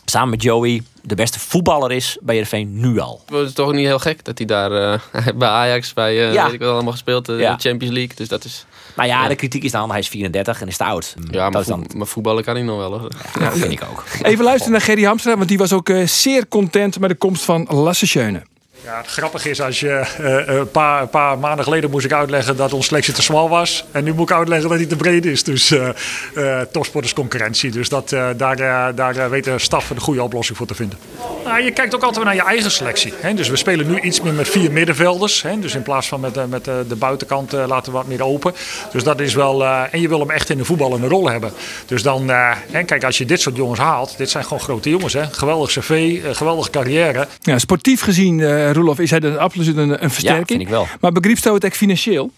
samen 0.08 0.28
met 0.30 0.42
Joey 0.42 0.82
de 1.02 1.14
beste 1.14 1.38
voetballer 1.40 1.92
is 1.92 2.16
bij 2.20 2.34
Heerenveen 2.34 2.80
nu 2.80 2.98
al. 2.98 3.22
Het 3.32 3.46
is 3.48 3.52
toch 3.52 3.72
niet 3.72 3.86
heel 3.86 3.98
gek 3.98 4.24
dat 4.24 4.38
hij 4.38 4.46
daar 4.46 4.72
eh, 4.72 4.98
bij 5.38 5.48
Ajax, 5.48 5.92
bij 5.92 6.26
eh 6.26 6.32
Ja. 6.32 6.44
weet 6.44 6.52
ik 6.52 6.58
wel 6.58 6.72
allemaal 6.72 6.92
gespeeld, 6.92 7.28
eh, 7.28 7.40
Ja. 7.40 7.54
de 7.56 7.68
Champions 7.68 7.94
League. 7.94 8.16
Dus 8.16 8.28
dat 8.28 8.44
is. 8.44 8.64
Maar 8.96 9.06
ja, 9.06 9.22
Ja. 9.22 9.28
de 9.28 9.34
kritiek 9.34 9.62
is 9.64 9.70
dan, 9.72 9.90
hij 9.90 9.98
is 9.98 10.08
34 10.08 10.60
en 10.60 10.68
is 10.68 10.76
te 10.76 10.84
oud. 10.84 11.14
Ja, 11.30 11.42
maar, 11.42 11.50
dat 11.50 11.60
is 11.60 11.66
dan, 11.66 11.78
voet- 11.82 11.94
maar 11.94 12.06
voetballen 12.06 12.44
kan 12.44 12.54
hij 12.54 12.64
nog 12.64 12.76
wel. 12.76 12.98
Hoor. 12.98 13.10
ja, 13.40 13.52
vind 13.52 13.72
ik 13.72 13.82
ook. 13.90 14.04
Even 14.22 14.44
luisteren 14.44 14.72
naar 14.72 14.80
Gerry 14.80 15.02
Hamstra, 15.04 15.36
want 15.36 15.48
die 15.48 15.58
was 15.58 15.72
ook 15.72 15.88
eh, 15.88 16.06
zeer 16.06 16.48
content 16.48 16.98
met 16.98 17.10
de 17.10 17.16
komst 17.16 17.42
van 17.44 17.66
Lasse 17.70 18.06
Schöne. 18.06 18.42
Ja, 18.88 18.96
het 18.96 19.06
grappige 19.06 19.50
is, 19.50 19.60
als 19.60 19.80
je 19.80 19.90
eh, 20.18 20.56
een, 20.56 20.70
paar, 20.70 21.06
paar 21.06 21.38
maanden 21.38 21.64
geleden 21.64 21.90
moest 21.90 22.04
ik 22.04 22.12
uitleggen 22.12 22.56
dat 22.56 22.72
ons 22.72 22.86
selectie 22.86 23.14
te 23.14 23.22
smal 23.22 23.48
was. 23.48 23.84
En 23.92 24.04
nu 24.04 24.12
moet 24.14 24.30
ik 24.30 24.36
uitleggen 24.36 24.68
dat 24.68 24.78
hij 24.78 24.86
te 24.86 24.96
breed 24.96 25.26
is. 25.26 25.42
Dus 25.44 25.70
eh 25.70 25.88
eh 26.34 26.60
topsport 26.72 27.04
is 27.04 27.12
concurrentie. 27.12 27.70
Dus 27.70 27.88
dat, 27.88 28.12
eh, 28.12 28.28
daar, 28.36 28.58
eh, 28.58 28.86
daar 28.96 29.16
eh, 29.16 29.26
weet 29.28 29.44
de 29.44 29.58
staf 29.58 29.90
een 29.90 30.00
goede 30.00 30.22
oplossing 30.22 30.56
voor 30.58 30.66
te 30.66 30.74
vinden. 30.74 30.98
Nou, 31.44 31.62
je 31.62 31.70
kijkt 31.70 31.94
ook 31.94 32.02
altijd 32.02 32.24
naar 32.24 32.34
je 32.34 32.42
eigen 32.42 32.70
selectie. 32.70 33.12
Hè? 33.20 33.34
Dus 33.34 33.48
we 33.48 33.56
spelen 33.56 33.86
nu 33.86 34.00
iets 34.00 34.20
meer 34.20 34.32
met 34.32 34.48
vier 34.48 34.72
middenvelders. 34.72 35.42
Hè? 35.42 35.58
Dus 35.58 35.74
in 35.74 35.82
plaats 35.82 36.08
van 36.08 36.20
met, 36.20 36.36
eh, 36.36 36.44
met 36.44 36.68
eh, 36.68 36.74
de 36.88 36.96
buitenkant 36.96 37.52
eh, 37.52 37.64
laten 37.66 37.92
we 37.92 37.98
wat 37.98 38.06
meer 38.06 38.22
open. 38.24 38.54
Dus 38.92 39.04
dat 39.04 39.20
is 39.20 39.34
wel. 39.34 39.64
eh, 39.64 39.82
en 39.90 40.00
je 40.00 40.08
wil 40.08 40.18
hem 40.20 40.30
echt 40.30 40.50
in 40.50 40.58
de 40.58 40.64
voetballende 40.64 41.08
rol 41.08 41.30
hebben. 41.30 41.52
Dus 41.86 42.02
dan, 42.02 42.30
eh, 42.30 42.50
hè, 42.70 42.82
kijk, 42.84 43.04
als 43.04 43.18
je 43.18 43.24
dit 43.24 43.40
soort 43.40 43.56
jongens 43.56 43.80
haalt. 43.80 44.14
Dit 44.16 44.30
zijn 44.30 44.44
gewoon 44.44 44.60
grote 44.60 44.90
jongens. 44.90 45.12
Hè? 45.12 45.24
Geweldig 45.30 45.70
cv, 45.70 45.90
eh, 46.24 46.34
geweldige 46.34 46.70
carrière. 46.70 47.26
Ja, 47.40 47.58
sportief 47.58 48.00
gezien, 48.02 48.40
eh 48.40 48.70
Roelof, 48.78 48.98
is 48.98 49.10
hij 49.10 49.20
dan 49.20 49.38
absoluut 49.38 49.76
een, 49.76 50.02
een 50.02 50.10
versterking. 50.10 50.46
vind 50.46 50.60
ik 50.60 50.68
wel. 50.68 50.86
Maar 51.00 51.12
het 51.12 51.64
ook 51.64 51.74
financieel? 51.74 52.30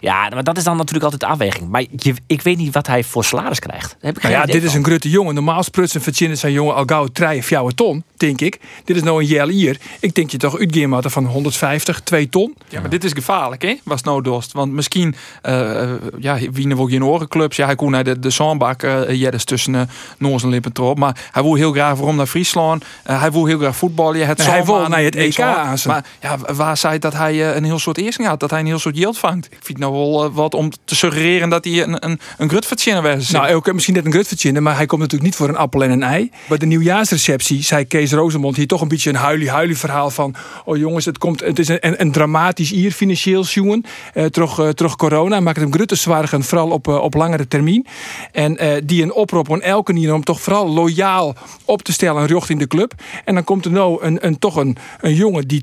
Ja, 0.00 0.28
maar 0.28 0.44
dat 0.44 0.56
is 0.56 0.64
dan 0.64 0.76
natuurlijk 0.76 1.04
altijd 1.04 1.20
de 1.20 1.26
afweging. 1.26 1.70
Maar 1.70 1.84
je, 1.96 2.14
ik 2.26 2.42
weet 2.42 2.56
niet 2.56 2.74
wat 2.74 2.86
hij 2.86 3.04
voor 3.04 3.24
salaris 3.24 3.58
krijgt. 3.58 3.96
Heb 4.00 4.16
ik 4.16 4.22
Nou 4.22 4.34
ja, 4.34 4.44
dit 4.44 4.62
is 4.62 4.74
een 4.74 4.84
grote 4.84 5.10
jongen. 5.10 5.34
Normaal 5.34 5.62
sprutsen 5.62 6.02
verzinnen 6.02 6.38
zijn 6.38 6.52
jongen 6.52 6.74
al 6.74 6.82
gauw 6.86 7.06
3 7.06 7.38
of 7.38 7.44
4 7.44 7.74
ton, 7.74 8.04
denk 8.26 8.40
ik. 8.40 8.60
Dit 8.84 8.96
is 8.96 9.02
nou 9.02 9.20
een 9.22 9.28
jel 9.28 9.48
hier. 9.48 9.80
Ik 10.00 10.14
denk 10.14 10.30
je 10.30 10.36
toch 10.36 10.58
uitgeven 10.58 11.10
van 11.10 11.24
150, 11.26 12.00
2 12.00 12.28
ton. 12.28 12.54
Ja, 12.68 12.80
maar 12.80 12.90
dit 12.90 13.04
is 13.04 13.12
gevaarlijk, 13.12 13.62
hè? 13.62 13.76
Was 13.84 14.02
no 14.02 14.20
dorst. 14.20 14.52
Want 14.52 14.72
misschien, 14.72 15.14
eh, 15.42 15.82
eh, 15.82 15.90
ja, 16.18 16.38
winnen 16.52 16.76
wil 16.76 16.86
geen 16.86 17.04
orenclubs. 17.04 17.56
Ja, 17.56 17.66
hij 17.66 17.74
kon 17.74 17.90
naar 17.90 18.04
de, 18.04 18.18
de 18.18 18.30
zandbak, 18.30 18.82
eh 18.82 19.10
ja, 19.10 19.30
dus 19.30 19.44
tussen 19.44 19.74
uh, 19.74 19.80
Noors 20.18 20.42
en 20.42 20.48
Lippentrop. 20.48 20.98
Maar 20.98 21.28
hij 21.30 21.42
wil 21.42 21.54
heel 21.54 21.72
graag 21.72 21.96
waarom 21.96 22.16
naar 22.16 22.26
Friesland. 22.26 22.84
Eh, 23.02 23.20
hij 23.20 23.32
wil 23.32 23.46
heel 23.46 23.58
graag 23.58 23.76
voetballen. 23.76 24.26
Het 24.26 24.38
Nee, 24.38 24.48
hij 24.48 24.64
wil 24.64 24.88
naar 24.88 25.02
het 25.02 25.16
EK 25.16 25.40
aan. 25.40 25.78
Maar 25.86 26.04
ja, 26.20 26.38
waar 26.54 26.76
zei 26.76 26.98
dat 26.98 27.12
hij 27.12 27.48
eh, 27.48 27.56
een 27.56 27.64
heel 27.64 27.78
soort 27.78 27.98
eerste 27.98 28.22
had? 28.22 28.40
Dat 28.40 28.50
hij 28.50 28.60
een 28.60 28.66
heel 28.66 28.78
soort 28.78 28.96
yield 28.96 29.18
vangt. 29.18 29.46
Ik 29.50 29.58
vind 29.60 29.78
nou 29.78 29.92
wel 29.92 30.24
eh, 30.24 30.30
wat 30.34 30.54
om 30.54 30.70
te 30.84 30.94
suggereren 30.94 31.48
dat 31.48 31.64
hij 31.64 31.82
een, 31.82 32.04
een, 32.04 32.20
een 32.38 32.48
grut 32.48 32.66
verzinnen 32.66 33.02
was. 33.02 33.30
Nou, 33.30 33.54
ook 33.54 33.72
misschien 33.72 33.94
net 33.94 34.04
een 34.04 34.12
grut 34.12 34.28
verzinnen, 34.28 34.62
maar 34.62 34.76
hij 34.76 34.86
komt 34.86 35.00
natuurlijk 35.00 35.30
niet 35.30 35.38
voor 35.38 35.48
een 35.48 35.56
appel 35.56 35.82
en 35.82 35.90
een 35.90 36.02
ei. 36.02 36.30
Bij 36.48 36.58
de 36.58 36.66
nieuwjaarsreceptie 36.66 37.62
zei 37.62 37.84
Kees 37.84 38.11
Rozemond 38.12 38.56
hier 38.56 38.66
toch 38.66 38.80
een 38.80 38.88
beetje 38.88 39.10
een 39.10 39.16
huilie-huilie 39.16 39.76
verhaal 39.76 40.10
van... 40.10 40.34
oh 40.64 40.76
jongens, 40.76 41.04
het, 41.04 41.18
komt, 41.18 41.40
het 41.40 41.58
is 41.58 41.68
een, 41.68 42.00
een, 42.00 42.12
dramatisch 42.12 42.70
hier 42.70 42.92
financieel, 42.92 43.44
jongen. 43.44 43.84
Eh 44.14 44.24
terug, 44.24 44.74
terug 44.74 44.96
corona 44.96 45.40
maakt 45.40 45.60
hem 45.60 45.72
grutte 45.72 45.94
zwaar, 45.94 46.28
gaan, 46.28 46.42
vooral 46.42 46.70
op, 46.70 46.88
eh, 46.88 46.96
op 46.96 47.14
langere 47.14 47.48
termijn. 47.48 47.86
En 48.32 48.58
eh, 48.58 48.82
die 48.84 49.02
een 49.02 49.12
oproep 49.12 49.52
aan 49.52 49.62
elke 49.62 49.92
nier 49.92 50.14
om 50.14 50.24
toch 50.24 50.40
vooral 50.40 50.68
loyaal 50.68 51.34
op 51.64 51.82
te 51.82 51.92
stellen 51.92 52.26
richting 52.26 52.58
de 52.58 52.66
club. 52.66 52.94
En 53.24 53.34
dan 53.34 53.44
komt 53.44 53.64
er 53.64 53.70
nou 53.70 54.04
een, 54.04 54.26
een, 54.26 54.38
toch 54.38 54.56
een, 54.56 54.76
een 55.00 55.14
jongen 55.14 55.48
die 55.48 55.60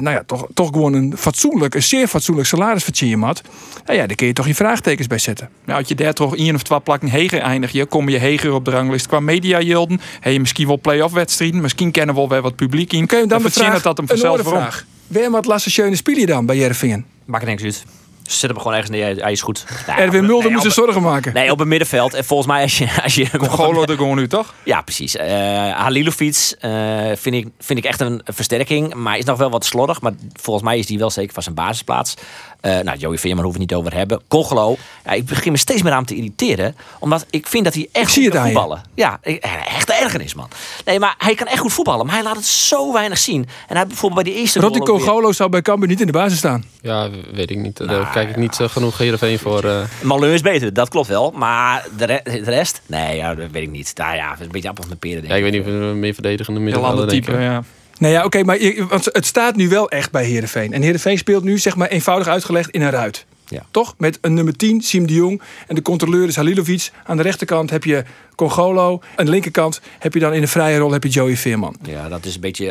nou 0.00 0.10
ja, 0.10 0.22
toch, 0.26 0.46
toch 0.54 0.68
gewoon 0.68 0.92
een 0.92 1.14
fatsoenlijk, 1.16 1.74
een 1.74 1.82
zeer 1.82 2.06
fatsoenlijk 2.06 2.48
salaris 2.48 2.84
verdienen 2.84 3.26
had. 3.26 3.42
Nou 3.86 3.98
ja, 3.98 4.06
daar 4.06 4.16
kun 4.16 4.26
je 4.26 4.32
toch 4.32 4.46
je 4.46 4.54
vraagtekens 4.54 5.06
bij 5.06 5.18
zetten. 5.18 5.48
Nou, 5.64 5.78
als 5.78 5.88
je 5.88 5.94
daar 5.94 6.12
toch 6.12 6.36
één 6.36 6.54
of 6.54 6.62
twee 6.62 6.80
plakken 6.80 7.08
heger 7.08 7.40
eindig 7.40 7.72
je, 7.72 7.86
kom 7.86 8.08
je 8.08 8.18
heger 8.18 8.52
op 8.52 8.64
de 8.64 8.70
ranglijst 8.70 9.06
qua 9.06 9.20
media-jilden. 9.20 10.00
Heb 10.20 10.32
je 10.32 10.40
misschien 10.40 10.66
wel 10.66 10.78
play-off 10.80 11.14
wedstrijden. 11.14 11.60
Misschien 11.60 11.79
kennen 11.88 12.14
we 12.14 12.26
wel 12.26 12.40
wat 12.40 12.56
publiek 12.56 12.92
in. 12.92 13.02
Oké, 13.02 13.26
dan 13.26 13.40
vraag, 13.40 13.82
dat 13.82 13.96
hem 13.96 14.06
een 14.08 14.08
vanzelf 14.08 14.42
waarom. 14.42 14.68
Waar 15.06 15.30
moet 15.30 15.46
Lasse 15.46 15.70
Schöne 15.70 15.96
spelen 15.96 16.26
dan 16.26 16.46
bij 16.46 16.56
Jervingen? 16.56 17.06
Maakt 17.24 17.44
niks 17.44 17.62
uit. 17.62 17.84
Zet 18.22 18.50
hem 18.50 18.58
gewoon 18.58 18.72
ergens 18.72 18.90
neer. 18.90 19.16
Hij 19.16 19.32
is 19.32 19.42
goed. 19.42 19.64
Nou, 19.86 20.00
Erwin 20.00 20.26
Mulder 20.26 20.44
nee, 20.44 20.52
moet 20.52 20.62
zich 20.62 20.72
zorgen 20.72 21.02
maken. 21.02 21.34
Nee, 21.34 21.50
op 21.50 21.58
het 21.58 21.68
middenveld. 21.68 22.14
En 22.14 22.24
volgens 22.24 22.48
mij 22.48 22.62
als 22.62 22.78
je... 22.78 22.88
Als 23.02 23.14
je 23.14 23.26
Golo 23.40 23.82
er 23.82 23.96
gewoon 23.96 24.16
nu, 24.16 24.28
toch? 24.28 24.54
Ja, 24.64 24.80
precies. 24.80 25.16
Eh 25.16 25.28
Halilovic 25.72 26.54
eh, 26.60 26.70
vind, 27.14 27.34
ik, 27.34 27.48
vind 27.58 27.78
ik 27.78 27.84
echt 27.84 28.00
een 28.00 28.20
versterking. 28.24 28.94
Maar 28.94 29.18
is 29.18 29.24
nog 29.24 29.38
wel 29.38 29.50
wat 29.50 29.64
slordig. 29.64 30.00
Maar 30.00 30.12
volgens 30.32 30.64
mij 30.64 30.78
is 30.78 30.86
die 30.86 30.98
wel 30.98 31.10
zeker 31.10 31.32
van 31.32 31.42
zijn 31.42 31.54
basisplaats. 31.54 32.14
Eh 32.60 32.78
nou, 32.78 32.98
Joey 32.98 33.18
Veerman 33.18 33.44
hoeven 33.44 33.60
we 33.60 33.66
het 33.66 33.74
niet 33.74 33.86
over 33.86 33.98
hebben. 33.98 34.20
Congelo. 34.28 34.76
Ja, 35.04 35.10
ik 35.12 35.26
begin 35.26 35.52
me 35.52 35.58
steeds 35.58 35.82
meer 35.82 35.92
aan 35.92 36.04
te 36.04 36.14
irriteren. 36.14 36.76
Omdat 36.98 37.26
ik 37.30 37.46
vind 37.46 37.64
dat 37.64 37.74
hij 37.74 37.88
echt 37.92 38.12
goed 38.12 38.28
kan 38.28 38.40
je. 38.40 38.44
voetballen. 38.52 38.82
Ja, 38.94 39.18
ik- 39.22 39.44
echt 39.76 39.90
ergernis, 39.90 40.34
man. 40.34 40.48
Nee, 40.84 40.98
maar 40.98 41.14
hij 41.18 41.34
kan 41.34 41.46
echt 41.46 41.58
goed 41.58 41.72
voetballen. 41.72 42.06
Maar 42.06 42.14
hij 42.14 42.24
laat 42.24 42.36
het 42.36 42.44
zo 42.46 42.92
weinig 42.92 43.18
zien. 43.18 43.48
En 43.68 43.76
hij 43.76 43.86
bijvoorbeeld 43.86 44.22
bij 44.24 44.32
die 44.32 44.42
eerste 44.42 44.60
Rotti 44.60 44.78
weer- 44.78 44.88
Congolo 44.88 45.32
zou 45.32 45.50
bij 45.50 45.62
Cambuur 45.62 45.88
niet 45.88 46.00
in 46.00 46.06
de 46.06 46.12
basis 46.12 46.38
staan. 46.38 46.64
Ja, 46.82 47.08
weet 47.32 47.50
ik 47.50 47.56
niet. 47.58 47.76
Daar 47.88 48.10
kijk 48.10 48.28
ik 48.30 48.36
niet 48.36 48.60
eh, 48.60 48.68
genoeg 48.68 48.98
Heerenveen 48.98 49.38
voor. 49.38 49.64
eh. 49.64 49.80
Malin 50.02 50.30
is 50.32 50.40
beter, 50.40 50.72
dat 50.72 50.88
klopt 50.88 51.08
wel. 51.08 51.30
Maar 51.30 51.86
de, 51.96 52.04
re- 52.04 52.20
de 52.24 52.40
rest? 52.50 52.80
Nee, 52.86 53.16
ja, 53.16 53.34
dat 53.34 53.50
weet 53.50 53.62
ik 53.62 53.70
niet. 53.70 53.92
Nou 53.96 54.14
ja, 54.14 54.36
een 54.40 54.48
beetje 54.50 54.68
appels 54.68 54.88
met 54.88 54.98
peren. 54.98 55.18
denk 55.20 55.28
ja, 55.30 55.36
ik 55.38 55.42
weet 55.42 55.52
niet 55.52 55.60
of 55.60 55.66
we 55.66 55.72
meer 55.72 56.14
verdedigende 56.14 56.60
middenvelder 56.60 57.00
ander 57.00 57.14
type, 57.14 57.30
denken. 57.30 57.50
ja. 57.50 57.62
Nee, 58.00 58.12
ja, 58.12 58.24
oké, 58.24 58.42
maar 58.42 58.60
je- 58.62 58.86
want 58.88 59.04
het 59.12 59.26
staat 59.26 59.56
nu 59.56 59.68
wel 59.68 59.88
echt 59.90 60.10
bij 60.10 60.24
Heerenveen. 60.24 60.72
En 60.72 60.82
Heerenveen 60.82 61.18
speelt 61.18 61.44
nu, 61.44 61.58
zeg 61.58 61.76
maar, 61.76 61.88
eenvoudig 61.88 62.26
uitgelegd 62.28 62.70
in 62.70 62.82
een 62.82 62.90
ruit. 62.90 63.26
Ja. 63.48 63.62
Toch? 63.70 63.94
Met 63.98 64.18
een 64.20 64.34
nummer 64.34 64.56
10, 64.56 64.80
Siem 64.80 65.06
de 65.06 65.14
Jong. 65.14 65.42
En 65.66 65.74
de 65.74 65.82
controleur 65.82 66.28
is 66.28 66.36
Halilovic. 66.36 66.90
Aan 67.06 67.16
de 67.16 67.22
rechterkant 67.22 67.70
heb 67.70 67.84
je 67.84 68.04
Congolo. 68.34 69.00
Aan 69.16 69.24
de 69.24 69.30
linkerkant 69.30 69.80
heb 69.98 70.14
je 70.14 70.20
dan 70.20 70.32
in 70.34 70.40
de 70.40 70.46
vrije 70.46 70.78
rol 70.78 70.90
heb 70.92 71.02
je 71.02 71.08
Joey 71.08 71.36
Veerman. 71.36 71.76
Ja, 71.82 72.08
dat 72.08 72.24
is 72.24 72.34
een 72.34 72.40
beetje... 72.40 72.66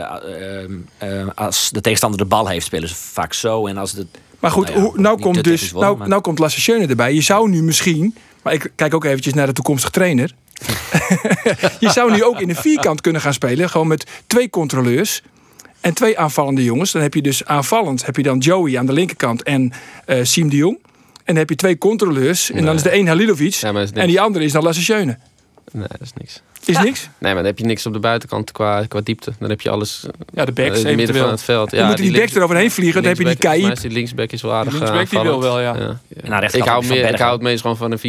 eh, 0.98 1.20
eh, 1.22 1.28
als 1.36 1.70
de 1.72 1.82
tegenstander 1.82 2.20
de 2.20 2.26
bal 2.26 2.48
heeft, 2.48 2.66
spelen 2.66 2.90
ze 2.90 2.96
vaak 2.96 3.34
zo. 3.34 3.68
En 3.68 3.78
als 3.78 3.92
de, 3.94 4.08
Maar 4.40 4.52
goed, 4.52 4.66
Nou 4.68 4.78
ja, 4.80 4.84
hoe, 4.86 5.00
nou, 5.00 5.20
komt 5.20 5.44
dus, 5.44 5.62
worden, 5.72 5.82
nou, 5.90 5.98
maar- 5.98 6.08
nou 6.08 6.22
komt 6.22 6.40
Lasse 6.40 6.62
Schöne 6.62 6.88
erbij. 6.88 7.14
Je 7.14 7.22
zou 7.22 7.50
nu 7.50 7.64
misschien, 7.64 8.16
maar 8.44 8.54
ik 8.54 8.72
kijk 8.76 8.94
ook 8.94 9.06
eventjes 9.06 9.34
naar 9.34 9.46
de 9.48 9.54
toekomstige 9.54 9.92
trainer. 9.92 10.32
je 11.80 11.92
zou 11.92 12.12
nu 12.12 12.24
ook 12.24 12.40
in 12.40 12.48
de 12.48 12.56
vierkant 12.56 13.02
kunnen 13.02 13.22
gaan 13.22 13.34
spelen. 13.34 13.70
Gewoon 13.70 13.88
met 13.88 14.06
twee 14.28 14.50
controleurs 14.50 15.22
en 15.82 15.94
twee 15.94 16.20
aanvallende 16.20 16.64
jongens. 16.64 16.92
Dan 16.92 17.02
heb 17.02 17.14
je 17.14 17.22
dus 17.22 17.46
aanvallend 17.46 18.06
heb 18.06 18.16
je 18.16 18.24
dan 18.24 18.38
Joey 18.38 18.78
aan 18.78 18.86
de 18.86 18.94
linkerkant 18.94 19.44
en 19.44 19.74
eh 20.06 20.20
Siem 20.24 20.50
de 20.50 20.56
Jong. 20.56 20.78
En 21.30 21.36
dan 21.36 21.36
heb 21.36 21.50
je 21.50 21.56
twee 21.56 21.78
controleurs. 21.78 22.52
En 22.52 22.66
dan 22.66 22.76
is 22.76 22.84
de 22.84 22.94
een 22.94 23.08
Halilovic. 23.08 23.54
Ja, 23.54 23.74
en 23.94 24.08
die 24.08 24.22
andere 24.22 24.46
is 24.46 24.52
dan 24.52 24.64
Lasse 24.64 24.82
Schöne. 24.82 25.18
Nee, 25.72 25.88
dat 25.88 26.02
is 26.02 26.12
niks. 26.18 26.42
Is 26.66 26.78
niks? 26.78 27.02
Nee, 27.02 27.10
maar 27.20 27.36
dan 27.36 27.46
heb 27.46 27.58
je 27.60 27.66
niks 27.66 27.86
op 27.86 27.94
de 27.94 28.00
buitenkant 28.00 28.52
qua, 28.52 28.86
qua 28.88 29.02
diepte. 29.04 29.34
Dan 29.40 29.50
heb 29.50 29.62
je 29.62 29.70
alles 29.70 30.04
eh, 30.04 30.10
Ja, 30.34 30.46
de 30.46 30.52
in 30.56 30.64
backs 30.68 30.84
het 30.84 30.96
midden 30.96 31.16
van 31.16 31.30
het 31.30 31.42
veld. 31.44 31.70
Dan 31.70 31.88
moet 31.88 31.98
die 31.98 32.06
back 32.12 32.16
links- 32.20 32.36
eroverheen 32.36 32.72
vliegen. 32.72 33.02
Dan 33.02 33.10
heb 33.12 33.18
je 33.20 33.26
die 33.26 33.38
linksback- 33.50 33.72
is 33.76 33.82
die 33.82 33.92
linksback 33.92 34.32
is 34.32 34.42
wel 34.42 34.54
aardig 34.54 34.74
Linksback 34.74 35.02
eh, 35.04 35.10
die 35.10 35.20
wil 35.20 35.42
wel, 35.42 35.60
ja. 35.60 35.70
Aan 36.30 36.42
de 36.42 36.58
Ik 36.58 36.64
hou, 36.64 36.86
meer, 36.86 37.10
ik 37.10 37.18
hou 37.20 37.34
het 37.34 37.42
meest 37.42 37.62
gewoon 37.62 37.78
van 37.78 37.92
een 37.92 38.00
4-3-3, 38.00 38.02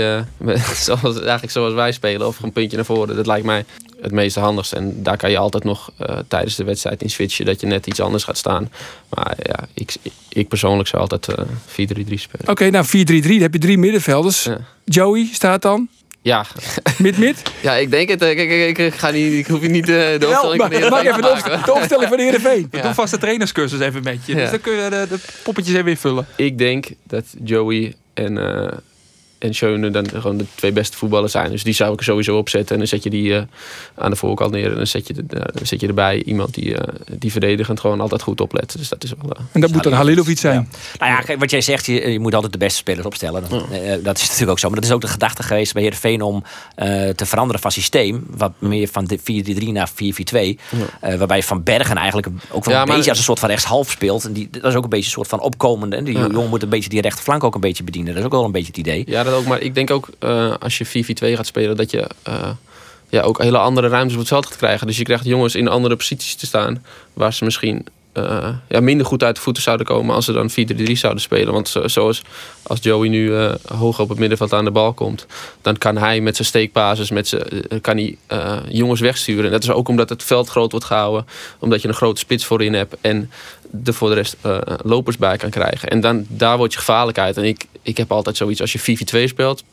eh, 0.00 0.20
met- 0.46 0.60
zoals, 0.60 1.16
eigenlijk 1.16 1.50
zoals 1.52 1.74
wij 1.74 1.92
spelen. 1.92 2.26
Of 2.26 2.42
een 2.42 2.52
puntje 2.52 2.76
naar 2.76 2.86
voren. 2.86 3.16
Dat 3.16 3.26
lijkt 3.26 3.46
mij 3.46 3.64
het 4.00 4.12
meeste 4.12 4.40
handigst. 4.40 4.72
En 4.72 5.02
daar 5.02 5.16
kan 5.16 5.30
je 5.30 5.38
altijd 5.38 5.64
nog 5.64 5.90
eh, 5.96 6.18
tijdens 6.28 6.54
de 6.56 6.64
wedstrijd 6.64 7.02
in 7.02 7.10
switchen. 7.10 7.44
Dat 7.44 7.60
je 7.60 7.66
net 7.66 7.86
iets 7.86 8.00
anders 8.00 8.24
gaat 8.24 8.36
staan. 8.38 8.70
Maar 9.14 9.34
ja, 9.42 9.58
ik, 9.74 9.94
ik 10.28 10.48
persoonlijk 10.48 10.88
zou 10.88 11.02
altijd 11.02 11.28
eh 11.28 11.44
4-3-3 11.44 12.14
spelen. 12.14 12.48
Oké, 12.48 12.70
nou 12.70 12.86
4-3-3. 12.86 12.90
Dan 12.90 13.38
heb 13.40 13.52
je 13.52 13.58
drie 13.58 13.78
middenvelders. 13.78 14.42
Ja. 14.44 14.58
Joey 14.84 15.28
staat 15.32 15.62
dan. 15.62 15.88
Ja, 16.26 16.44
Mid-mid. 16.98 17.42
ja, 17.60 17.74
ik 17.74 17.90
denk 17.90 18.08
het. 18.08 18.18
Kijk, 18.18 18.36
kijk, 18.36 18.78
ik, 18.78 18.94
ga 18.94 19.10
niet, 19.10 19.32
ik 19.32 19.46
hoef 19.46 19.60
je 19.62 19.68
niet 19.68 19.88
eh, 19.88 19.94
de 20.18 20.26
opstelling 20.28 20.60
van 20.60 20.70
de 20.70 20.78
Maak 20.90 21.02
Heerenveen 21.02 21.06
even 21.06 21.14
te 21.14 21.28
de, 21.28 21.34
maken, 21.34 21.52
op- 21.52 21.56
hoor. 21.56 21.74
de 21.74 21.80
opstelling 21.80 22.08
van 22.08 22.16
de 22.16 22.22
Heerenveen. 22.22 22.68
We 22.70 22.80
doen 22.80 22.94
vast 22.94 23.10
de 23.12 23.18
trainerscursus 23.18 23.80
even 23.80 24.02
met 24.02 24.18
je. 24.24 24.34
Ja. 24.34 24.40
Dus 24.40 24.50
dan 24.50 24.60
kun 24.60 24.72
je 24.72 24.90
de, 24.90 25.06
de 25.08 25.18
poppetjes 25.42 25.74
even 25.74 25.88
invullen. 25.90 26.26
Ik 26.36 26.58
denk 26.58 26.86
dat 27.02 27.24
Joey 27.44 27.94
en, 28.14 28.38
eh, 28.38 28.72
en 29.38 29.54
Schöne 29.54 29.90
dan 29.90 30.08
gewoon 30.10 30.36
de 30.36 30.44
twee 30.54 30.72
beste 30.72 30.96
voetballers 30.96 31.32
zijn. 31.32 31.50
Dus 31.50 31.62
die 31.62 31.74
zou 31.74 31.92
ik 31.92 31.98
er 31.98 32.04
sowieso 32.04 32.36
opzetten. 32.36 32.72
En 32.72 32.78
dan 32.78 32.86
zet 32.88 33.02
je 33.02 33.10
die 33.10 33.36
eh, 33.36 33.42
aan 33.94 34.10
de 34.10 34.16
voorkant 34.16 34.50
neer. 34.52 34.70
En 34.70 34.76
dan 34.76 34.86
zet 34.86 35.06
je, 35.06 35.12
de, 35.14 35.22
eh, 35.36 35.40
dan 35.54 35.66
zet 35.66 35.80
je 35.80 35.86
erbij 35.86 36.22
iemand 36.22 36.54
die, 36.54 36.76
eh, 36.78 36.94
die 37.18 37.30
verdedigend 37.32 37.80
gewoon 37.80 38.00
altijd 38.00 38.22
goed 38.22 38.40
oplet. 38.40 38.74
Dus 38.78 38.88
dat 38.88 39.04
is 39.04 39.12
wel... 39.22 39.36
En 39.52 39.60
dat 39.60 39.72
moet 39.72 39.82
dan 39.82 39.92
Halilovic 39.92 40.38
zijn. 40.38 40.68
Nou 40.98 41.12
ja, 41.26 41.36
wat 41.36 41.50
jij 41.50 41.60
zegt, 41.60 41.86
je, 41.86 42.10
je 42.10 42.20
moet 42.20 42.34
altijd 42.34 42.52
de 42.52 42.58
beste 42.58 42.78
spelers 42.78 43.06
opstellen. 43.06 43.44
Dan, 43.48 43.62
dat 44.02 44.16
is 44.16 44.22
natuurlijk 44.22 44.50
ook 44.50 44.58
zo. 44.58 44.66
Maar 44.66 44.76
dat 44.80 44.84
is 44.88 44.94
ook 44.94 45.00
de 45.00 45.06
gedachte 45.08 45.42
geweest 45.42 45.72
bij 45.72 45.82
Heerenveen 45.82 46.22
om 46.22 46.42
eh, 46.74 47.08
te 47.08 47.26
veranderen 47.26 47.60
van 47.60 47.70
systeem. 47.70 48.26
Wat 48.36 48.52
meer 48.58 48.88
van 48.88 49.04
de 49.04 49.18
4-3 49.18 49.72
naar 49.72 49.90
4-4-2. 49.90 50.58
Eh, 51.00 51.14
waarbij 51.14 51.42
Van 51.42 51.62
Bergen 51.62 51.96
eigenlijk 51.96 52.26
ook 52.50 52.64
wel 52.64 52.74
Ja, 52.74 52.80
een 52.80 52.86
maar- 52.86 52.96
beetje 52.96 53.10
als 53.10 53.18
een 53.18 53.24
soort 53.24 53.38
van 53.38 53.48
rechtshalf 53.48 53.90
speelt. 53.90 54.24
En 54.24 54.32
die, 54.32 54.48
dat 54.50 54.64
is 54.64 54.74
ook 54.74 54.84
een 54.84 54.88
beetje 54.90 55.04
een 55.04 55.10
soort 55.10 55.28
van 55.28 55.40
opkomende. 55.40 55.96
En 55.96 56.04
die 56.04 56.18
jongen 56.18 56.48
moet 56.48 56.62
een 56.62 56.68
beetje 56.68 56.88
die 56.88 57.00
rechterflank 57.00 57.44
ook 57.44 57.54
een 57.54 57.60
beetje 57.60 57.84
bedienen. 57.84 58.10
Dat 58.12 58.18
is 58.20 58.26
ook 58.26 58.32
wel 58.32 58.44
een 58.44 58.52
beetje 58.52 58.66
het 58.66 58.76
idee. 58.76 59.04
Ook. 59.34 59.46
Maar 59.46 59.60
ik 59.60 59.74
denk 59.74 59.90
ook 59.90 60.08
eh, 60.18 60.54
als 60.60 60.78
je 60.78 60.86
4-4-2 60.86 60.88
gaat 61.36 61.46
spelen, 61.46 61.76
dat 61.76 61.90
je 61.90 62.06
eh, 62.22 62.50
ja, 63.08 63.22
ook 63.22 63.42
hele 63.42 63.58
andere 63.58 63.88
ruimtes 63.88 64.12
op 64.12 64.18
het 64.18 64.28
veld 64.28 64.46
gaat 64.46 64.56
krijgen. 64.56 64.86
Dus 64.86 64.96
je 64.96 65.04
krijgt 65.04 65.24
jongens 65.24 65.54
in 65.54 65.68
andere 65.68 65.96
posities 65.96 66.34
te 66.34 66.46
staan 66.46 66.84
waar 67.12 67.32
ze 67.32 67.44
misschien 67.44 67.86
eh, 68.16 68.48
ja, 68.68 68.80
minder 68.80 69.06
goed 69.06 69.22
uit 69.22 69.36
de 69.36 69.42
voeten 69.42 69.62
zouden 69.62 69.86
komen 69.86 70.14
als 70.14 70.24
ze 70.24 70.32
dan 70.32 70.50
4-3 70.50 70.92
zouden 70.92 71.22
spelen. 71.22 71.52
Want 71.52 71.68
zo- 71.68 71.88
zoals 71.88 72.22
als 72.62 72.78
Joey 72.82 73.08
nu 73.08 73.36
eh, 73.36 73.54
hoog 73.66 74.00
op 74.00 74.08
het 74.08 74.18
middenveld 74.18 74.52
aan 74.52 74.64
de 74.64 74.70
bal 74.70 74.92
komt, 74.92 75.26
dan 75.62 75.78
kan 75.78 75.96
hij 75.96 76.20
met 76.20 76.36
zijn 76.36 76.48
steekbasis, 76.48 77.10
met 77.10 77.28
zijn, 77.28 77.42
eh, 77.42 77.80
kan 77.80 77.96
hij 77.96 78.16
jongens 78.68 79.00
wegsturen. 79.00 79.44
En 79.44 79.50
dat 79.50 79.62
is 79.62 79.70
ook 79.70 79.88
omdat 79.88 80.08
het 80.08 80.22
veld 80.22 80.48
groot 80.48 80.70
wordt 80.70 80.86
gehouden, 80.86 81.26
omdat 81.58 81.82
je 81.82 81.88
een 81.88 81.94
grote 81.94 82.20
spits 82.20 82.44
voorin 82.44 82.74
hebt 82.74 82.96
en 83.00 83.30
er 83.84 83.94
voor 83.94 84.08
de 84.08 84.14
rest 84.14 84.36
lopers 84.82 85.16
bij 85.16 85.36
kan 85.36 85.50
krijgen. 85.50 85.88
En 85.88 86.00
dan, 86.00 86.24
daar 86.28 86.56
word 86.56 86.72
je 86.72 86.78
gevaarlijk 86.78 87.18
uit. 87.18 87.36
En 87.36 87.44
ik, 87.44 87.64
ik 87.82 87.96
heb 87.96 88.12
altijd 88.12 88.36
zoiets, 88.36 88.60
als 88.60 88.72
je 88.72 88.78
4-4-2 88.78 89.28
speelt, 89.28 89.64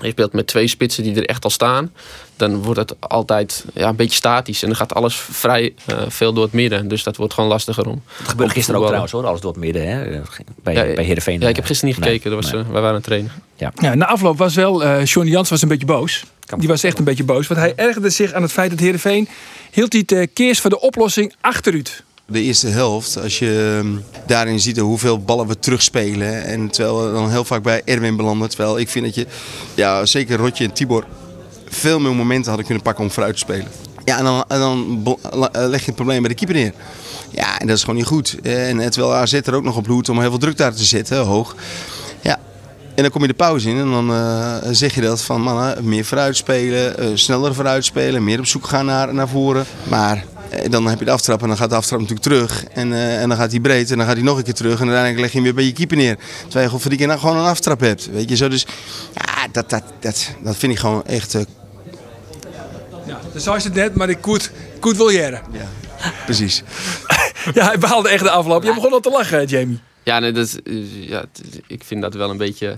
je 0.00 0.10
speelt 0.10 0.32
met 0.32 0.46
twee 0.46 0.66
spitsen 0.66 1.02
die 1.02 1.14
er 1.14 1.26
echt 1.26 1.44
al 1.44 1.50
staan. 1.50 1.92
Dan 2.36 2.62
wordt 2.62 2.80
het 2.80 2.94
altijd 3.00 3.64
ja, 3.74 3.88
een 3.88 3.96
beetje 3.96 4.16
statisch. 4.16 4.62
En 4.62 4.68
dan 4.68 4.76
gaat 4.76 4.94
alles 4.94 5.16
vrij 5.16 5.74
eh, 5.84 5.96
veel 6.08 6.32
door 6.32 6.44
het 6.44 6.52
midden. 6.52 6.88
Dus 6.88 7.02
dat 7.02 7.16
wordt 7.16 7.34
gewoon 7.34 7.48
lastiger 7.48 7.86
om. 7.88 8.02
Dat 8.18 8.28
gebeurde 8.28 8.52
gisteren 8.52 8.80
ook 8.80 8.86
trouwens 8.86 9.12
hoor. 9.12 9.26
Alles 9.26 9.40
door 9.40 9.50
het 9.52 9.60
midden 9.60 9.88
hè. 9.88 10.20
Bij, 10.62 10.74
Ja, 10.74 10.94
bij 10.94 11.04
Heerenveen. 11.04 11.40
Ja, 11.40 11.48
ik 11.48 11.56
heb 11.56 11.64
gisteren 11.64 11.94
niet 11.94 12.04
Nee, 12.04 12.12
gekeken. 12.12 12.30
Dat 12.30 12.42
was, 12.42 12.52
nee. 12.52 12.60
eh, 12.60 12.66
wij 12.66 12.74
waren 12.80 12.88
aan 12.88 12.94
het 12.94 13.04
trainen. 13.04 13.32
Ja, 13.56 13.94
na 13.94 14.06
afloop 14.06 14.38
was 14.38 14.54
wel, 14.54 14.84
eh 14.84 15.04
Johnny 15.04 15.32
Jans 15.32 15.48
was 15.50 15.62
een 15.62 15.68
beetje 15.68 15.86
boos. 15.86 16.24
Die 16.58 16.68
was 16.68 16.82
echt 16.82 16.98
een 16.98 17.04
beetje 17.04 17.24
boos. 17.24 17.46
Want 17.46 17.60
hij 17.60 17.72
ergerde 17.76 18.10
zich 18.10 18.32
aan 18.32 18.42
het 18.42 18.52
feit 18.52 18.70
dat 18.70 18.80
Heerenveen 18.80 19.28
hield 19.70 19.92
hij 19.92 20.02
de 20.06 20.26
keers 20.26 20.60
voor 20.60 20.70
de 20.70 20.80
oplossing 20.80 21.34
achteruit. 21.40 22.02
De 22.28 22.42
eerste 22.42 22.68
helft, 22.68 23.18
als 23.18 23.38
je 23.38 23.80
ehm, 23.82 23.96
daarin 24.26 24.60
ziet 24.60 24.78
hoeveel 24.78 25.18
ballen 25.18 25.46
we 25.46 25.58
terugspelen. 25.58 26.44
En 26.44 26.70
terwijl 26.70 27.06
we 27.06 27.12
dan 27.12 27.30
heel 27.30 27.44
vaak 27.44 27.62
bij 27.62 27.82
Erwin 27.84 28.16
belanden. 28.16 28.48
Terwijl 28.48 28.78
ik 28.78 28.88
vind 28.88 29.04
dat 29.04 29.14
je, 29.14 29.26
ja, 29.74 30.06
zeker 30.06 30.36
Rotje 30.36 30.64
en 30.64 30.72
Tibor, 30.72 31.06
veel 31.68 32.00
meer 32.00 32.14
momenten 32.14 32.46
hadden 32.46 32.64
kunnen 32.64 32.84
pakken 32.84 33.04
om 33.04 33.10
vooruit 33.10 33.34
te 33.34 33.38
spelen. 33.38 33.66
Ja, 34.04 34.18
en 34.18 34.24
dan, 34.24 34.44
dan 34.48 35.18
eh, 35.52 35.68
leg 35.68 35.80
je 35.80 35.86
het 35.86 35.94
probleem 35.94 36.20
bij 36.20 36.28
de 36.28 36.34
keeper 36.34 36.56
neer. 36.56 36.72
Ja, 37.30 37.58
en 37.58 37.66
dat 37.66 37.76
is 37.76 37.82
gewoon 37.82 37.96
niet 37.96 38.06
goed. 38.06 38.36
En 38.42 38.80
eh, 38.80 38.88
terwijl 38.88 39.14
AZ 39.14 39.32
er 39.32 39.54
ook 39.54 39.64
nog 39.64 39.76
op 39.76 39.86
loert 39.86 40.08
om 40.08 40.20
heel 40.20 40.30
veel 40.30 40.38
druk 40.38 40.56
daar 40.56 40.74
te 40.74 40.84
zetten, 40.84 41.18
hoog. 41.18 41.54
Ja, 42.20 42.38
en 42.94 43.02
dan 43.02 43.10
kom 43.10 43.22
je 43.22 43.28
de 43.28 43.34
pauze 43.34 43.68
in 43.68 43.78
en 43.78 43.90
dan 43.90 44.10
eh, 44.10 44.56
zeg 44.70 44.94
je 44.94 45.00
dat 45.00 45.22
van 45.22 45.40
mannen, 45.40 45.88
meer 45.88 46.04
vooruit 46.04 46.36
spelen, 46.36 47.18
sneller 47.18 47.54
vooruit 47.54 47.84
spelen, 47.84 48.24
meer 48.24 48.38
op 48.38 48.46
zoek 48.46 48.66
gaan 48.66 48.86
naar, 48.86 49.14
naar 49.14 49.28
voren. 49.28 49.64
Maar 49.82 50.24
dan 50.70 50.86
heb 50.86 50.98
je 50.98 51.04
de 51.04 51.10
aftrap 51.10 51.42
en 51.42 51.48
dan 51.48 51.56
gaat 51.56 51.70
de 51.70 51.76
aftrap 51.76 52.00
natuurlijk 52.00 52.26
terug. 52.26 52.64
En, 52.64 52.92
eh, 52.92 53.22
en 53.22 53.28
dan 53.28 53.38
gaat 53.38 53.50
hij 53.50 53.60
breed 53.60 53.90
en 53.90 53.96
dan 53.96 54.06
gaat 54.06 54.16
hij 54.16 54.24
nog 54.24 54.38
een 54.38 54.44
keer 54.44 54.54
terug. 54.54 54.80
En 54.80 54.86
uiteindelijk 54.86 55.20
leg 55.20 55.28
je 55.28 55.34
hem 55.34 55.42
weer 55.42 55.54
bij 55.54 55.64
je 55.64 55.72
keeper 55.72 55.96
neer. 55.96 56.16
Terwijl 56.42 56.70
je 56.70 56.78
voor 56.78 56.90
die 56.90 56.98
keer 56.98 57.06
nou 57.06 57.20
gewoon 57.20 57.36
een 57.36 57.44
aftrap 57.44 57.80
hebt. 57.80 58.10
Weet 58.10 58.28
je 58.28 58.36
zo, 58.36 58.48
dus 58.48 58.66
ja, 59.14 59.48
dat, 59.52 59.70
dat, 59.70 59.82
dat, 60.00 60.30
dat 60.42 60.56
vind 60.56 60.72
ik 60.72 60.78
gewoon 60.78 61.06
echt 61.06 61.34
eh, 61.34 61.42
Ja, 63.06 63.20
dat 63.32 63.62
het 63.64 63.74
net, 63.74 63.94
maar 63.94 64.08
ik 64.08 64.20
koet, 64.20 64.50
koet 64.80 64.96
wil 64.96 65.08
jaren. 65.08 65.42
precies. 66.24 66.62
Ja, 67.54 67.66
hij 67.66 67.78
behaalde 67.78 68.08
echt 68.08 68.22
de 68.22 68.30
afloop. 68.30 68.62
Je 68.62 68.74
begon 68.74 68.92
al 68.92 69.00
te 69.00 69.10
lachen, 69.10 69.44
Jamie. 69.44 69.80
Ja, 70.02 70.18
nee, 70.18 70.32
dat, 70.32 70.46
is, 70.46 70.62
eh, 70.62 71.08
ja, 71.08 71.24
ik 71.66 71.84
vind 71.84 72.02
dat 72.02 72.14
wel 72.14 72.30
een 72.30 72.36
beetje. 72.36 72.76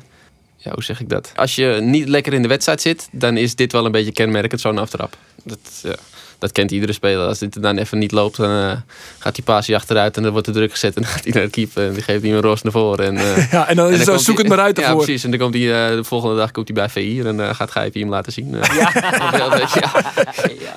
Ja, 0.57 0.71
hoe 0.73 0.83
zeg 0.83 1.01
ik 1.01 1.09
dat? 1.09 1.33
Als 1.35 1.55
je 1.55 1.79
niet 1.83 2.09
lekker 2.09 2.33
in 2.33 2.43
de 2.43 2.49
wedstrijd 2.49 2.81
zit, 2.81 3.09
dan 3.13 3.37
is 3.37 3.55
dit 3.55 3.73
wel 3.73 3.85
een 3.85 3.93
beetje 3.93 4.13
kenmerkend, 4.13 4.61
zo'n 4.61 4.79
aftrap. 4.79 5.17
Dat, 5.45 5.59
ja, 5.83 5.97
dat 6.39 6.53
kent 6.53 6.71
iedere 6.71 6.93
speler. 6.93 7.27
Als 7.27 7.39
dit 7.39 7.63
dan 7.63 7.77
even 7.77 7.99
niet 7.99 8.13
loopt, 8.13 8.37
dan 8.37 8.51
eh, 8.51 8.73
gaat 9.19 9.35
die 9.35 9.45
paasje 9.45 9.75
achteruit 9.75 10.17
en 10.17 10.23
dan 10.23 10.33
wordt 10.33 10.47
er 10.47 10.53
druk 10.53 10.71
gezet. 10.71 10.97
En 10.97 11.03
dan 11.03 11.11
gaat 11.11 11.25
hij 11.25 11.33
naar 11.33 11.43
de 11.43 11.51
keeper 11.51 11.87
en 11.87 11.93
die 11.93 12.03
geeft 12.03 12.23
hij 12.23 12.33
een 12.33 12.41
roos 12.41 12.63
naar 12.63 12.73
voren. 12.73 13.07
En, 13.07 13.17
eh, 13.17 13.53
Ja, 13.53 13.69
en 13.69 13.77
dan 13.77 13.93
het 13.93 14.21
zoek 14.21 14.39
het 14.39 14.49
maar 14.49 14.61
uit 14.61 14.77
Ja, 14.79 14.83
ervoor. 14.83 15.05
precies. 15.05 15.25
En 15.25 15.31
dan 15.31 15.39
komt 15.39 15.55
hij, 15.55 15.89
eh, 15.91 15.97
de 15.97 16.05
volgende 16.05 16.37
dag 16.37 16.51
komt 16.51 16.69
hij 16.69 16.77
bij 16.77 16.89
VI 16.89 17.21
en 17.21 17.37
dan 17.37 17.55
gaat 17.55 17.71
Gijpie 17.71 18.03
hem 18.03 18.11
laten 18.11 18.33
zien. 18.33 18.51
ja. 18.79 18.91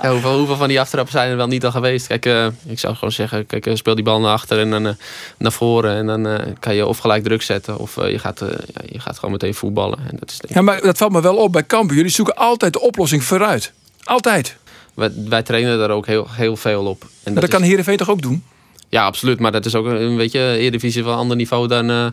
Ja, 0.01 0.11
hoeveel, 0.11 0.37
hoeveel 0.37 0.55
van 0.55 0.67
die 0.67 0.79
aftrappen 0.79 1.11
zijn 1.11 1.29
er 1.31 1.37
wel 1.37 1.47
niet 1.47 1.65
al 1.65 1.71
geweest? 1.71 2.07
Kijk, 2.07 2.25
ik 2.65 2.79
zou 2.79 2.95
gewoon 2.95 3.11
zeggen, 3.11 3.45
kijk, 3.45 3.69
speel 3.73 3.95
die 3.95 4.03
bal 4.03 4.19
naar 4.19 4.31
achter 4.33 4.59
en 4.59 4.69
dan 4.69 4.95
naar 5.37 5.51
voren. 5.51 5.95
En 5.95 6.05
dan 6.23 6.39
kan 6.59 6.75
je 6.75 6.85
of 6.85 6.97
gelijk 6.97 7.23
druk 7.23 7.41
zetten 7.41 7.77
of 7.77 7.95
je, 7.95 8.19
gaat, 8.19 8.39
ja, 8.39 8.81
je 8.85 8.99
gaat 8.99 9.15
gewoon 9.15 9.31
meteen 9.31 9.53
voetballen. 9.53 9.97
En 10.09 10.17
dat 10.19 10.29
is 10.29 10.39
Ja, 10.47 10.61
maar 10.61 10.81
dat 10.81 10.97
valt 10.97 11.11
me 11.11 11.21
wel 11.21 11.35
op 11.35 11.51
bij 11.51 11.65
Cambuur. 11.65 11.95
Jullie 11.97 12.11
zoeken 12.11 12.35
altijd 12.35 12.73
de 12.73 12.81
oplossing 12.81 13.23
vooruit. 13.23 13.71
Altijd. 14.03 14.55
Wij, 14.93 15.11
wij 15.27 15.43
trainen 15.43 15.77
daar 15.77 15.89
ook 15.91 16.05
heel, 16.05 16.27
heel 16.31 16.55
veel 16.55 16.85
op. 16.85 17.01
En 17.03 17.09
Maar 17.23 17.33
dat 17.33 17.43
is- 17.43 17.49
kan 17.49 17.61
Heerenveen 17.67 17.97
toch 17.97 18.09
ook 18.09 18.21
doen? 18.21 18.43
Ja, 18.89 19.05
absoluut. 19.05 19.39
Maar 19.39 19.51
dat 19.51 19.65
is 19.65 19.75
ook 19.75 19.85
een 19.85 20.17
beetje 20.17 20.39
Eredivisie 20.39 21.03
van 21.03 21.11
een 21.11 21.17
ander 21.17 21.37
niveau 21.37 21.67
dan, 21.67 21.89
eh 21.89 22.05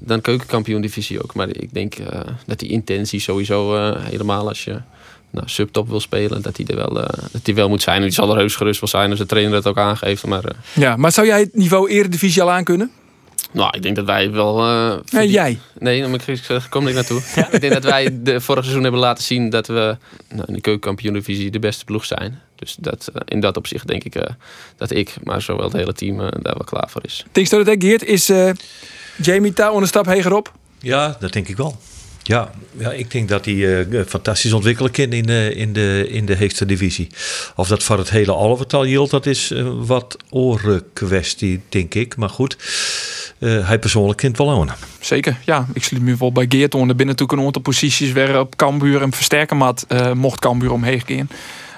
dan 0.00 0.20
keukenkampioen-divisie 0.20 1.22
ook. 1.22 1.34
Maar 1.34 1.48
ik 1.48 1.74
denk 1.74 1.94
eh, 1.94 2.20
dat 2.46 2.58
die 2.58 2.68
intentie 2.68 3.20
sowieso 3.20 3.76
eh, 3.76 4.04
helemaal 4.04 4.48
als 4.48 4.64
je 4.64 4.80
nou, 5.30 5.48
subtop 5.48 5.88
wil 5.88 6.00
spelen, 6.00 6.42
dat 6.42 6.56
die 6.56 6.66
er 6.66 6.76
wel, 6.76 6.92
dat 7.32 7.40
die 7.44 7.54
wel 7.54 7.68
moet 7.68 7.82
zijn. 7.82 7.96
En 7.96 8.02
die 8.02 8.12
zal 8.12 8.30
er 8.30 8.36
heus 8.36 8.56
gerust 8.56 8.80
wel 8.80 8.88
zijn 8.88 9.10
als 9.10 9.18
de 9.18 9.26
trainer 9.26 9.52
dat 9.52 9.66
ook 9.66 9.78
aangeeft. 9.78 10.26
Maar 10.26 10.42
Ja, 10.72 10.96
maar 10.96 11.12
zou 11.12 11.26
jij 11.26 11.40
het 11.40 11.54
niveau 11.54 11.90
Eredivisie 11.90 12.42
al 12.42 12.50
aan 12.50 12.64
kunnen? 12.64 12.90
Nou, 13.56 13.76
ik 13.76 13.82
denk 13.82 13.96
dat 13.96 14.04
wij 14.04 14.30
wel... 14.30 14.58
eh, 14.60 14.98
Nee, 15.10 15.30
jij. 15.30 15.58
Nee, 15.78 16.00
dan 16.00 16.10
moet 16.10 16.28
ik 16.28 16.38
zeg, 16.44 16.68
kom 16.68 16.86
ik 16.88 16.94
naartoe. 16.94 17.20
Ik 17.50 17.60
denk 17.60 17.72
dat 17.72 17.84
wij 17.84 18.22
de 18.22 18.40
vorig 18.40 18.62
seizoen 18.62 18.82
hebben 18.82 19.00
laten 19.00 19.24
zien 19.24 19.50
dat 19.50 19.66
we 19.66 19.96
nou, 20.28 20.44
in 20.46 20.54
de 20.54 20.60
keukenkampioen-divisie 20.60 21.50
de 21.50 21.58
beste 21.58 21.84
ploeg 21.84 22.04
zijn. 22.04 22.40
Dus 22.56 22.76
dat, 22.80 23.08
eh, 23.14 23.20
in 23.24 23.40
dat 23.40 23.56
opzicht 23.56 23.86
denk 23.86 24.04
ik 24.04 24.14
eh, 24.14 24.30
dat 24.76 24.90
ik, 24.90 25.14
maar 25.24 25.42
zowel 25.42 25.64
het 25.64 25.72
hele 25.72 25.92
team, 25.92 26.20
eh, 26.20 26.26
daar 26.42 26.54
wel 26.54 26.64
klaar 26.64 26.88
voor 26.90 27.04
is. 27.04 27.24
Denk 27.32 27.48
je 27.48 27.56
dat 27.56 27.66
het 27.66 27.82
Geert 27.84 28.04
is 28.04 28.28
eh, 28.28 28.50
Jamie 29.22 29.52
Touw 29.52 29.80
een 29.80 29.86
stap 29.86 30.06
hegerop? 30.06 30.52
Ja, 30.80 31.16
dat 31.20 31.32
denk 31.32 31.48
ik 31.48 31.56
wel. 31.56 31.76
Ja, 32.26 32.50
ja 32.78 32.92
ik 32.92 33.10
denk 33.10 33.28
dat 33.28 33.44
hij 33.44 33.86
eh, 33.86 34.00
fantastisch 34.06 34.52
ontwikkelen 34.52 34.90
kan 34.90 35.12
in, 35.12 35.26
de 35.26 35.54
in, 35.54 35.72
de, 35.72 36.06
in 36.10 36.26
de 36.26 36.36
hoogste 36.38 36.66
divisie. 36.66 37.08
Of 37.56 37.68
dat 37.68 37.82
voor 37.82 37.98
het 37.98 38.10
hele 38.10 38.32
alvertal 38.32 38.84
geldt, 38.84 39.10
dat 39.10 39.26
is 39.26 39.50
eh, 39.50 39.66
wat 39.78 40.16
oren 40.30 40.82
kwestie, 40.92 41.60
denk 41.68 41.94
ik. 41.94 42.16
Maar 42.16 42.28
goed, 42.28 42.56
eh, 43.38 43.68
hij 43.68 43.78
persoonlijk 43.78 44.18
kent 44.18 44.38
wel 44.38 44.50
aan. 44.50 44.76
Zeker, 45.00 45.38
ja. 45.44 45.66
Ik 45.72 45.84
sluit 45.84 46.02
me 46.04 46.16
wel 46.16 46.32
bij 46.32 46.46
Geert 46.48 46.74
om. 46.74 46.80
Er 46.80 46.96
binnen 46.96 47.06
natuurlijk 47.06 47.38
een 47.38 47.46
aantal 47.46 47.62
posities 47.62 48.12
op 48.36 48.56
Cambuur 48.56 49.02
en 49.02 49.12
versterken 49.12 49.56
mat 49.56 49.84
eh, 49.88 50.12
mocht 50.12 50.40
Cambuur 50.40 50.72
omheen 50.72 51.02
gaan. 51.06 51.28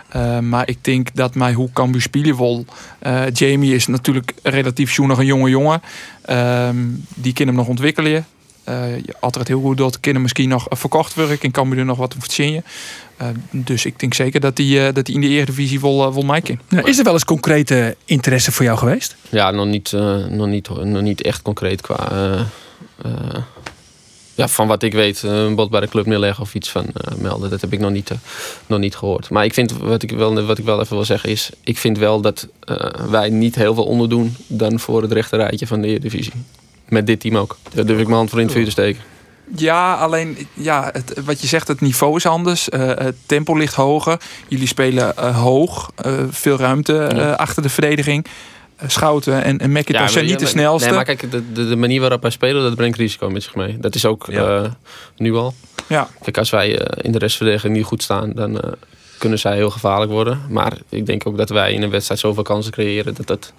Eh, 0.09 0.39
maar 0.39 0.69
ik 0.69 0.85
denk 0.85 1.09
dat 1.15 1.35
mij 1.35 1.53
hoe 1.53 1.73
Cambuur 1.73 2.01
spelen 2.01 2.37
wil. 2.37 2.65
eh, 2.99 3.23
Jamie 3.33 3.75
is 3.75 3.87
natuurlijk 3.87 4.33
relatief 4.43 4.99
nog 4.99 5.19
een 5.19 5.27
jonge 5.27 5.51
jongen. 5.51 5.83
Ehm, 6.23 6.77
die 7.15 7.33
kan 7.33 7.47
hem 7.47 7.57
nog 7.57 7.67
ontwikkelen. 7.67 8.27
Eh 8.69 8.97
je 8.97 9.15
altijd 9.21 9.49
heel 9.49 9.61
goed 9.61 9.77
dat 9.77 10.01
kunnen 10.01 10.23
misschien 10.23 10.49
nog 10.49 10.67
verkocht 10.71 11.15
worden. 11.15 11.41
En 11.41 11.51
Cambuur 11.51 11.79
er 11.79 11.85
nog 11.85 11.99
wat 11.99 12.15
voor 12.19 12.33
zien. 12.33 12.63
Eh 13.17 13.27
dus 13.51 13.85
ik 13.85 13.99
denk 14.01 14.15
zeker 14.15 14.41
dat 14.41 14.59
hij 14.59 14.93
dat 14.93 15.07
die 15.07 15.15
in 15.15 15.21
de 15.21 15.29
Eredivisie 15.29 15.79
vol, 15.81 16.07
uh, 16.07 16.13
vol 16.13 16.23
mij 16.23 16.41
kan. 16.41 16.59
Nou, 16.69 16.89
is 16.89 16.99
er 16.99 17.05
wel 17.05 17.13
eens 17.13 17.25
concrete 17.25 17.97
interesse 18.05 18.53
voor 18.53 18.65
jou 18.65 18.79
geweest? 18.79 19.17
Ja, 19.29 19.51
nog 19.51 19.67
niet, 19.67 19.93
eh, 19.93 20.27
nog 20.27 20.47
niet, 20.47 20.69
nog 20.69 21.03
niet 21.03 21.23
echt 21.23 21.43
concreet 21.43 21.81
qua... 21.81 22.11
eh, 22.11 22.41
eh, 23.03 23.43
ja, 24.35 24.49
van 24.49 24.67
wat 24.67 24.83
ik 24.83 24.93
weet, 24.93 25.25
eh, 25.25 25.31
een 25.31 25.55
bod 25.55 25.71
bij 25.71 25.81
de 25.81 25.89
club 25.89 26.07
neerleggen 26.07 26.43
of 26.43 26.55
iets 26.55 26.71
van 26.71 26.85
eh, 26.95 27.17
melden. 27.19 27.51
Dat 27.51 27.61
heb 27.61 27.73
ik 27.73 27.81
nog 27.81 27.91
niet, 27.91 28.11
eh, 28.11 28.17
nog 28.67 28.79
niet 28.79 28.97
gehoord. 28.97 29.31
Maar 29.31 29.45
ik 29.45 29.55
vind, 29.55 29.73
wat 29.73 30.03
ik, 30.03 30.11
wel, 30.11 30.43
wat 30.45 30.59
ik 30.59 30.65
wel 30.65 30.81
even 30.81 30.97
wil 30.97 31.05
zeggen 31.05 31.31
is... 31.31 31.51
Ik 31.65 31.79
vind 31.79 31.99
wel 31.99 32.21
dat 32.21 32.49
eh, 32.61 32.77
wij 33.11 33.29
niet 33.31 33.55
heel 33.55 33.75
veel 33.75 33.85
onderdoen 33.85 34.37
dan 34.47 34.79
voor 34.81 35.03
het 35.03 35.13
rechterrijtje 35.13 35.67
van 35.67 35.81
de 35.81 35.89
Eredivisie. 35.89 36.33
Met 36.89 37.07
dit 37.07 37.21
team 37.21 37.37
ook. 37.37 37.57
Daar 37.75 37.87
durf 37.87 37.99
ik 37.99 38.05
mijn 38.07 38.17
hand 38.17 38.31
voor 38.31 38.39
in 38.39 38.45
het 38.45 38.55
vuur 38.55 38.65
te 38.65 38.71
steken. 38.71 39.03
Ja, 39.57 39.95
alleen 39.95 40.47
ja, 40.55 40.91
het, 40.93 41.21
wat 41.25 41.41
je 41.41 41.47
zegt, 41.47 41.69
het 41.69 41.81
niveau 41.81 42.17
is 42.17 42.27
anders. 42.27 42.69
Eh, 42.69 42.87
het 42.87 43.17
tempo 43.27 43.55
ligt 43.57 43.75
hoger. 43.75 44.21
Jullie 44.49 44.67
spelen 44.67 45.17
eh, 45.17 45.39
hoog. 45.43 45.91
eh, 45.97 46.13
veel 46.31 46.57
ruimte 46.57 46.99
eh, 46.99 47.35
achter 47.35 47.63
de 47.63 47.69
verdediging. 47.69 48.27
Schouten 48.87 49.43
en, 49.43 49.59
en 49.59 49.71
McIntosh 49.71 50.01
maar- 50.01 50.09
zijn 50.11 50.25
niet 50.27 50.39
de 50.39 50.47
snelste. 50.47 50.87
Nee, 50.87 50.97
maar 50.97 51.05
kijk, 51.05 51.31
de, 51.31 51.53
de, 51.53 51.69
de 51.69 51.77
manier 51.77 52.01
waarop 52.01 52.23
wij 52.23 52.31
spelen, 52.31 52.63
dat 52.63 52.75
brengt 52.75 52.99
risico 52.99 53.31
met 53.31 53.43
zich 53.43 53.55
mee. 53.55 53.79
Dat 53.81 53.95
is 53.95 54.05
ook 54.05 54.27
Ja. 54.31 54.63
eh, 54.63 54.71
nu 55.17 55.35
al. 55.35 55.55
Ja. 55.87 56.09
Kijk, 56.23 56.39
als 56.39 56.51
wij 56.51 56.79
eh, 56.79 57.05
in 57.05 57.13
de 57.13 57.19
restverdediging 57.19 57.77
niet 57.77 57.85
goed 57.85 58.03
staan, 58.03 58.33
dan 58.33 58.61
eh, 58.61 58.73
kunnen 59.19 59.39
zij 59.39 59.55
heel 59.55 59.71
gevaarlijk 59.71 60.11
worden. 60.11 60.41
Maar 60.51 60.73
ik 60.89 61.07
denk 61.07 61.27
ook 61.27 61.37
dat 61.37 61.49
wij 61.51 61.73
in 61.73 61.83
een 61.83 61.91
wedstrijd 61.91 62.21
zoveel 62.21 62.43
kansen 62.43 62.73
creëren 62.73 63.15
dat 63.15 63.27
dat 63.27 63.53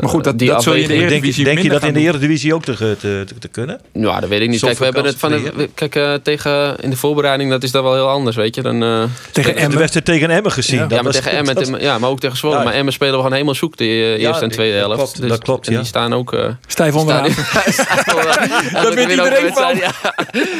Maar 0.00 0.08
goed, 0.10 0.24
dat- 0.24 0.38
die 0.38 0.48
dat 0.48 0.62
zul 0.62 0.74
je 0.74 0.80
in 0.82 0.86
de 0.88 0.94
Denk, 0.94 1.06
Eredivisie 1.10 1.44
denk 1.44 1.58
je 1.58 1.68
dat 1.68 1.82
in 1.82 1.92
de. 1.94 2.00
Eredivisie 2.00 2.54
ook 2.54 2.64
te, 2.64 2.76
te, 2.76 2.96
te, 3.00 3.24
te 3.38 3.48
kunnen? 3.48 3.80
Ja, 3.92 4.20
dat 4.20 4.28
weet 4.28 4.40
ik 4.40 4.48
niet. 4.48 4.60
Kijk, 4.60 4.78
we 4.78 4.84
hebben 4.84 5.04
het 5.04 5.16
van 5.18 5.42
kijk, 5.74 5.94
eh, 5.96 6.14
tegen 6.14 6.76
in 6.80 6.90
de 6.90 6.96
voorbereiding, 6.96 7.50
dat 7.50 7.62
is 7.62 7.70
dan 7.70 7.82
wel 7.82 7.94
heel 7.94 8.08
anders, 8.08 8.36
weet 8.36 8.54
je. 8.54 8.62
Dan, 8.62 8.82
eh, 8.82 9.02
Tegen 9.32 9.54
De 9.54 9.60
Emmen. 9.60 9.78
wedstrijd 9.78 10.06
tegen 10.06 10.30
Emmen 10.30 10.52
gezien. 10.52 10.78
Ja. 10.78 10.86
ja, 10.88 11.02
maar 11.02 11.12
tegen 11.12 11.30
Emmen, 11.32 11.54
dat- 11.54 11.80
ja, 11.80 11.98
maar 11.98 12.10
ook 12.10 12.20
tegen 12.20 12.36
Zwolle. 12.36 12.56
Ja. 12.56 12.62
Maar 12.64 12.72
Emmen 12.72 12.92
spelen 12.92 13.12
we 13.12 13.18
gewoon 13.18 13.32
helemaal 13.32 13.54
zoek 13.54 13.76
de 13.76 13.84
eh, 13.84 14.20
eerste 14.22 14.44
en 14.44 14.50
tweede 14.50 14.76
helft. 14.76 14.96
klopt, 14.96 15.20
Dus- 15.20 15.28
dat 15.30 15.42
klopt, 15.42 15.66
en 15.66 15.72
ja. 15.72 15.78
die 15.78 15.88
staan 15.88 16.12
ook... 16.14 16.32
eh, 16.32 16.48
Stijf 16.66 16.94
onderaan. 16.94 17.24
Daar 18.72 18.94
weet 18.94 19.10
iedereen 19.10 19.52
van. 19.52 19.74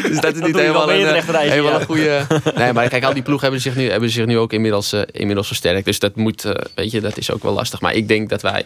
Dus 0.03 0.21
dat 0.21 0.35
is 0.37 0.41
niet 0.41 0.57
helemaal 0.57 0.91
een, 0.93 1.85
goede... 1.85 2.27
Nee, 2.57 2.73
maar 2.73 2.89
kijk, 2.89 3.05
al 3.05 3.13
die 3.15 3.23
ploegen 3.23 3.43
hebben 3.45 3.61
zich 3.63 3.77
nu, 3.77 3.91
hebben 3.91 4.11
zich 4.11 4.27
nu 4.27 4.39
ook 4.39 4.53
inmiddels, 4.53 4.95
inmiddels 5.13 5.47
versterkt. 5.47 5.85
Dus 5.85 5.99
dat 5.99 6.17
moet, 6.17 6.45
eh, 6.45 6.53
weet 6.75 6.91
je, 6.91 7.01
dat 7.01 7.17
is 7.19 7.31
ook 7.31 7.43
wel 7.43 7.53
lastig. 7.53 7.81
Maar 7.81 7.95
ik 7.95 8.09
denk 8.09 8.29
dat 8.29 8.43
wij 8.43 8.65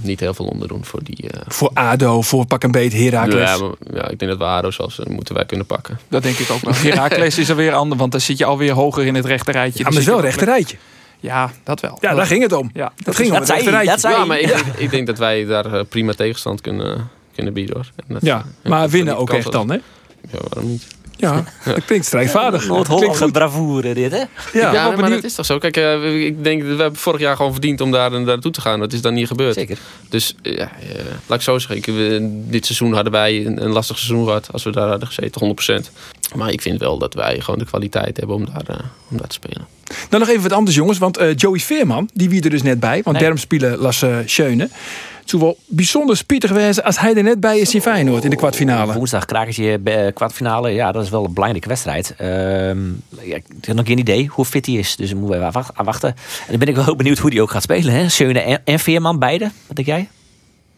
niet 0.00 0.20
heel 0.20 0.34
veel 0.34 0.44
onderdoen 0.46 0.84
voor 0.84 1.00
die... 1.02 1.30
eh, 1.30 1.40
Voor 1.46 1.70
ADO, 1.74 2.22
voor 2.22 2.46
pak 2.46 2.62
een 2.62 2.70
beet, 2.70 2.92
Heracles. 2.92 3.48
ja, 3.50 3.58
maar, 3.58 3.70
ja, 3.94 4.08
ik 4.08 4.18
denk 4.18 4.30
dat 4.30 4.40
we 4.40 4.44
ADO 4.46 4.70
zelfs 4.70 4.98
eh, 5.00 5.06
moeten 5.06 5.34
wij 5.34 5.44
kunnen 5.44 5.66
pakken. 5.66 5.98
Dat 6.08 6.22
denk 6.22 6.36
ik 6.38 6.50
ook 6.50 6.60
wel. 6.60 6.74
Heracles 6.74 7.38
is 7.38 7.48
er 7.48 7.56
weer 7.56 7.72
ander, 7.74 7.98
want 7.98 8.12
dan 8.12 8.20
zit 8.20 8.38
je 8.38 8.44
alweer 8.44 8.72
hoger 8.72 9.06
in 9.06 9.14
het 9.14 9.24
rechterrijtje. 9.24 9.78
Ja, 9.78 9.84
maar 9.84 9.92
het 9.92 10.00
is 10.00 10.06
wel 10.08 10.16
een 10.18 10.24
rechterrijtje. 10.24 10.76
Ja, 11.20 11.50
dat 11.64 11.80
wel. 11.80 11.98
Ja, 12.00 12.14
daar 12.14 12.26
ging 12.26 12.42
het 12.42 12.52
om. 12.52 12.70
Ja, 12.74 12.92
Dat 13.04 13.16
ging 13.16 13.28
om 13.28 13.38
dat 13.38 13.48
het 13.48 13.62
zei 13.62 13.86
dat 13.86 14.00
Ja, 14.00 14.24
maar 14.24 14.38
ik, 14.40 14.48
denk, 14.48 14.64
ik 14.76 14.90
denk 14.90 15.06
dat 15.06 15.18
wij 15.18 15.44
daar 15.44 15.74
eh, 15.74 15.80
prima 15.88 16.12
tegenstand 16.12 16.60
kunnen, 16.60 17.08
kunnen 17.34 17.52
bieden 17.52 17.74
hoor. 17.74 17.86
En 17.96 18.14
dat- 18.14 18.22
Ja, 18.22 18.44
maar 18.64 18.88
winnen 18.88 19.16
ook 19.16 19.30
echt 19.30 19.52
dan, 19.52 19.70
hè? 19.70 19.74
Ja, 20.30 20.38
waarom 20.48 20.70
niet? 20.70 20.86
Ja, 21.20 21.44
dat 21.64 21.84
klinkt 21.84 22.06
strijdvaardig. 22.06 22.60
Klinkt 22.60 22.76
Noord-Hollandse 22.76 23.30
bravoure 23.30 23.94
dit, 23.94 24.10
hè? 24.10 24.18
Ja, 24.18 24.26
Ja, 24.72 24.86
maar 24.86 24.96
benieuwd. 24.96 25.14
dat 25.14 25.24
is 25.24 25.34
toch 25.34 25.46
zo? 25.46 25.58
Kijk, 25.58 25.76
eh, 25.76 26.24
ik 26.24 26.44
denk 26.44 26.62
dat 26.66 26.76
we 26.76 26.82
hebben 26.82 27.00
vorig 27.00 27.20
jaar 27.20 27.36
gewoon 27.36 27.52
verdiend 27.52 27.80
om 27.80 27.90
daar, 27.90 28.10
daar 28.10 28.20
naartoe 28.20 28.52
te 28.52 28.60
gaan. 28.60 28.80
Dat 28.80 28.92
is 28.92 29.00
dan 29.00 29.14
niet 29.14 29.26
gebeurd. 29.26 29.54
Zeker. 29.54 29.78
Dus 30.08 30.34
eh, 30.42 30.56
ja, 30.56 30.70
eh, 30.80 31.04
laat 31.26 31.38
ik 31.38 31.44
zo 31.44 31.58
zeggen. 31.58 31.76
Ik, 31.76 31.86
we- 31.86 32.42
dit 32.48 32.66
seizoen 32.66 32.92
hadden 32.92 33.12
wij 33.12 33.46
een, 33.46 33.62
een 33.64 33.70
lastig 33.70 33.98
seizoen 33.98 34.24
gehad 34.26 34.48
als 34.52 34.62
we 34.62 34.70
daar 34.70 34.88
hadden 34.88 35.08
gezeten, 35.08 35.40
100%. 35.40 35.90
Maar 36.34 36.50
ik 36.52 36.60
vind 36.62 36.80
wel 36.80 36.98
dat 36.98 37.14
wij 37.14 37.40
gewoon 37.40 37.58
de 37.58 37.64
kwaliteit 37.66 38.16
hebben 38.16 38.36
om 38.36 38.44
daar, 38.44 38.80
om 39.10 39.16
daar 39.16 39.26
te 39.28 39.34
spelen. 39.34 39.66
Dan 40.08 40.20
nog 40.20 40.28
even 40.28 40.42
wat 40.42 40.52
anders, 40.52 40.76
jongens. 40.76 40.98
Want 40.98 41.16
eh, 41.16 41.34
Joey 41.36 41.58
Veerman, 41.58 42.08
die 42.14 42.28
wie 42.28 42.42
er 42.42 42.50
dus 42.50 42.62
net 42.62 42.80
bij. 42.80 42.94
Want 42.94 43.10
Nee. 43.10 43.18
daarom 43.18 43.38
spelen 43.38 43.78
Lasse 43.78 44.22
Schöne. 44.26 44.68
Zou 45.28 45.42
wel 45.42 45.58
bijzonder 45.66 46.16
spietig 46.16 46.50
wezen 46.50 46.84
als 46.84 46.98
hij 46.98 47.14
er 47.14 47.22
net 47.22 47.40
bij 47.40 47.58
is 47.58 47.74
in 47.74 47.80
Feyenoord 47.80 48.24
in 48.24 48.30
de 48.30 48.36
kwartfinale. 48.36 48.92
Woensdag 48.92 49.24
krakertje 49.24 49.80
eh, 49.84 50.12
kwartfinale. 50.14 50.70
Ja, 50.70 50.92
dat 50.92 51.02
is 51.04 51.10
wel 51.10 51.24
een 51.24 51.32
belangrijke 51.32 51.68
wedstrijd. 51.68 52.14
Ehm, 52.16 52.78
ja, 53.22 53.36
ik 53.36 53.44
heb 53.60 53.76
nog 53.76 53.86
geen 53.86 53.98
idee 53.98 54.26
hoe 54.26 54.44
fit 54.44 54.66
hij 54.66 54.74
is. 54.74 54.96
Dus 54.96 55.12
moeten 55.14 55.30
we 55.30 55.36
even 55.36 55.52
wacht- 55.52 55.72
wachten. 55.84 56.08
En 56.08 56.16
dan 56.48 56.58
ben 56.58 56.68
ik 56.68 56.74
wel 56.74 56.84
heel 56.84 56.96
benieuwd 56.96 57.18
hoe 57.18 57.30
hij 57.30 57.40
ook 57.40 57.50
gaat 57.50 57.62
spelen. 57.62 57.92
Hè? 57.94 58.08
Schöne 58.08 58.40
en, 58.40 58.60
en 58.64 58.78
Veerman, 58.78 59.18
beide. 59.18 59.50
Wat 59.66 59.76
denk 59.76 59.88
jij? 59.88 60.08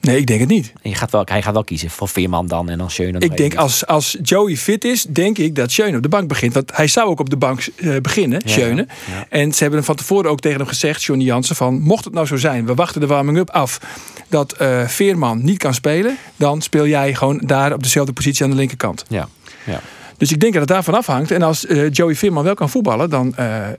Nee, 0.01 0.19
ik 0.19 0.27
denk 0.27 0.41
het 0.41 0.49
niet. 0.49 0.73
En 0.83 0.91
je 0.91 0.97
gaat 0.97 1.11
wel, 1.11 1.23
hij 1.25 1.43
gaat 1.43 1.53
wel 1.53 1.65
kiezen 1.65 1.91
voor 1.91 2.09
Veerman 2.09 2.47
dan 2.47 2.69
en 2.69 2.79
dan 2.79 2.91
Schöne. 2.91 3.19
Ik 3.19 3.37
denk 3.37 3.55
als, 3.55 3.87
als 3.87 4.17
Joey 4.23 4.57
fit 4.57 4.85
is, 4.85 5.03
denk 5.03 5.39
ik 5.39 5.55
dat 5.55 5.71
Schöne 5.71 5.97
op 5.97 6.03
de 6.03 6.09
bank 6.09 6.29
begint. 6.29 6.55
Want 6.55 6.77
hij 6.77 6.87
zou 6.87 7.09
ook 7.09 7.21
op 7.21 7.31
de 7.31 7.37
bank 7.37 7.67
eh, 7.77 7.97
beginnen, 8.03 8.41
Ja, 8.45 8.53
Schöne. 8.53 8.87
ja. 9.11 9.27
En 9.29 9.53
ze 9.53 9.59
hebben 9.59 9.79
hem 9.79 9.87
van 9.87 9.97
tevoren 9.97 10.31
ook 10.31 10.41
tegen 10.41 10.59
hem 10.59 10.67
gezegd, 10.67 11.03
Johnny 11.03 11.25
Jansen, 11.25 11.57
van 11.57 11.81
mocht 11.81 12.05
het 12.05 12.15
nou 12.15 12.27
zo 12.27 12.37
zijn, 12.37 12.67
we 12.67 12.75
wachten 12.75 13.01
de 13.01 13.07
warming-up 13.07 13.51
af, 13.51 13.81
dat 14.29 14.53
eh, 14.53 14.87
Veerman 14.89 15.45
niet 15.45 15.59
kan 15.59 15.75
spelen, 15.75 16.17
dan 16.37 16.63
speel 16.63 16.87
jij 16.87 17.15
gewoon 17.15 17.43
daar 17.45 17.73
op 17.73 17.83
dezelfde 17.83 18.13
positie 18.13 18.45
aan 18.45 18.51
de 18.51 18.57
linkerkant. 18.57 19.05
Ja, 19.09 19.29
ja. 19.67 19.81
Dus 20.17 20.33
ik 20.33 20.41
denk 20.41 20.53
dat 20.53 20.63
het 20.63 20.71
daarvan 20.71 20.95
afhangt. 20.95 21.31
En 21.31 21.43
als 21.43 21.67
eh, 21.67 21.91
Joey 21.93 22.15
Veerman 22.15 22.45
wel 22.45 22.55
kan 22.55 22.71
voetballen, 22.71 23.11
dan 23.11 23.35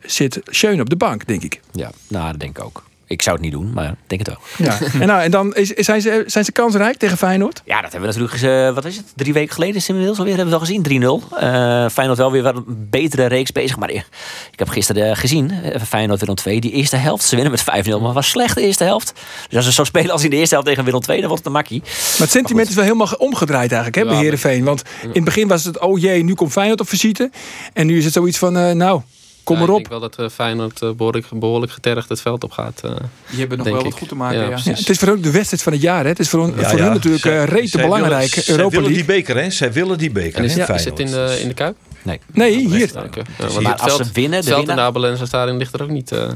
zit 0.05 0.39
Schöne 0.45 0.81
op 0.81 0.89
de 0.89 0.95
bank, 0.95 1.27
denk 1.27 1.43
ik. 1.43 1.59
ja, 1.71 1.91
nou 2.07 2.31
dat 2.31 2.39
denk 2.39 2.57
ik 2.57 2.63
ook. 2.63 2.83
Ik 3.11 3.21
zou 3.21 3.35
het 3.35 3.45
niet 3.45 3.53
doen, 3.53 3.71
maar 3.73 3.89
ik 3.89 3.95
denk 4.07 4.25
het 4.25 4.29
wel. 4.29 4.67
Ja. 4.67 4.77
en, 5.01 5.07
nou, 5.07 5.21
en 5.21 5.31
dan 5.31 5.55
is, 5.55 5.69
zijn, 5.69 6.01
ze, 6.01 6.23
zijn 6.27 6.45
ze 6.45 6.51
kansrijk 6.51 6.97
tegen 6.97 7.17
Feyenoord? 7.17 7.61
Ja, 7.65 7.81
dat 7.81 7.91
hebben 7.91 8.09
we 8.09 8.19
natuurlijk 8.19 8.33
eens, 8.33 8.67
eh, 8.67 8.73
wat 8.73 8.85
is 8.85 8.97
het, 8.97 9.05
drie 9.15 9.33
weken 9.33 9.53
geleden 9.53 9.75
is 9.75 9.89
inmiddels 9.89 10.17
alweer, 10.17 10.35
hebben 10.35 10.53
we 10.53 10.59
wel 10.59 10.81
gezien, 10.81 11.31
3-0. 11.31 11.37
Eh 11.37 11.89
Feyenoord 11.89 12.17
wel 12.17 12.31
weer 12.31 12.43
wat 12.43 12.55
een 12.55 12.87
betere 12.89 13.25
reeks 13.25 13.51
bezig, 13.51 13.77
maar 13.77 13.89
ik, 13.89 14.05
ik 14.51 14.59
heb 14.59 14.69
gisteren 14.69 15.09
eh, 15.09 15.17
gezien, 15.17 15.53
Feyenoord 15.87 16.19
Willem 16.19 16.35
2, 16.35 16.61
die 16.61 16.71
eerste 16.71 16.95
helft, 16.95 17.23
ze 17.23 17.35
winnen 17.35 17.53
met 17.73 17.85
5-0, 17.87 18.01
maar 18.01 18.13
was 18.13 18.29
slecht 18.29 18.55
de 18.55 18.61
eerste 18.61 18.83
helft. 18.83 19.13
Dus 19.47 19.55
als 19.55 19.65
ze 19.65 19.71
zo 19.71 19.83
spelen 19.83 20.11
als 20.11 20.23
in 20.23 20.29
de 20.29 20.35
eerste 20.35 20.53
helft 20.53 20.69
tegen 20.69 20.85
Willem 20.85 21.01
2, 21.01 21.19
dan 21.19 21.27
wordt 21.27 21.43
het 21.43 21.53
een 21.53 21.59
makkie. 21.59 21.81
Maar 21.81 22.17
het 22.17 22.31
sentiment 22.31 22.69
is 22.69 22.75
wel 22.75 22.83
helemaal 22.83 23.13
omgedraaid 23.17 23.71
eigenlijk, 23.71 23.95
hè, 23.95 24.03
bij 24.05 24.13
Ja, 24.13 24.21
Heerenveen. 24.21 24.63
Want 24.63 24.81
in 25.01 25.09
het 25.13 25.23
begin 25.23 25.47
was 25.47 25.63
het, 25.63 25.79
oh 25.79 25.99
jee, 25.99 26.23
nu 26.23 26.33
komt 26.33 26.51
Feyenoord 26.51 26.79
op 26.79 26.89
visite. 26.89 27.31
En 27.73 27.87
nu 27.87 27.97
is 27.97 28.03
het 28.03 28.13
zoiets 28.13 28.37
van, 28.37 28.77
nou, 28.77 29.01
kom 29.43 29.55
Ja, 29.59 29.61
maar 29.65 29.69
Ik 29.71 29.75
denk 29.75 29.89
wel 29.89 29.99
dat 29.99 30.15
eh, 30.19 30.29
Feyenoord 30.29 30.81
eh, 30.81 30.89
behoorlijk, 30.91 31.25
behoorlijk 31.33 31.71
getergd 31.71 32.09
het 32.09 32.21
veld 32.21 32.43
op 32.43 32.51
gaat. 32.51 32.81
eh. 32.83 32.91
Die 33.29 33.39
hebben 33.39 33.57
nog 33.57 33.67
wel 33.67 33.83
wat 33.83 33.93
goed 33.93 34.07
te 34.07 34.15
maken. 34.15 34.37
Ja, 34.37 34.43
Ja, 34.43 34.47
precies. 34.49 34.65
Ja, 34.71 34.77
het 34.79 34.89
is 34.89 34.97
voor 34.99 35.07
hun 35.07 35.21
de 35.21 35.31
wedstrijd 35.31 35.63
van 35.63 35.71
het 35.73 35.81
jaar. 35.81 36.03
Hè. 36.03 36.09
Het 36.09 36.19
is 36.19 36.29
voor, 36.29 36.41
hun- 36.43 36.53
Ja, 36.59 36.69
voor 36.69 36.77
ja. 36.77 36.83
hun 36.83 36.93
natuurlijk 36.93 37.23
Zij- 37.23 37.37
uh, 37.37 37.43
rete 37.43 37.77
belangrijk. 37.77 38.11
willen- 38.11 38.29
Zij 38.43 38.55
Europa 38.55 38.75
willen 38.75 38.93
die 38.93 39.05
beker, 39.05 39.37
hè? 39.37 39.49
Zij 39.49 39.71
willen 39.73 39.97
die 39.97 40.11
beker. 40.11 40.37
En 40.39 40.43
is, 40.43 40.53
hè, 40.55 40.61
het- 40.63 40.75
is 40.79 40.85
het 40.85 40.99
in 40.99 41.05
de, 41.11 41.37
in 41.41 41.47
de 41.47 41.53
Kuip? 41.53 41.75
Nee. 42.03 42.19
Nee, 42.33 42.57
hier. 42.67 42.89
Ja, 42.93 43.59
Maar 43.61 43.75
als 43.75 43.81
veld, 43.93 44.05
ze 44.05 44.11
winnen, 44.13 44.41
de 44.41 44.47
veld 44.47 44.65
winnaar... 44.67 45.17
Stadion 45.27 45.57
ligt 45.57 45.73
er 45.73 45.83
ook 45.83 45.89
niet. 45.89 46.11
eh. 46.11 46.27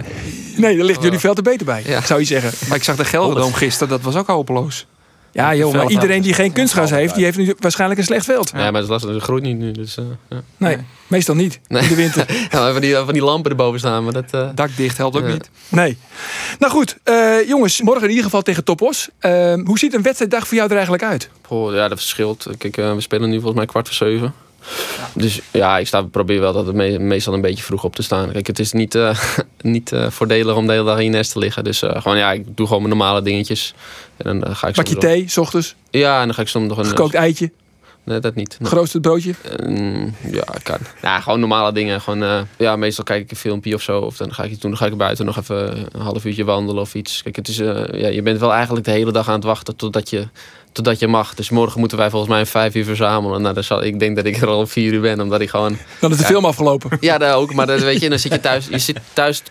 Nee, 0.57 0.75
daar 0.77 0.85
ligt 0.85 1.01
jullie 1.03 1.19
veld 1.19 1.37
er 1.37 1.43
beter 1.43 1.65
bij. 1.65 1.83
Ja. 1.85 2.01
Zou 2.01 2.19
je 2.19 2.25
zeggen. 2.25 2.67
Maar 2.67 2.77
ik 2.77 2.83
zag 2.83 2.95
de 2.95 3.05
Gelderdoom 3.05 3.53
gisteren, 3.53 3.89
dat 3.89 4.01
was 4.01 4.15
ook 4.15 4.27
hopeloos. 4.27 4.85
Ja, 5.35 5.55
joh, 5.55 5.73
maar 5.73 5.89
iedereen 5.89 6.21
die 6.21 6.33
geen 6.33 6.51
kunstgras 6.51 6.89
heeft, 6.89 7.15
die 7.15 7.23
heeft 7.23 7.37
nu 7.37 7.55
waarschijnlijk 7.59 7.99
een 7.99 8.05
slecht 8.05 8.25
veld. 8.25 8.49
Ja, 8.53 8.57
maar 8.57 8.71
dat 8.71 8.83
is 8.83 8.89
lastig. 8.89 9.09
Het 9.13 9.21
groeit 9.23 9.43
niet 9.43 9.57
nu. 9.57 9.71
Dus, 9.71 9.97
eh, 9.97 10.03
ja. 10.29 10.41
Nee, 10.57 10.77
meestal 11.07 11.35
niet. 11.35 11.59
Nee. 11.67 11.81
In 11.81 11.87
de 11.87 11.95
winter. 11.95 12.25
Ja, 12.51 12.71
van, 12.71 12.81
die, 12.81 12.95
van 12.95 13.13
die 13.13 13.23
lampen 13.23 13.51
erboven 13.51 13.79
staan. 13.79 14.03
Maar 14.03 14.13
dat, 14.13 14.31
eh, 14.31 14.49
Dak 14.55 14.69
dicht 14.75 14.97
helpt 14.97 15.17
ook 15.17 15.27
Ja. 15.27 15.33
niet. 15.33 15.49
Nee. 15.69 15.97
Nou 16.59 16.71
goed, 16.71 16.97
eh, 17.03 17.47
jongens, 17.47 17.81
morgen 17.81 18.03
in 18.03 18.09
ieder 18.09 18.23
geval 18.23 18.41
tegen 18.41 18.63
Topos. 18.63 19.09
Hoe 19.63 19.79
ziet 19.79 19.93
een 19.93 20.01
wedstrijddag 20.01 20.47
voor 20.47 20.55
jou 20.57 20.69
er 20.69 20.75
eigenlijk 20.75 21.03
uit? 21.03 21.29
Goh, 21.41 21.73
ja, 21.73 21.87
dat 21.87 21.97
verschilt. 21.97 22.47
Kijk, 22.57 22.75
we 22.75 22.95
spelen 23.01 23.29
nu 23.29 23.35
volgens 23.35 23.55
mij 23.55 23.65
kwart 23.65 23.87
voor 23.87 24.07
zeven. 24.07 24.33
Dus 25.13 25.41
ja, 25.51 25.77
ik 25.77 25.87
sta, 25.87 26.01
probeer 26.01 26.39
wel 26.39 26.53
dat 26.53 26.65
het 26.65 26.75
me- 26.75 26.99
meestal 26.99 27.33
een 27.33 27.41
beetje 27.41 27.63
vroeg 27.63 27.83
op 27.83 27.95
te 27.95 28.03
staan. 28.03 28.31
Kijk, 28.31 28.47
het 28.47 28.59
is 28.59 28.71
niet, 28.71 28.95
eh, 28.95 29.17
niet 29.61 29.91
eh, 29.91 30.09
voordelig 30.09 30.55
om 30.55 30.65
de 30.65 30.71
hele 30.71 30.85
dag 30.85 30.97
in 30.97 31.03
je 31.03 31.09
nest 31.09 31.31
te 31.31 31.39
liggen. 31.39 31.63
Dus 31.63 31.81
eh, 31.81 32.01
gewoon, 32.01 32.17
ja, 32.17 32.31
ik 32.31 32.57
doe 32.57 32.67
gewoon 32.67 32.83
mijn 32.83 32.97
normale 32.97 33.21
dingetjes. 33.21 33.73
En 34.17 34.39
dan 34.39 34.55
ga 34.55 34.67
ik 34.67 34.75
soms 34.75 34.89
nog- 34.91 34.99
thee, 34.99 35.23
s 35.27 35.37
ochtends, 35.37 35.75
Ja, 35.89 36.19
en 36.19 36.25
dan 36.25 36.35
ga 36.35 36.41
ik 36.41 36.47
soms 36.47 36.67
nog 36.67 36.77
een... 36.77 36.85
gekookt 36.85 37.13
eitje, 37.13 37.51
Nee, 38.03 38.19
dat 38.19 38.35
niet. 38.35 38.55
Nee. 38.59 38.69
geroosterd 38.69 39.01
broodje. 39.01 39.33
Mm, 39.65 40.13
ja, 40.31 40.43
kan. 40.63 40.77
Nou, 41.01 41.21
gewoon 41.21 41.39
normale 41.39 41.71
dingen. 41.71 42.01
Gewoon, 42.01 42.47
ja, 42.57 42.75
meestal 42.75 43.03
kijk 43.03 43.23
ik 43.23 43.31
een 43.31 43.37
filmpje 43.37 43.73
of 43.75 43.81
zo. 43.81 43.99
Of 43.99 44.17
dan 44.17 44.33
ga 44.33 44.43
ik 44.43 44.51
iets 44.51 44.59
doen. 44.59 44.69
Dan 44.71 44.79
ga 44.79 44.85
ik 44.85 44.97
buiten 44.97 45.25
nog 45.25 45.37
even 45.37 45.77
een 45.91 46.01
half 46.01 46.25
uurtje 46.25 46.43
wandelen 46.43 46.81
of 46.81 46.95
iets. 46.95 47.23
Kijk, 47.23 47.35
het 47.35 47.47
is, 47.47 47.57
ja, 47.57 48.07
je 48.07 48.21
bent 48.21 48.39
wel 48.39 48.53
eigenlijk 48.53 48.85
de 48.85 48.91
hele 48.91 49.11
dag 49.11 49.27
aan 49.27 49.35
het 49.35 49.43
wachten 49.43 49.75
totdat 49.75 50.09
je, 50.09 50.27
totdat 50.75 50.99
je 50.99 51.07
mag. 51.07 51.33
Dus 51.33 51.49
morgen 51.49 51.79
moeten 51.79 51.97
wij 51.97 52.09
volgens 52.09 52.31
mij 52.31 52.39
om 52.41 52.45
vijf 52.47 52.75
uur 52.75 52.85
verzamelen. 52.85 53.41
Nou, 53.41 53.53
dan 53.53 53.63
zal, 53.63 53.83
ik 53.83 53.99
denk 53.99 54.15
dat 54.15 54.25
ik 54.25 54.37
er 54.41 54.47
al 54.47 54.59
om 54.59 54.67
vier 54.67 54.93
uur 54.93 55.01
ben. 55.01 55.21
Omdat 55.21 55.41
ik 55.41 55.49
gewoon... 55.49 55.77
Dan 55.99 56.11
is 56.11 56.17
de 56.17 56.23
Ja. 56.23 56.29
film 56.29 56.45
afgelopen. 56.45 56.97
Ja, 56.99 57.17
dat 57.17 57.33
ook. 57.33 57.53
Maar 57.53 57.67
dat, 57.67 57.81
weet 57.81 58.01
je, 58.01 58.09
dan 58.09 58.19
zit 58.19 58.31
je 58.31 58.39
thuis. 58.39 58.67
Je 58.69 58.77
zit 58.79 58.99
thuis 59.13 59.41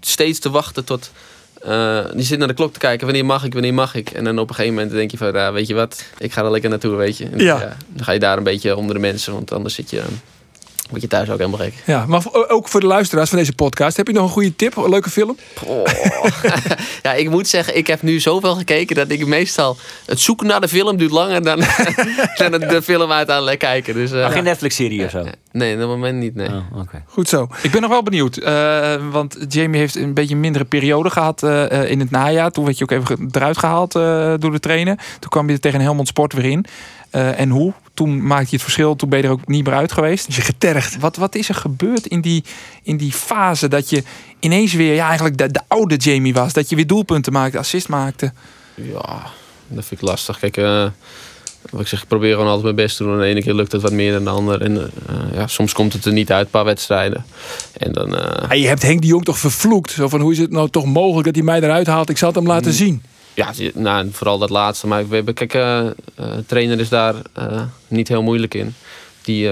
steeds 0.00 0.38
te 0.38 0.50
wachten 0.50 0.84
tot... 0.84 1.10
eh, 1.62 1.70
je 2.16 2.22
zit 2.22 2.38
naar 2.38 2.48
de 2.48 2.54
klok 2.54 2.72
te 2.72 2.78
kijken. 2.78 3.06
Wanneer 3.06 3.24
mag 3.24 3.44
ik? 3.44 3.52
Wanneer 3.52 3.74
mag 3.74 3.94
ik? 3.94 4.10
En 4.10 4.24
dan 4.24 4.38
op 4.38 4.48
een 4.48 4.54
gegeven 4.54 4.76
moment 4.76 4.92
denk 4.94 5.10
je 5.10 5.16
van... 5.16 5.32
Ja, 5.32 5.52
weet 5.52 5.66
je 5.66 5.74
wat? 5.74 6.04
Ik 6.18 6.32
ga 6.32 6.42
er 6.44 6.50
lekker 6.50 6.70
naartoe, 6.70 6.94
weet 6.96 7.16
je. 7.18 7.24
En, 7.24 7.38
Ja. 7.38 7.76
dan 7.88 8.04
ga 8.04 8.12
je 8.12 8.18
daar 8.18 8.36
een 8.36 8.44
beetje 8.44 8.76
onder 8.76 8.94
de 8.94 9.00
mensen. 9.00 9.32
Want 9.32 9.52
anders 9.52 9.74
zit 9.74 9.90
je... 9.90 10.02
Word 10.92 11.02
je 11.02 11.08
thuis 11.08 11.30
ook 11.30 11.38
helemaal 11.38 11.58
gek. 11.60 11.74
Ja, 11.86 12.04
maar 12.06 12.22
ook 12.48 12.68
voor 12.68 12.80
de 12.80 12.86
luisteraars 12.86 13.28
van 13.28 13.38
deze 13.38 13.52
podcast. 13.52 13.96
Heb 13.96 14.06
je 14.06 14.12
nog 14.12 14.22
een 14.22 14.28
goede 14.28 14.56
tip? 14.56 14.76
Een 14.76 14.88
leuke 14.90 15.10
film? 15.10 15.36
Oh. 15.66 15.86
ja, 17.02 17.12
ik 17.12 17.30
moet 17.30 17.48
zeggen, 17.48 17.76
ik 17.76 17.86
heb 17.86 18.02
nu 18.02 18.20
zoveel 18.20 18.54
gekeken 18.54 18.96
dat 18.96 19.10
ik 19.10 19.26
meestal... 19.26 19.76
Het 20.06 20.20
zoeken 20.20 20.46
naar 20.46 20.60
de 20.60 20.68
film 20.68 20.96
duurt 20.96 21.10
langer 21.10 21.42
dan, 21.42 21.58
dan 22.36 22.52
het 22.52 22.68
de 22.70 22.82
film 22.82 23.12
uiteindelijk 23.12 23.58
kijken. 23.58 23.94
Dus, 23.94 24.12
eh, 24.12 24.20
Maar 24.20 24.30
geen 24.30 24.44
Netflix-serie 24.44 25.04
of 25.04 25.10
zo? 25.10 25.24
Nee, 25.52 25.74
op 25.74 25.80
het 25.80 25.88
moment 25.88 26.18
niet, 26.18 26.34
nee. 26.34 26.48
Oh, 26.48 26.78
oké. 26.80 27.02
Goed 27.06 27.28
zo. 27.28 27.48
Ik 27.62 27.70
ben 27.70 27.80
nog 27.80 27.90
wel 27.90 28.02
benieuwd. 28.02 28.36
eh, 28.36 28.94
want 29.10 29.36
Jamie 29.48 29.80
heeft 29.80 29.96
een 29.96 30.14
beetje 30.14 30.34
een 30.34 30.40
mindere 30.40 30.64
periode 30.64 31.10
gehad 31.10 31.42
eh, 31.42 31.90
in 31.90 32.00
het 32.00 32.10
najaar. 32.10 32.50
Toen 32.50 32.64
werd 32.64 32.78
je 32.78 32.84
ook 32.84 32.90
even 32.90 33.28
eruit 33.32 33.58
gehaald 33.58 33.94
eh, 33.94 34.34
door 34.38 34.50
de 34.52 34.60
trainer. 34.60 34.96
Toen 34.96 35.30
kwam 35.30 35.46
je 35.48 35.52
er 35.52 35.60
tegen 35.60 35.80
Helmond 35.80 36.08
Sport 36.08 36.32
weer 36.32 36.44
in. 36.44 36.64
Eh, 37.12 37.40
en 37.40 37.48
hoe? 37.50 37.72
Toen 37.94 38.26
maakte 38.26 38.46
je 38.50 38.52
het 38.54 38.62
verschil. 38.62 38.96
Toen 38.96 39.08
ben 39.08 39.18
je 39.18 39.24
er 39.24 39.30
ook 39.30 39.46
niet 39.48 39.64
meer 39.64 39.74
uit 39.74 39.92
geweest. 39.92 40.28
Is 40.28 40.36
je 40.36 40.42
getergd? 40.42 40.98
Wat, 40.98 41.16
wat 41.16 41.34
is 41.34 41.48
er 41.48 41.54
gebeurd 41.54 42.06
in 42.06 42.20
die, 42.20 42.44
in 42.82 42.96
die 42.96 43.12
fase 43.12 43.68
dat 43.68 43.90
je 43.90 44.02
ineens 44.38 44.72
weer 44.72 44.94
ja, 44.94 45.06
eigenlijk 45.06 45.38
de, 45.38 45.50
de 45.50 45.60
oude 45.68 45.96
Jamie 45.96 46.34
was? 46.34 46.52
Dat 46.52 46.68
je 46.68 46.76
weer 46.76 46.86
doelpunten 46.86 47.32
maakte, 47.32 47.58
assist 47.58 47.88
maakte. 47.88 48.32
Ja, 48.74 49.22
dat 49.68 49.84
vind 49.84 50.00
ik 50.02 50.08
lastig. 50.08 50.38
Kijk, 50.38 50.56
eh, 50.56 50.86
wat 51.70 51.80
ik 51.80 51.86
zeg, 51.86 52.02
ik 52.02 52.08
probeer 52.08 52.30
gewoon 52.30 52.46
altijd 52.46 52.64
mijn 52.64 52.76
best 52.76 52.96
te 52.96 53.02
doen. 53.02 53.12
En 53.12 53.18
de 53.18 53.24
ene 53.26 53.42
keer 53.42 53.54
lukt 53.54 53.72
het 53.72 53.82
wat 53.82 53.92
meer 53.92 54.12
dan 54.12 54.24
de 54.24 54.30
ander. 54.30 54.62
En 54.62 54.76
eh, 54.76 55.14
ja, 55.34 55.46
soms 55.46 55.72
komt 55.72 55.92
het 55.92 56.04
er 56.04 56.12
niet 56.12 56.32
uit, 56.32 56.44
een 56.44 56.50
paar 56.50 56.64
wedstrijden. 56.64 57.24
En 57.78 57.92
dan... 57.92 58.16
eh, 58.16 58.48
Ja, 58.48 58.54
je 58.54 58.66
hebt 58.68 58.82
Henk 58.82 59.00
de 59.00 59.06
Jong 59.06 59.24
toch 59.24 59.38
vervloekt? 59.38 59.90
Zo 59.90 60.08
van, 60.08 60.20
hoe 60.20 60.32
is 60.32 60.38
het 60.38 60.50
nou 60.50 60.68
toch 60.70 60.84
mogelijk 60.84 61.24
dat 61.26 61.34
hij 61.34 61.44
mij 61.44 61.60
eruit 61.60 61.86
haalt? 61.86 62.08
Ik 62.10 62.18
zal 62.18 62.28
het 62.28 62.36
hem 62.36 62.46
laten 62.46 62.70
Mm. 62.70 62.76
zien. 62.76 63.02
Ja, 63.34 63.52
nou, 63.74 64.08
vooral 64.12 64.38
dat 64.38 64.50
laatste. 64.50 64.86
Maar 64.86 65.08
we 65.08 65.14
hebben, 65.14 65.34
kijk, 65.34 65.54
eh, 65.54 65.86
eh, 65.86 65.92
trainer 66.46 66.80
is 66.80 66.88
daar 66.88 67.14
eh, 67.32 67.62
niet 67.88 68.08
heel 68.08 68.22
moeilijk 68.22 68.54
in. 68.54 68.74
Die 69.22 69.50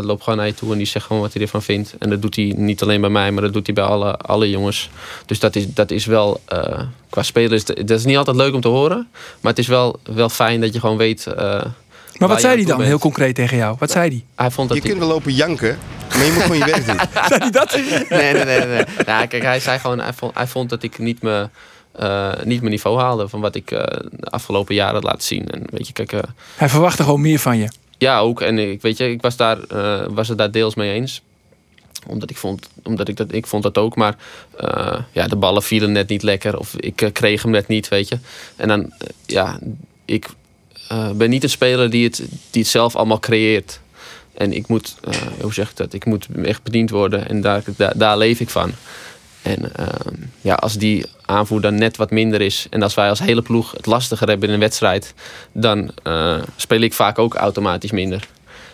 loopt 0.00 0.22
gewoon 0.22 0.38
naar 0.38 0.46
je 0.48 0.54
toe 0.54 0.72
en 0.72 0.76
die 0.78 0.86
zegt 0.86 1.06
gewoon 1.06 1.22
wat 1.22 1.32
hij 1.32 1.42
ervan 1.42 1.62
vindt. 1.62 1.94
En 1.98 2.10
dat 2.10 2.22
doet 2.22 2.36
hij 2.36 2.52
niet 2.56 2.82
alleen 2.82 3.00
bij 3.00 3.10
mij, 3.10 3.30
maar 3.30 3.42
dat 3.42 3.52
doet 3.52 3.66
hij 3.66 3.74
bij 3.74 3.84
alle, 3.84 4.16
alle 4.16 4.50
jongens. 4.50 4.90
Dus 5.26 5.38
dat 5.38 5.56
is, 5.56 5.64
dat 5.74 5.90
is 5.90 6.04
wel, 6.06 6.40
eh, 6.44 6.80
qua 7.10 7.22
het- 7.32 7.66
dat 7.76 7.90
is 7.98 8.04
niet 8.04 8.16
altijd 8.16 8.36
leuk 8.36 8.54
om 8.54 8.60
te 8.60 8.68
horen. 8.68 9.08
Maar 9.40 9.50
het 9.52 9.58
is 9.60 9.66
wel, 9.66 10.00
wel 10.14 10.28
fijn 10.28 10.60
dat 10.60 10.72
je 10.74 10.80
gewoon 10.80 10.96
weet... 10.96 11.26
eh, 11.26 11.64
Maar 12.18 12.28
wat 12.28 12.40
zei 12.40 12.54
hij 12.56 12.64
dan 12.64 12.76
bent. 12.76 12.88
heel 12.88 12.98
concreet 12.98 13.34
tegen 13.34 13.56
jou? 13.56 13.76
Wat 13.78 13.90
zei 13.90 14.08
hij? 14.08 14.24
Hij 14.34 14.50
vond 14.50 14.68
dat 14.68 14.82
Je 14.82 14.88
kunt 14.88 14.98
wel 14.98 15.08
lopen 15.08 15.32
janken, 15.32 15.78
maar 16.08 16.24
je 16.24 16.32
moet 16.32 16.42
gewoon 16.42 16.58
je 16.58 16.64
werk 16.74 16.86
doen. 16.86 16.98
Zei 17.28 17.40
hij 17.40 17.50
dat? 17.50 17.72
nee, 18.08 18.32
nee, 18.32 18.44
nee, 18.44 18.66
nee. 18.66 18.84
Ja, 19.06 19.26
kijk, 19.26 19.42
hij 19.42 19.60
zei 19.60 19.78
gewoon, 19.78 20.00
hij 20.00 20.12
vond, 20.12 20.34
hij 20.34 20.46
vond 20.46 20.70
dat 20.70 20.82
ik 20.82 20.98
niet, 20.98 21.22
me, 21.22 21.48
eh, 21.94 22.32
niet 22.44 22.60
mijn 22.60 22.70
niveau 22.70 22.98
haalde 22.98 23.28
van 23.28 23.40
wat 23.40 23.54
ik 23.54 23.70
eh, 23.70 23.80
de 24.10 24.30
afgelopen 24.30 24.74
jaren 24.74 24.94
had 24.94 25.04
laten 25.04 25.22
zien. 25.22 25.50
En 25.50 25.62
weet 25.70 25.86
je, 25.86 25.92
kijk, 25.92 26.12
eh, 26.12 26.20
Hij 26.56 26.68
verwachtte 26.68 27.02
gewoon 27.02 27.20
meer 27.20 27.38
van 27.38 27.58
je. 27.58 27.68
ja, 27.98 28.18
ook. 28.18 28.40
En 28.40 28.58
ik 28.58 28.82
weet 28.82 28.96
je, 28.96 29.10
ik 29.10 29.22
was, 29.22 29.36
daar, 29.36 29.58
was 30.14 30.28
het 30.28 30.38
daar 30.38 30.50
deels 30.50 30.74
mee 30.74 30.92
eens. 30.92 31.22
Omdat 32.06 32.30
ik 32.30 32.36
vond, 32.36 32.68
omdat 32.82 33.08
ik 33.08 33.16
dat, 33.16 33.32
ik 33.32 33.46
vond 33.46 33.62
dat 33.62 33.78
ook. 33.78 33.96
Maar 33.96 34.16
ja, 35.12 35.26
de 35.26 35.36
ballen 35.36 35.62
vielen 35.62 35.92
net 35.92 36.08
niet 36.08 36.22
lekker. 36.22 36.58
Of 36.58 36.74
ik 36.76 37.10
kreeg 37.12 37.42
hem 37.42 37.50
net 37.50 37.68
niet, 37.68 37.88
weet 37.88 38.08
je. 38.08 38.18
En 38.56 38.68
dan, 38.68 38.92
ja, 39.26 39.58
ik 40.04 40.28
ben 41.14 41.30
niet 41.30 41.42
een 41.42 41.50
speler 41.50 41.90
die 41.90 42.04
het, 42.04 42.16
die 42.50 42.62
het 42.62 42.70
zelf 42.70 42.96
allemaal 42.96 43.20
creëert. 43.20 43.80
En 44.34 44.52
ik 44.52 44.66
moet, 44.66 44.96
hoe 45.40 45.54
zeg 45.54 45.70
ik 45.70 45.76
dat? 45.76 45.92
Ik 45.92 46.04
moet 46.04 46.26
echt 46.42 46.62
bediend 46.62 46.90
worden. 46.90 47.28
En 47.28 47.40
daar, 47.40 47.62
daar, 47.76 47.98
daar 47.98 48.18
leef 48.18 48.40
ik 48.40 48.50
van. 48.50 48.72
En 49.44 49.74
ehm, 49.76 50.14
ja, 50.40 50.54
als 50.54 50.74
die 50.74 51.06
aanvoer 51.24 51.60
dan 51.60 51.74
net 51.74 51.96
wat 51.96 52.10
minder 52.10 52.40
is. 52.40 52.66
En 52.70 52.82
als 52.82 52.94
wij 52.94 53.08
als 53.08 53.18
hele 53.18 53.42
ploeg 53.42 53.72
het 53.72 53.86
lastiger 53.86 54.28
hebben 54.28 54.48
in 54.48 54.54
een 54.54 54.60
wedstrijd. 54.60 55.14
Dan 55.52 55.90
eh, 56.02 56.42
speel 56.56 56.80
ik 56.80 56.92
vaak 56.92 57.18
ook 57.18 57.34
automatisch 57.34 57.90
minder. 57.90 58.28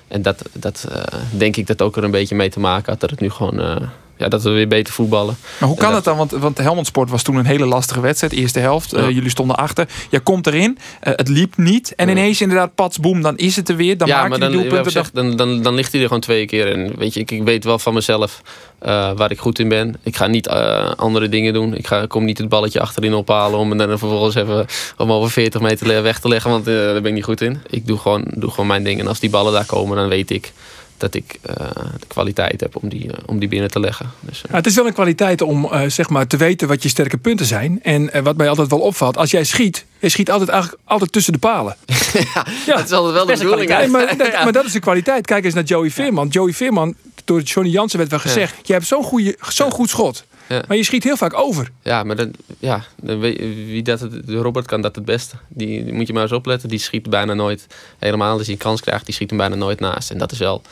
En 0.08 0.22
dat, 0.22 0.42
dat 0.52 0.86
eh, 0.92 1.20
denk 1.30 1.56
ik 1.56 1.66
dat 1.66 1.82
ook 1.82 1.96
er 1.96 2.04
een 2.04 2.10
beetje 2.10 2.34
mee 2.34 2.50
te 2.50 2.60
maken 2.60 2.92
had. 2.92 3.00
Dat 3.00 3.10
het 3.10 3.20
nu 3.20 3.30
gewoon. 3.30 3.88
Ja, 4.20 4.28
dat 4.28 4.42
we 4.42 4.50
weer 4.50 4.68
beter 4.68 4.94
voetballen. 4.94 5.36
Maar 5.58 5.68
hoe 5.68 5.78
kan 5.78 5.88
En 5.88 5.94
het 5.94 6.04
dan? 6.04 6.16
Want, 6.16 6.30
want 6.30 6.58
Helmond 6.58 6.86
Sport 6.86 7.10
was 7.10 7.22
toen 7.22 7.36
een 7.36 7.44
hele 7.46 7.66
lastige 7.66 8.00
wedstrijd. 8.00 8.32
Eerste 8.32 8.58
helft. 8.58 8.92
Eh, 8.92 9.10
jullie 9.10 9.30
stonden 9.30 9.56
achter. 9.56 9.88
Jij 10.10 10.20
komt 10.20 10.46
erin. 10.46 10.78
eh, 11.00 11.12
het 11.16 11.28
liep 11.28 11.56
niet. 11.56 11.94
En 11.96 12.08
ineens 12.08 12.40
inderdaad, 12.40 12.74
pats, 12.74 12.98
boem. 12.98 13.22
Dan 13.22 13.36
is 13.36 13.56
het 13.56 13.68
er 13.68 13.76
weer. 13.76 13.98
Dan 13.98 14.08
ja, 14.08 14.20
maak 14.20 14.28
maar 14.28 14.38
je 14.38 14.44
dan, 14.44 14.52
doelpunten. 14.52 15.04
dan, 15.12 15.36
dan, 15.36 15.62
dan 15.62 15.74
ligt 15.74 15.92
hij 15.92 16.00
er 16.00 16.06
gewoon 16.06 16.22
twee 16.22 16.46
keer. 16.46 16.72
En 16.72 16.92
weet 16.96 17.14
je, 17.14 17.20
ik, 17.20 17.30
ik 17.30 17.42
weet 17.42 17.64
wel 17.64 17.78
van 17.78 17.94
mezelf 17.94 18.42
eh, 18.78 19.10
waar 19.16 19.30
ik 19.30 19.38
goed 19.38 19.58
in 19.58 19.68
ben. 19.68 19.96
Ik 20.02 20.16
ga 20.16 20.26
niet 20.26 20.48
andere 20.96 21.28
dingen 21.28 21.52
doen. 21.52 21.76
Ik 21.76 21.86
ga, 21.86 22.06
kom 22.06 22.24
niet 22.24 22.38
het 22.38 22.48
balletje 22.48 22.80
achterin 22.80 23.14
ophalen 23.14 23.58
om 23.58 23.72
en 23.72 23.78
dan 23.78 23.88
vervolgens 23.88 24.34
even 24.34 24.66
om 24.96 25.12
over 25.12 25.30
40 25.30 25.60
meter 25.60 26.02
weg 26.02 26.18
te 26.20 26.28
leggen. 26.28 26.50
Want 26.50 26.64
daar 26.64 26.92
ben 26.94 27.06
ik 27.06 27.12
niet 27.12 27.24
goed 27.24 27.40
in. 27.40 27.60
Ik 27.70 27.86
doe 27.86 27.98
gewoon, 27.98 28.24
doe 28.34 28.50
gewoon 28.50 28.66
mijn 28.66 28.84
ding. 28.84 29.00
En 29.00 29.06
als 29.06 29.20
die 29.20 29.30
ballen 29.30 29.52
daar 29.52 29.66
komen, 29.66 29.96
dan 29.96 30.08
weet 30.08 30.30
ik 30.30 30.52
dat 31.00 31.14
ik 31.14 31.38
eh, 31.42 31.54
de 32.00 32.06
kwaliteit 32.06 32.60
heb 32.60 32.76
om 32.82 32.88
die, 32.88 33.12
eh, 33.12 33.18
om 33.26 33.38
die 33.38 33.48
binnen 33.48 33.70
te 33.70 33.80
leggen. 33.80 34.10
Dus, 34.20 34.42
eh, 34.42 34.50
Ja, 34.50 34.56
het 34.56 34.66
is 34.66 34.74
wel 34.74 34.86
een 34.86 34.92
kwaliteit 34.92 35.42
om 35.42 35.64
eh, 35.64 35.82
zeg 35.88 36.08
maar 36.08 36.26
te 36.26 36.36
weten 36.36 36.68
wat 36.68 36.82
je 36.82 36.88
sterke 36.88 37.16
punten 37.16 37.46
zijn. 37.46 37.82
En 37.82 38.22
wat 38.22 38.36
mij 38.36 38.48
altijd 38.48 38.70
wel 38.70 38.78
opvalt, 38.80 39.16
als 39.16 39.30
jij 39.30 39.44
schiet, 39.44 39.84
je 39.98 40.08
schiet 40.08 40.30
altijd, 40.30 40.50
eigenlijk 40.50 40.82
altijd 40.84 41.12
tussen 41.12 41.32
de 41.32 41.38
palen. 41.38 41.76
ja, 42.34 42.44
het 42.76 42.84
is 42.84 42.92
altijd 42.92 43.14
wel 43.14 43.26
de 43.26 43.32
bedoeling. 43.38 43.70
Nee, 43.70 43.88
maar, 43.88 44.16
dat, 44.16 44.32
maar 44.32 44.52
dat 44.52 44.64
is 44.64 44.72
de 44.72 44.80
kwaliteit. 44.80 45.26
Kijk 45.26 45.44
eens 45.44 45.54
naar 45.54 45.64
Joey 45.64 45.90
Veerman. 45.90 46.28
Joey 46.28 46.52
Veerman, 46.52 46.94
door 47.24 47.40
Johnny 47.40 47.72
Jansen 47.72 47.98
werd 47.98 48.10
wel 48.10 48.18
gezegd, 48.20 48.54
je 48.66 48.72
hebt 48.72 48.86
zo'n 48.86 49.04
goede- 49.04 49.36
zo'n 49.48 49.70
goed 49.70 49.88
schot. 49.88 50.24
Ja. 50.50 50.62
Maar 50.68 50.76
je 50.76 50.82
schiet 50.84 51.04
heel 51.04 51.16
vaak 51.16 51.34
over. 51.34 51.70
Ja, 51.82 52.02
maar 52.04 52.16
dan, 52.16 52.30
ja, 52.58 52.84
dan 53.02 53.20
weet, 53.20 53.38
wie 53.38 53.82
dat 53.82 54.00
het, 54.00 54.12
Robert 54.26 54.66
kan 54.66 54.80
dat 54.80 54.94
het 54.94 55.04
beste. 55.04 55.36
Die, 55.48 55.84
die 55.84 55.92
moet 55.92 56.06
je 56.06 56.12
maar 56.12 56.22
eens 56.22 56.32
opletten. 56.32 56.68
Die 56.68 56.78
schiet 56.78 57.10
bijna 57.10 57.34
nooit 57.34 57.66
helemaal. 57.98 58.32
Als 58.32 58.42
hij 58.42 58.52
een 58.52 58.58
kans 58.60 58.80
krijgt, 58.80 59.04
die 59.04 59.14
schiet 59.14 59.28
hem 59.30 59.38
bijna 59.38 59.54
nooit 59.54 59.80
naast. 59.80 60.10
En 60.10 60.18
dat 60.18 60.32
is 60.32 60.38
wel. 60.38 60.62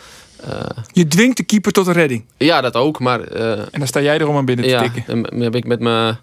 eh, 0.45 0.61
Je 0.93 1.07
dwingt 1.09 1.37
de 1.37 1.43
keeper 1.43 1.73
tot 1.73 1.87
een 1.87 1.93
redding. 1.93 2.25
ja, 2.37 2.61
dat 2.61 2.75
ook. 2.75 2.99
Maar 3.01 3.21
eh, 3.21 3.51
En 3.59 3.69
dan 3.79 3.87
sta 3.87 4.01
jij 4.01 4.19
er 4.19 4.29
om 4.29 4.37
hem 4.37 4.45
binnen 4.45 4.65
te 4.65 4.71
ja, 4.71 4.83
tikken. 4.91 5.23
daar 5.23 5.41
heb 5.43 5.55
ik 5.55 5.67
met 5.67 5.81
mijn, 5.81 6.19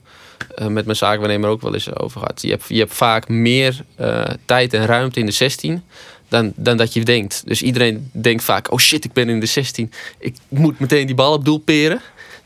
eh, 0.55 0.67
met 0.67 0.85
mijn 0.85 0.97
zaakwaarnemer 0.97 1.49
ook 1.49 1.61
wel 1.61 1.73
eens 1.73 1.95
over 1.95 2.19
gehad. 2.19 2.41
Je 2.41 2.49
hebt, 2.49 2.63
je 2.67 2.79
hebt 2.79 2.93
vaak 2.93 3.27
meer 3.27 3.83
tijd 4.45 4.73
en 4.73 4.85
ruimte 4.85 5.19
in 5.19 5.25
de 5.25 5.31
16 5.31 5.83
dan, 6.29 6.53
dan 6.55 6.77
dat 6.77 6.93
je 6.93 7.03
denkt. 7.03 7.43
Dus 7.45 7.61
iedereen 7.61 8.09
denkt 8.11 8.43
vaak: 8.43 8.71
oh 8.71 8.79
shit, 8.79 9.05
ik 9.05 9.13
ben 9.13 9.29
in 9.29 9.39
de 9.39 9.45
16. 9.45 9.91
Ik 10.19 10.35
moet 10.47 10.79
meteen 10.79 11.05
die 11.05 11.15
bal 11.15 11.33
op 11.33 11.45
doel 11.45 11.57
peren. 11.57 12.01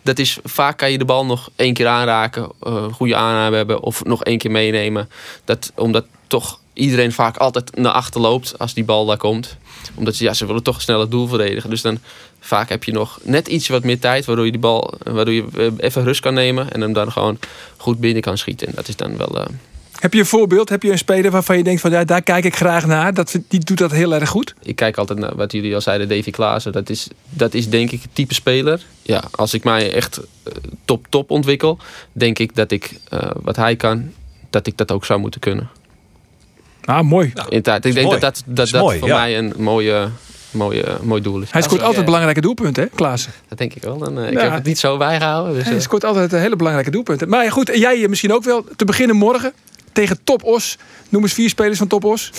Dat 0.10 0.20
is 0.20 0.38
vaak 0.44 0.78
kan 0.78 0.92
je 0.92 0.98
de 0.98 1.06
bal 1.06 1.26
nog 1.26 1.50
één 1.56 1.74
keer 1.74 1.88
aanraken, 1.88 2.52
eh, 2.62 2.94
goede 2.94 3.16
aanname 3.16 3.56
hebben 3.56 3.82
of 3.82 4.04
nog 4.04 4.24
één 4.24 4.38
keer 4.38 4.52
meenemen. 4.52 5.10
Dat, 5.46 5.72
omdat 5.76 6.06
toch 6.28 6.60
iedereen 6.74 7.12
vaak 7.12 7.38
altijd 7.38 7.76
naar 7.78 7.92
achter 7.92 8.22
loopt 8.22 8.60
als 8.60 8.74
die 8.74 8.84
bal 8.84 9.06
daar 9.06 9.18
komt. 9.18 9.58
Omdat 9.96 10.16
ze, 10.16 10.24
ja, 10.24 10.34
ze 10.34 10.46
willen 10.46 10.64
toch 10.64 10.82
snel 10.82 11.00
het 11.00 11.12
doel 11.12 11.28
verdedigen. 11.28 11.70
Dus 11.70 11.82
dan 11.82 12.00
vaak 12.40 12.70
heb 12.70 12.84
je 12.84 12.92
nog 12.92 13.20
net 13.24 13.48
iets 13.48 13.68
wat 13.68 13.84
meer 13.84 14.00
tijd, 14.00 14.26
waardoor 14.26 14.46
je 14.46 14.52
die 14.52 14.60
bal, 14.60 14.94
waardoor 15.04 15.34
je 15.34 15.46
eh, 15.58 15.68
even 15.78 16.04
rust 16.04 16.22
kan 16.22 16.34
nemen 16.34 16.72
en 16.72 16.82
hem 16.82 16.94
dan 16.94 17.12
gewoon 17.12 17.40
goed 17.78 18.00
binnen 18.00 18.22
kan 18.22 18.38
schieten. 18.38 18.68
En 18.68 18.74
dat 18.76 18.88
is 18.88 18.96
dan 18.96 19.18
wel. 19.18 19.38
eh, 19.38 19.46
Heb 20.00 20.14
je 20.14 20.20
een 20.20 20.26
voorbeeld? 20.26 20.70
Heb 20.70 20.84
je 20.84 20.92
een 20.92 20.98
speler 20.98 21.32
waarvan 21.32 21.58
je 21.58 21.64
denkt 21.64 21.82
van 21.82 21.92
ja, 21.92 22.04
daar 22.04 22.22
kijk 22.22 22.46
ik 22.46 22.56
graag 22.56 22.86
naar. 22.86 23.14
Dat, 23.14 23.40
die 23.48 23.60
doet 23.60 23.78
dat 23.78 23.92
heel 23.92 24.14
erg 24.14 24.30
goed. 24.30 24.54
ik 24.62 24.76
kijk 24.76 24.98
altijd 24.98 25.20
naar 25.20 25.36
wat 25.36 25.52
jullie 25.52 25.76
al 25.76 25.82
zeiden, 25.82 26.10
Davy 26.10 26.32
Klaassen. 26.32 26.72
Dat 26.72 26.90
is, 26.90 27.08
dat 27.30 27.54
is 27.54 27.70
denk 27.70 27.92
ik 27.92 28.02
het 28.02 28.16
type 28.16 28.34
speler. 28.34 28.82
Ja, 29.02 29.24
als 29.32 29.54
ik 29.54 29.64
mij 29.64 29.94
echt 29.94 30.18
eh, 30.18 30.54
top 30.86 31.06
top 31.10 31.32
ontwikkel, 31.32 31.78
denk 32.12 32.40
ik 32.40 32.56
dat 32.56 32.72
ik 32.72 33.00
eh, 33.10 33.30
wat 33.42 33.56
hij 33.56 33.76
kan, 33.76 34.12
dat 34.50 34.68
ik 34.68 34.78
dat 34.78 34.92
ook 34.92 35.06
zou 35.06 35.20
moeten 35.20 35.40
kunnen. 35.40 35.70
Ah, 36.86 37.02
mooi. 37.04 37.34
In 37.50 37.62
tijd. 37.62 37.86
Ik 37.86 37.94
denk 37.94 38.08
mooi. 38.08 38.20
dat 38.20 38.36
dat, 38.36 38.44
dat, 38.56 38.70
Dat 38.70 38.82
mooi, 38.82 39.00
voor 39.00 39.08
ja. 39.08 39.16
mij 39.18 39.38
een 39.38 39.54
mooie, 39.58 40.08
mooie, 40.52 40.86
mooi 41.02 41.22
doel 41.22 41.42
is. 41.42 41.52
Hij 41.52 41.62
scoort 41.62 41.82
altijd 41.82 42.06
belangrijke 42.06 42.42
doelpunten, 42.42 42.84
hè, 42.84 42.90
Klaassen? 42.96 43.32
Dat 43.48 43.58
denk 43.58 43.74
ik 43.74 43.84
wel. 43.84 44.06
En, 44.06 44.18
eh, 44.18 44.28
ik 44.32 44.34
Ja. 44.34 44.44
heb 44.44 44.54
het 44.54 44.64
niet 44.64 44.80
zo 44.80 44.98
bijgehouden. 44.98 45.54
Dus, 45.54 45.64
Hij 45.64 45.76
eh, 45.76 45.82
scoort 45.82 46.04
altijd 46.04 46.32
hele 46.32 46.56
belangrijke 46.56 46.92
doelpunten. 46.92 47.30
Maar 47.30 47.44
ja, 47.44 47.50
goed, 47.50 47.70
en 47.70 47.80
jij 47.80 48.08
misschien 48.08 48.34
ook 48.34 48.44
wel. 48.44 48.66
Te 48.76 48.86
beginnen 48.86 49.16
morgen 49.16 49.54
tegen 49.92 50.20
Top 50.24 50.44
Os. 50.44 50.78
Noem 51.10 51.22
eens 51.24 51.34
vier 51.34 51.50
spelers 51.50 51.78
van 51.78 51.88
Top 51.88 52.04
Os. 52.04 52.32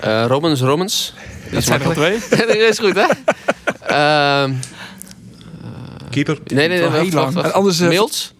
eh, 0.00 0.24
Robbins, 0.28 0.60
Robbins. 0.60 1.14
Die 1.48 1.58
is 1.58 1.64
zijn 1.64 1.80
er 1.80 1.86
al 1.86 1.94
makkelijk. 1.94 2.30
dat 2.48 2.56
is 2.56 2.78
goed, 2.78 2.94
hè? 2.94 3.06
Ehm, 3.86 4.52
Keeper. 6.10 6.38
nee, 6.46 6.68
nee, 6.68 6.88
nee. 6.90 7.10
Wel 7.10 7.32
Wacht, 7.32 7.52
anders, 7.52 7.80
eh, 7.80 7.88
Milts. 7.88 8.34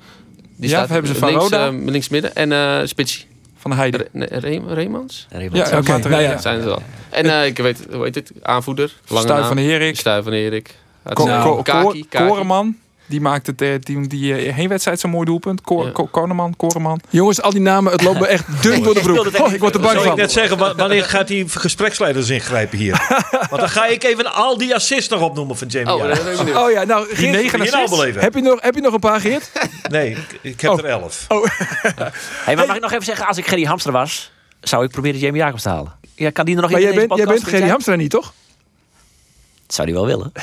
Die 0.57 0.68
Ja, 0.70 0.76
staat 0.76 0.89
hebben 0.89 1.11
ze 1.14 1.18
van 1.18 1.28
links, 1.28 1.43
Roda? 1.45 1.66
eh, 1.66 1.72
links 1.85 2.09
midden. 2.09 2.35
En 2.35 2.53
eh 2.53 2.80
Spitsie. 2.85 3.24
Van 3.59 3.70
de 3.70 3.76
Heide. 3.76 3.97
Re- 3.97 4.09
nee, 4.12 4.28
Re- 4.30 4.74
Reemans? 4.74 5.26
Ja, 5.30 5.39
oké. 5.78 6.18
Ja. 6.20 6.30
Dat 6.32 6.43
zijn 6.43 6.61
ze 6.61 6.66
wel. 6.66 6.82
En 7.11 7.24
eh, 7.30 7.47
ik 7.47 7.57
weet, 7.59 7.78
hoe 7.93 8.05
heet 8.05 8.14
het? 8.14 8.32
Aanvoerder. 8.43 8.93
Lange 9.09 9.22
Stuy 9.26 9.37
naam. 9.39 9.47
van 9.47 9.57
de 9.57 9.62
Herik. 9.62 9.97
Stuy 9.99 10.22
van 10.22 10.32
de 10.32 10.39
Erik. 10.39 10.74
Nou. 11.14 11.62
Koreman. 12.11 12.76
Die 13.07 13.20
maakte 13.20 13.52
het, 13.64 13.86
die, 13.86 14.07
die 14.07 14.34
eh, 14.36 14.55
heenwedstrijd 14.55 15.00
zo'n 15.00 15.11
mooi 15.11 15.24
doelpunt. 15.24 15.61
Ja. 15.64 15.90
Ko- 15.90 16.07
Koneman, 16.07 16.57
Koreman. 16.57 17.00
Jongens, 17.11 17.42
al 17.42 17.50
die 17.50 17.61
namen, 17.61 17.92
het 17.92 18.02
loopt 18.02 18.20
me 18.20 18.26
echt 18.26 18.62
dun 18.62 18.82
door 18.82 18.94
de 18.94 19.00
broek. 19.00 19.18
Oh, 19.40 19.52
ik 19.52 19.61
word 19.61 19.74
er 19.74 19.80
bang 19.80 19.92
Zou 19.92 20.02
ik 20.05 20.09
van. 20.11 20.18
net 20.18 20.32
zeggen, 20.32 20.59
wa- 20.59 20.74
wanneer 20.74 21.05
gaat 21.05 21.28
die 21.28 21.48
gespreksleiders 21.48 22.28
ingrijpen 22.28 22.78
hier? 22.78 23.07
Want 23.50 23.61
dan 23.61 23.68
ga 23.68 23.86
ik 23.86 24.05
even 24.05 24.34
al 24.34 24.59
die 24.59 24.74
assists 24.74 25.09
nog 25.09 25.20
opnoemen 25.22 25.57
van 25.57 25.68
Jamie. 25.68 25.92
Oh, 25.94 26.09
ik 26.11 26.36
benieuwd. 26.36 26.57
Oh 26.57 26.70
ja, 26.70 26.84
nou, 26.84 27.07
Die 27.07 27.16
Geert, 27.16 27.32
negen 27.32 27.59
nou 27.59 27.70
assists. 27.72 27.96
beleven? 27.98 28.20
heb, 28.20 28.34
je 28.34 28.40
nog, 28.40 28.61
heb 28.62 28.74
je 28.74 28.80
nog 28.80 28.92
een 28.92 29.00
paar, 29.00 29.20
Geert? 29.20 29.50
Nee, 29.90 30.11
ik, 30.11 30.38
ik 30.40 30.61
heb 30.61 30.70
Oh. 30.70 30.78
er 30.78 30.84
elf. 30.84 31.26
Hey, 31.28 32.57
maar 32.57 32.66
mag 32.66 32.76
ik 32.76 32.82
nog 32.82 32.92
even 32.92 33.05
zeggen, 33.05 33.26
als 33.26 33.36
ik 33.36 33.46
Gerry 33.46 33.64
Hamster 33.64 33.92
was, 33.92 34.32
zou 34.61 34.84
ik 34.84 34.90
proberen 34.90 35.20
Jamie 35.20 35.40
Jacobs 35.40 35.62
te 35.62 35.68
halen. 35.68 35.92
Ja, 36.14 36.30
kan 36.30 36.44
die 36.44 36.55
er 36.57 36.61
nog 36.62 36.70
Maar 36.70 36.80
in 36.80 36.86
jij 36.86 36.96
bent, 37.07 37.14
jij 37.18 37.26
bent 37.26 37.44
Gerry 37.44 37.59
jij? 37.59 37.68
Hamstra 37.68 37.94
niet, 37.94 38.11
toch? 38.11 38.32
Dat 39.67 39.75
zou 39.75 39.89
hij 39.89 39.97
wel 39.97 40.07
willen. 40.07 40.33
Nee, 40.35 40.43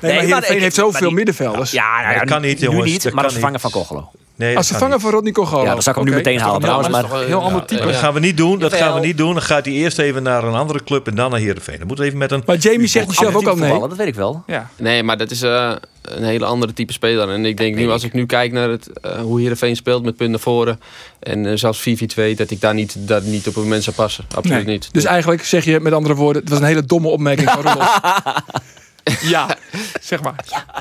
maar 0.00 0.22
Heerenveen 0.22 0.56
ik- 0.56 0.62
heeft 0.62 0.76
maar 0.76 0.84
zoveel 0.86 1.06
die- 1.08 1.16
middenvelders. 1.16 1.70
Ja, 1.70 2.00
nou 2.00 2.12
ja, 2.12 2.18
dat 2.18 2.28
kan 2.28 2.40
niet, 2.42 2.60
nu 2.60 2.66
jongens, 2.66 2.90
niet, 2.90 3.02
dat 3.02 3.12
maar 3.12 3.24
vervanger 3.24 3.52
niet. 3.52 3.60
van 3.60 3.70
Kochelo. 3.70 4.10
Nee, 4.36 4.48
dat 4.48 4.58
Als 4.58 4.68
vervanger 4.68 5.00
van 5.00 5.10
Rodney 5.10 5.32
Cogolo. 5.32 5.64
Ja, 5.64 5.72
dan 5.72 5.82
zou 5.82 5.96
ik 5.96 6.02
hem 6.02 6.10
nu 6.12 6.16
meteen 6.22 6.40
halen 6.40 6.60
Dat 6.60 6.70
is 6.70 6.86
trouwens. 6.86 7.00
toch 7.00 7.10
Maar 7.10 7.20
een 7.20 7.26
heel 7.26 7.42
ander 7.42 7.64
type. 7.64 7.84
Dat 7.86 7.94
gaan 7.94 8.14
we 8.14 8.20
niet 8.20 8.36
doen. 8.36 8.58
Dat 8.58 8.70
Jawel. 8.70 8.86
gaan 8.86 9.00
we 9.00 9.06
niet 9.06 9.16
doen. 9.16 9.32
Dan 9.32 9.42
gaat 9.42 9.64
hij 9.64 9.74
eerst 9.74 9.98
even 9.98 10.22
naar 10.22 10.44
een 10.44 10.54
andere 10.54 10.84
club 10.84 11.06
en 11.06 11.14
dan 11.14 11.30
naar 11.30 11.40
Heerenveen. 11.40 11.78
Dan 11.78 11.86
moet 11.86 12.00
even 12.00 12.18
met 12.18 12.32
een... 12.32 12.42
Maar 12.46 12.56
Jamie 12.56 12.86
zegt 12.86 13.12
zelf 13.12 13.34
ook 13.34 13.46
al 13.46 13.54
nee. 13.54 13.62
voetballen, 13.62 13.88
dat 13.88 13.98
weet 13.98 14.06
ik 14.06 14.14
wel. 14.14 14.42
Ja. 14.46 14.70
Nee, 14.76 15.02
maar 15.02 15.16
dat 15.16 15.30
is 15.30 15.42
eh, 15.42 15.72
een 16.02 16.24
hele 16.24 16.44
andere 16.44 16.72
type 16.72 16.92
speler. 16.92 17.28
En 17.30 17.44
ik 17.44 17.56
denk 17.56 17.74
nu, 17.76 17.90
als 17.90 18.04
ik 18.04 18.12
nu 18.12 18.26
kijk 18.26 18.52
naar 18.52 18.68
het, 18.68 19.00
eh, 19.00 19.20
hoe 19.20 19.40
Heerenveen 19.40 19.76
speelt 19.76 20.04
met 20.04 20.16
punt 20.16 20.30
naar 20.30 20.40
voren. 20.40 20.80
En 21.20 21.46
eh, 21.46 21.52
zelfs 21.56 21.88
4-4-2, 21.88 22.34
dat 22.36 22.50
ik 22.50 22.60
daar 22.60 22.74
niet, 22.74 22.96
daar 22.98 23.22
niet 23.22 23.46
op 23.48 23.56
een 23.56 23.62
moment 23.62 23.84
zou 23.84 23.96
passen. 23.96 24.24
Absoluut 24.34 24.64
Nee. 24.64 24.74
niet. 24.74 24.88
Dus 24.92 25.04
eigenlijk 25.04 25.44
zeg 25.44 25.64
je 25.64 25.80
met 25.80 25.92
andere 25.92 26.14
woorden, 26.14 26.42
het 26.42 26.50
was 26.50 26.60
een 26.60 26.64
hele 26.66 26.84
domme 26.84 27.08
opmerking 27.08 27.50
van 27.50 27.62
Rollos. 27.72 27.88
Ja, 29.20 29.56
zeg 30.00 30.22
maar. 30.22 30.34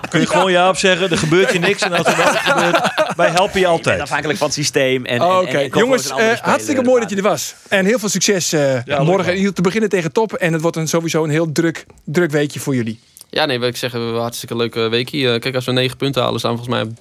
Kun 0.09 0.19
je 0.19 0.27
gewoon 0.27 0.51
ja 0.51 0.69
op 0.69 0.77
zeggen. 0.77 1.11
Er 1.11 1.17
gebeurt 1.17 1.51
je 1.53 1.59
niks. 1.59 1.81
En 1.81 1.93
als 1.93 2.07
er 2.07 2.17
wel 2.17 2.25
wat 2.25 2.35
gebeurt, 2.37 2.91
wij 3.15 3.29
helpen 3.29 3.59
je 3.59 3.67
altijd. 3.67 4.01
afhankelijk 4.01 4.37
van 4.37 4.47
het 4.47 4.55
systeem. 4.55 5.05
En, 5.05 5.21
en- 5.21 5.69
jongens, 5.73 6.09
eh, 6.09 6.31
hartstikke 6.41 6.81
mooi 6.81 7.01
dat 7.01 7.09
je 7.09 7.15
er 7.15 7.21
was. 7.21 7.55
En 7.69 7.85
heel 7.85 7.99
veel 7.99 8.09
succes 8.09 8.53
eh, 8.53 8.99
morgen. 8.99 9.33
Hier 9.33 9.53
te 9.53 9.61
beginnen 9.61 9.89
tegen 9.89 10.11
top. 10.11 10.33
En 10.33 10.53
het 10.53 10.61
wordt 10.61 10.77
een, 10.77 10.87
sowieso 10.87 11.23
een 11.23 11.29
heel 11.29 11.51
druk, 11.51 11.85
druk 12.03 12.31
weekje 12.31 12.59
voor 12.59 12.75
jullie. 12.75 12.99
Ja, 13.29 13.45
nee, 13.45 13.59
wil 13.59 13.67
ik 13.67 13.77
zeggen, 13.77 13.99
we 13.99 14.05
hebben 14.05 14.15
een 14.21 14.27
hartstikke 14.27 14.55
leuke 14.55 14.79
weekje. 14.89 15.33
Eh, 15.33 15.39
kijk, 15.39 15.55
als 15.55 15.65
we 15.65 15.71
9 15.71 15.97
punten 15.97 16.21
halen, 16.21 16.39
staan 16.39 16.51
we 16.51 16.57
volgens 16.57 16.77
mij 16.77 16.87
op 16.91 16.97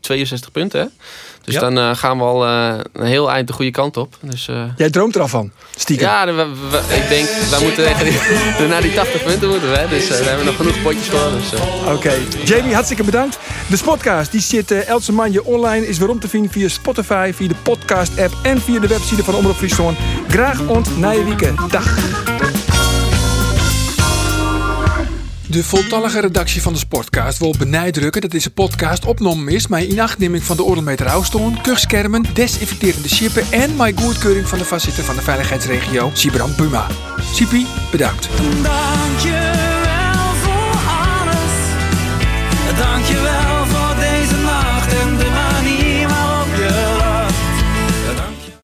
62 0.00 0.52
punten. 0.52 0.80
Hè? 0.80 0.86
Dus 1.44 1.54
Ja. 1.54 1.60
dan 1.60 1.78
eh, 1.78 1.90
gaan 1.96 2.18
we 2.18 2.24
al 2.24 2.44
eh, 2.46 2.74
een 2.92 3.06
heel 3.06 3.30
eind 3.30 3.46
de 3.46 3.52
goede 3.52 3.70
kant 3.70 3.96
op. 3.96 4.14
Dus, 4.20 4.48
eh, 4.48 4.62
Jij 4.76 4.90
droomt 4.90 5.14
er 5.14 5.20
al 5.20 5.28
van, 5.28 5.50
stiekem. 5.76 6.06
ja, 6.06 6.26
we- 6.26 6.32
we- 6.70 6.94
ik 6.96 7.08
denk, 7.08 7.28
wij 7.50 7.60
moeten 7.62 7.84
naar 8.68 8.82
die 8.82 8.94
80 8.94 9.22
punten 9.22 9.48
moeten 9.48 9.70
we. 9.70 9.86
Dus 9.88 10.08
daar 10.08 10.18
hebben 10.18 10.38
we 10.38 10.44
nog 10.44 10.56
genoeg 10.56 10.82
potjes 10.82 11.06
voor. 11.08 11.30
Dus, 11.30 11.60
Oké. 11.94 12.12
Jamie, 12.44 12.72
hartstikke 12.74 13.04
bedankt. 13.04 13.38
De 13.66 13.78
podcast 13.84 14.30
die 14.32 14.40
zit 14.40 14.70
Else 14.70 15.12
Manje 15.12 15.44
online. 15.44 15.86
Is 15.86 15.98
weer 15.98 16.08
om 16.10 16.20
te 16.20 16.28
vinden 16.28 16.50
via 16.50 16.68
Spotify, 16.68 17.32
via 17.34 17.48
de 17.48 17.54
podcast-app 17.62 18.34
en 18.42 18.60
via 18.60 18.78
de 18.80 18.86
website 18.88 19.24
van 19.24 19.34
Omroep 19.34 19.56
Friesland. 19.56 19.98
Graag 20.28 20.60
ont 20.66 20.98
na 20.98 21.10
weekend. 21.24 21.70
Dag. 21.70 22.33
De 25.54 25.64
voltallige 25.64 26.20
redactie 26.20 26.62
van 26.62 26.72
de 26.72 26.78
Sportcast 26.78 27.38
wil 27.38 27.54
benijdrukken 27.58 28.20
dat 28.20 28.30
deze 28.30 28.50
podcast 28.50 29.04
opgenomen 29.04 29.52
is 29.52 29.66
met 29.66 29.84
inachtneming 29.84 30.42
van 30.42 30.56
de 30.56 30.62
met 30.62 31.06
Houstoorn, 31.06 31.60
kuchskermen, 31.60 32.24
desinfecterende 32.32 33.08
chippen 33.08 33.52
en 33.52 33.76
mijn 33.76 34.00
goedkeuring 34.00 34.48
van 34.48 34.58
de 34.58 34.64
facetten 34.64 35.04
van 35.04 35.14
de 35.14 35.22
veiligheidsregio 35.22 36.10
Sibram 36.12 36.56
Buma. 36.56 36.86
Sipi, 37.32 37.66
bedankt. 37.90 38.28
Dankjewel 38.62 40.34
voor 40.42 40.80
alles. 40.88 41.56
Dankjewel. 42.78 43.43